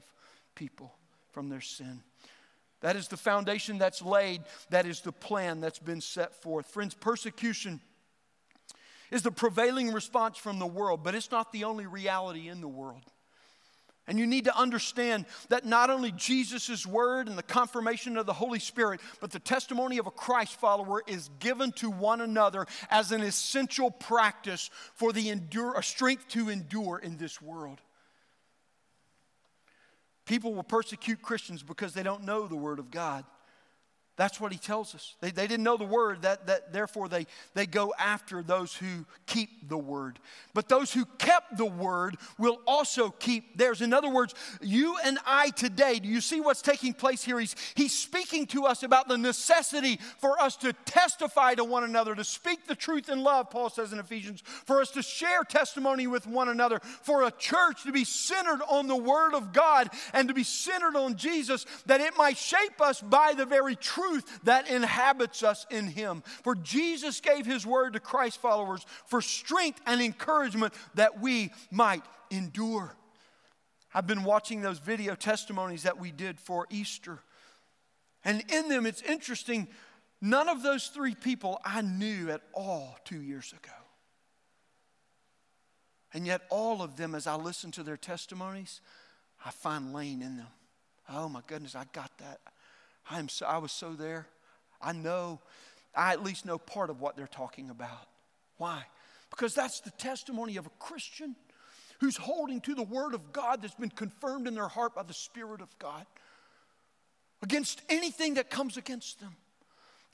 people 0.54 0.92
from 1.32 1.48
their 1.48 1.60
sin. 1.60 2.02
That 2.80 2.96
is 2.96 3.08
the 3.08 3.16
foundation 3.16 3.78
that's 3.78 4.02
laid. 4.02 4.42
That 4.70 4.86
is 4.86 5.00
the 5.00 5.12
plan 5.12 5.60
that's 5.60 5.78
been 5.78 6.02
set 6.02 6.34
forth. 6.42 6.66
Friends, 6.66 6.94
persecution 6.94 7.80
is 9.10 9.22
the 9.22 9.30
prevailing 9.30 9.92
response 9.92 10.36
from 10.36 10.58
the 10.58 10.66
world, 10.66 11.02
but 11.02 11.14
it's 11.14 11.30
not 11.30 11.52
the 11.52 11.64
only 11.64 11.86
reality 11.86 12.48
in 12.48 12.60
the 12.60 12.68
world. 12.68 13.04
And 14.06 14.18
you 14.18 14.26
need 14.26 14.44
to 14.44 14.56
understand 14.56 15.24
that 15.48 15.64
not 15.64 15.88
only 15.88 16.12
Jesus' 16.12 16.86
word 16.86 17.26
and 17.26 17.38
the 17.38 17.42
confirmation 17.42 18.18
of 18.18 18.26
the 18.26 18.34
Holy 18.34 18.58
Spirit, 18.58 19.00
but 19.20 19.30
the 19.30 19.38
testimony 19.38 19.96
of 19.96 20.06
a 20.06 20.10
Christ 20.10 20.60
follower 20.60 21.02
is 21.06 21.30
given 21.38 21.72
to 21.72 21.90
one 21.90 22.20
another 22.20 22.66
as 22.90 23.12
an 23.12 23.22
essential 23.22 23.90
practice 23.90 24.68
for 24.94 25.12
the 25.12 25.30
endure, 25.30 25.74
a 25.74 25.82
strength 25.82 26.28
to 26.28 26.50
endure 26.50 26.98
in 26.98 27.16
this 27.16 27.40
world. 27.40 27.80
People 30.26 30.54
will 30.54 30.62
persecute 30.62 31.22
Christians 31.22 31.62
because 31.62 31.94
they 31.94 32.02
don't 32.02 32.24
know 32.24 32.46
the 32.46 32.56
word 32.56 32.78
of 32.78 32.90
God. 32.90 33.24
That's 34.16 34.40
what 34.40 34.52
he 34.52 34.58
tells 34.58 34.94
us. 34.94 35.16
They, 35.20 35.32
they 35.32 35.48
didn't 35.48 35.64
know 35.64 35.76
the 35.76 35.84
word, 35.84 36.22
that, 36.22 36.46
that 36.46 36.72
therefore 36.72 37.08
they, 37.08 37.26
they 37.54 37.66
go 37.66 37.92
after 37.98 38.42
those 38.42 38.72
who 38.76 39.04
keep 39.26 39.68
the 39.68 39.76
word. 39.76 40.20
But 40.52 40.68
those 40.68 40.92
who 40.92 41.04
kept 41.18 41.56
the 41.56 41.66
word 41.66 42.16
will 42.38 42.60
also 42.64 43.10
keep 43.10 43.58
theirs. 43.58 43.82
In 43.82 43.92
other 43.92 44.08
words, 44.08 44.32
you 44.60 44.96
and 45.04 45.18
I 45.26 45.50
today, 45.50 45.98
do 45.98 46.08
you 46.08 46.20
see 46.20 46.40
what's 46.40 46.62
taking 46.62 46.94
place 46.94 47.24
here? 47.24 47.40
He's, 47.40 47.56
he's 47.74 47.92
speaking 47.92 48.46
to 48.48 48.66
us 48.66 48.84
about 48.84 49.08
the 49.08 49.18
necessity 49.18 49.98
for 50.18 50.40
us 50.40 50.54
to 50.58 50.72
testify 50.84 51.54
to 51.54 51.64
one 51.64 51.82
another, 51.82 52.14
to 52.14 52.24
speak 52.24 52.68
the 52.68 52.76
truth 52.76 53.08
in 53.08 53.24
love, 53.24 53.50
Paul 53.50 53.68
says 53.68 53.92
in 53.92 53.98
Ephesians, 53.98 54.42
for 54.64 54.80
us 54.80 54.92
to 54.92 55.02
share 55.02 55.42
testimony 55.42 56.06
with 56.06 56.28
one 56.28 56.48
another, 56.48 56.78
for 57.02 57.24
a 57.24 57.32
church 57.32 57.82
to 57.82 57.90
be 57.90 58.04
centered 58.04 58.60
on 58.68 58.86
the 58.86 58.94
word 58.94 59.34
of 59.34 59.52
God 59.52 59.90
and 60.12 60.28
to 60.28 60.34
be 60.34 60.44
centered 60.44 60.94
on 60.94 61.16
Jesus, 61.16 61.66
that 61.86 62.00
it 62.00 62.16
might 62.16 62.38
shape 62.38 62.80
us 62.80 63.00
by 63.00 63.34
the 63.36 63.44
very 63.44 63.74
truth 63.74 64.03
truth 64.04 64.40
that 64.44 64.68
inhabits 64.68 65.42
us 65.42 65.66
in 65.70 65.86
Him. 65.86 66.22
For 66.42 66.54
Jesus 66.54 67.20
gave 67.20 67.46
His 67.46 67.66
word 67.66 67.94
to 67.94 68.00
Christ 68.00 68.40
followers 68.40 68.84
for 69.06 69.20
strength 69.20 69.80
and 69.86 70.00
encouragement 70.00 70.74
that 70.94 71.20
we 71.20 71.50
might 71.70 72.02
endure. 72.30 72.94
I've 73.94 74.06
been 74.06 74.24
watching 74.24 74.60
those 74.60 74.78
video 74.78 75.14
testimonies 75.14 75.84
that 75.84 75.98
we 75.98 76.10
did 76.10 76.40
for 76.40 76.66
Easter. 76.70 77.20
And 78.24 78.42
in 78.50 78.68
them, 78.68 78.86
it's 78.86 79.02
interesting, 79.02 79.68
none 80.20 80.48
of 80.48 80.62
those 80.62 80.88
three 80.88 81.14
people 81.14 81.60
I 81.64 81.82
knew 81.82 82.30
at 82.30 82.40
all 82.52 82.96
two 83.04 83.20
years 83.20 83.52
ago. 83.52 83.72
And 86.12 86.26
yet, 86.26 86.42
all 86.48 86.80
of 86.80 86.96
them, 86.96 87.14
as 87.14 87.26
I 87.26 87.34
listen 87.34 87.72
to 87.72 87.82
their 87.82 87.96
testimonies, 87.96 88.80
I 89.44 89.50
find 89.50 89.92
Lane 89.92 90.22
in 90.22 90.36
them. 90.36 90.46
Oh 91.08 91.28
my 91.28 91.40
goodness, 91.46 91.74
I 91.74 91.84
got 91.92 92.10
that. 92.18 92.40
I, 93.10 93.18
am 93.18 93.28
so, 93.28 93.46
I 93.46 93.58
was 93.58 93.72
so 93.72 93.92
there. 93.92 94.26
I 94.80 94.92
know, 94.92 95.40
I 95.94 96.12
at 96.12 96.22
least 96.22 96.46
know 96.46 96.58
part 96.58 96.90
of 96.90 97.00
what 97.00 97.16
they're 97.16 97.26
talking 97.26 97.70
about. 97.70 98.08
Why? 98.58 98.84
Because 99.30 99.54
that's 99.54 99.80
the 99.80 99.90
testimony 99.90 100.56
of 100.56 100.66
a 100.66 100.70
Christian 100.78 101.36
who's 102.00 102.16
holding 102.16 102.60
to 102.62 102.74
the 102.74 102.82
Word 102.82 103.14
of 103.14 103.32
God 103.32 103.62
that's 103.62 103.74
been 103.74 103.90
confirmed 103.90 104.46
in 104.46 104.54
their 104.54 104.68
heart 104.68 104.94
by 104.94 105.02
the 105.02 105.14
Spirit 105.14 105.60
of 105.60 105.78
God 105.78 106.06
against 107.42 107.82
anything 107.88 108.34
that 108.34 108.50
comes 108.50 108.76
against 108.76 109.20
them. 109.20 109.36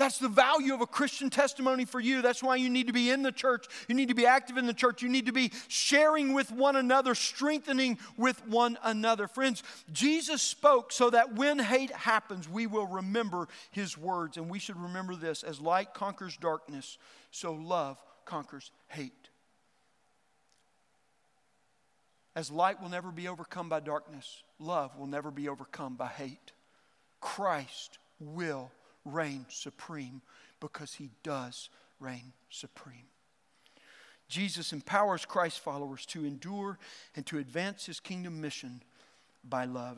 That's 0.00 0.16
the 0.16 0.28
value 0.28 0.72
of 0.72 0.80
a 0.80 0.86
Christian 0.86 1.28
testimony 1.28 1.84
for 1.84 2.00
you. 2.00 2.22
That's 2.22 2.42
why 2.42 2.56
you 2.56 2.70
need 2.70 2.86
to 2.86 2.92
be 2.94 3.10
in 3.10 3.20
the 3.22 3.30
church. 3.30 3.66
You 3.86 3.94
need 3.94 4.08
to 4.08 4.14
be 4.14 4.24
active 4.24 4.56
in 4.56 4.64
the 4.64 4.72
church. 4.72 5.02
You 5.02 5.10
need 5.10 5.26
to 5.26 5.32
be 5.32 5.52
sharing 5.68 6.32
with 6.32 6.50
one 6.50 6.76
another, 6.76 7.14
strengthening 7.14 7.98
with 8.16 8.42
one 8.46 8.78
another. 8.82 9.28
Friends, 9.28 9.62
Jesus 9.92 10.40
spoke 10.40 10.90
so 10.90 11.10
that 11.10 11.34
when 11.34 11.58
hate 11.58 11.90
happens, 11.90 12.48
we 12.48 12.66
will 12.66 12.86
remember 12.86 13.46
his 13.72 13.98
words. 13.98 14.38
And 14.38 14.48
we 14.48 14.58
should 14.58 14.78
remember 14.78 15.14
this 15.14 15.42
as 15.42 15.60
light 15.60 15.92
conquers 15.92 16.34
darkness, 16.38 16.96
so 17.30 17.52
love 17.52 18.02
conquers 18.24 18.70
hate. 18.88 19.28
As 22.34 22.50
light 22.50 22.80
will 22.80 22.88
never 22.88 23.12
be 23.12 23.28
overcome 23.28 23.68
by 23.68 23.80
darkness, 23.80 24.42
love 24.58 24.96
will 24.96 25.08
never 25.08 25.30
be 25.30 25.46
overcome 25.46 25.96
by 25.96 26.08
hate. 26.08 26.52
Christ 27.20 27.98
will 28.18 28.70
reign 29.04 29.46
supreme 29.48 30.22
because 30.60 30.94
he 30.94 31.10
does 31.22 31.68
reign 31.98 32.32
supreme. 32.50 33.06
Jesus 34.28 34.72
empowers 34.72 35.24
Christ 35.24 35.60
followers 35.60 36.06
to 36.06 36.24
endure 36.24 36.78
and 37.16 37.26
to 37.26 37.38
advance 37.38 37.86
his 37.86 37.98
kingdom 37.98 38.40
mission 38.40 38.82
by 39.42 39.64
love. 39.64 39.88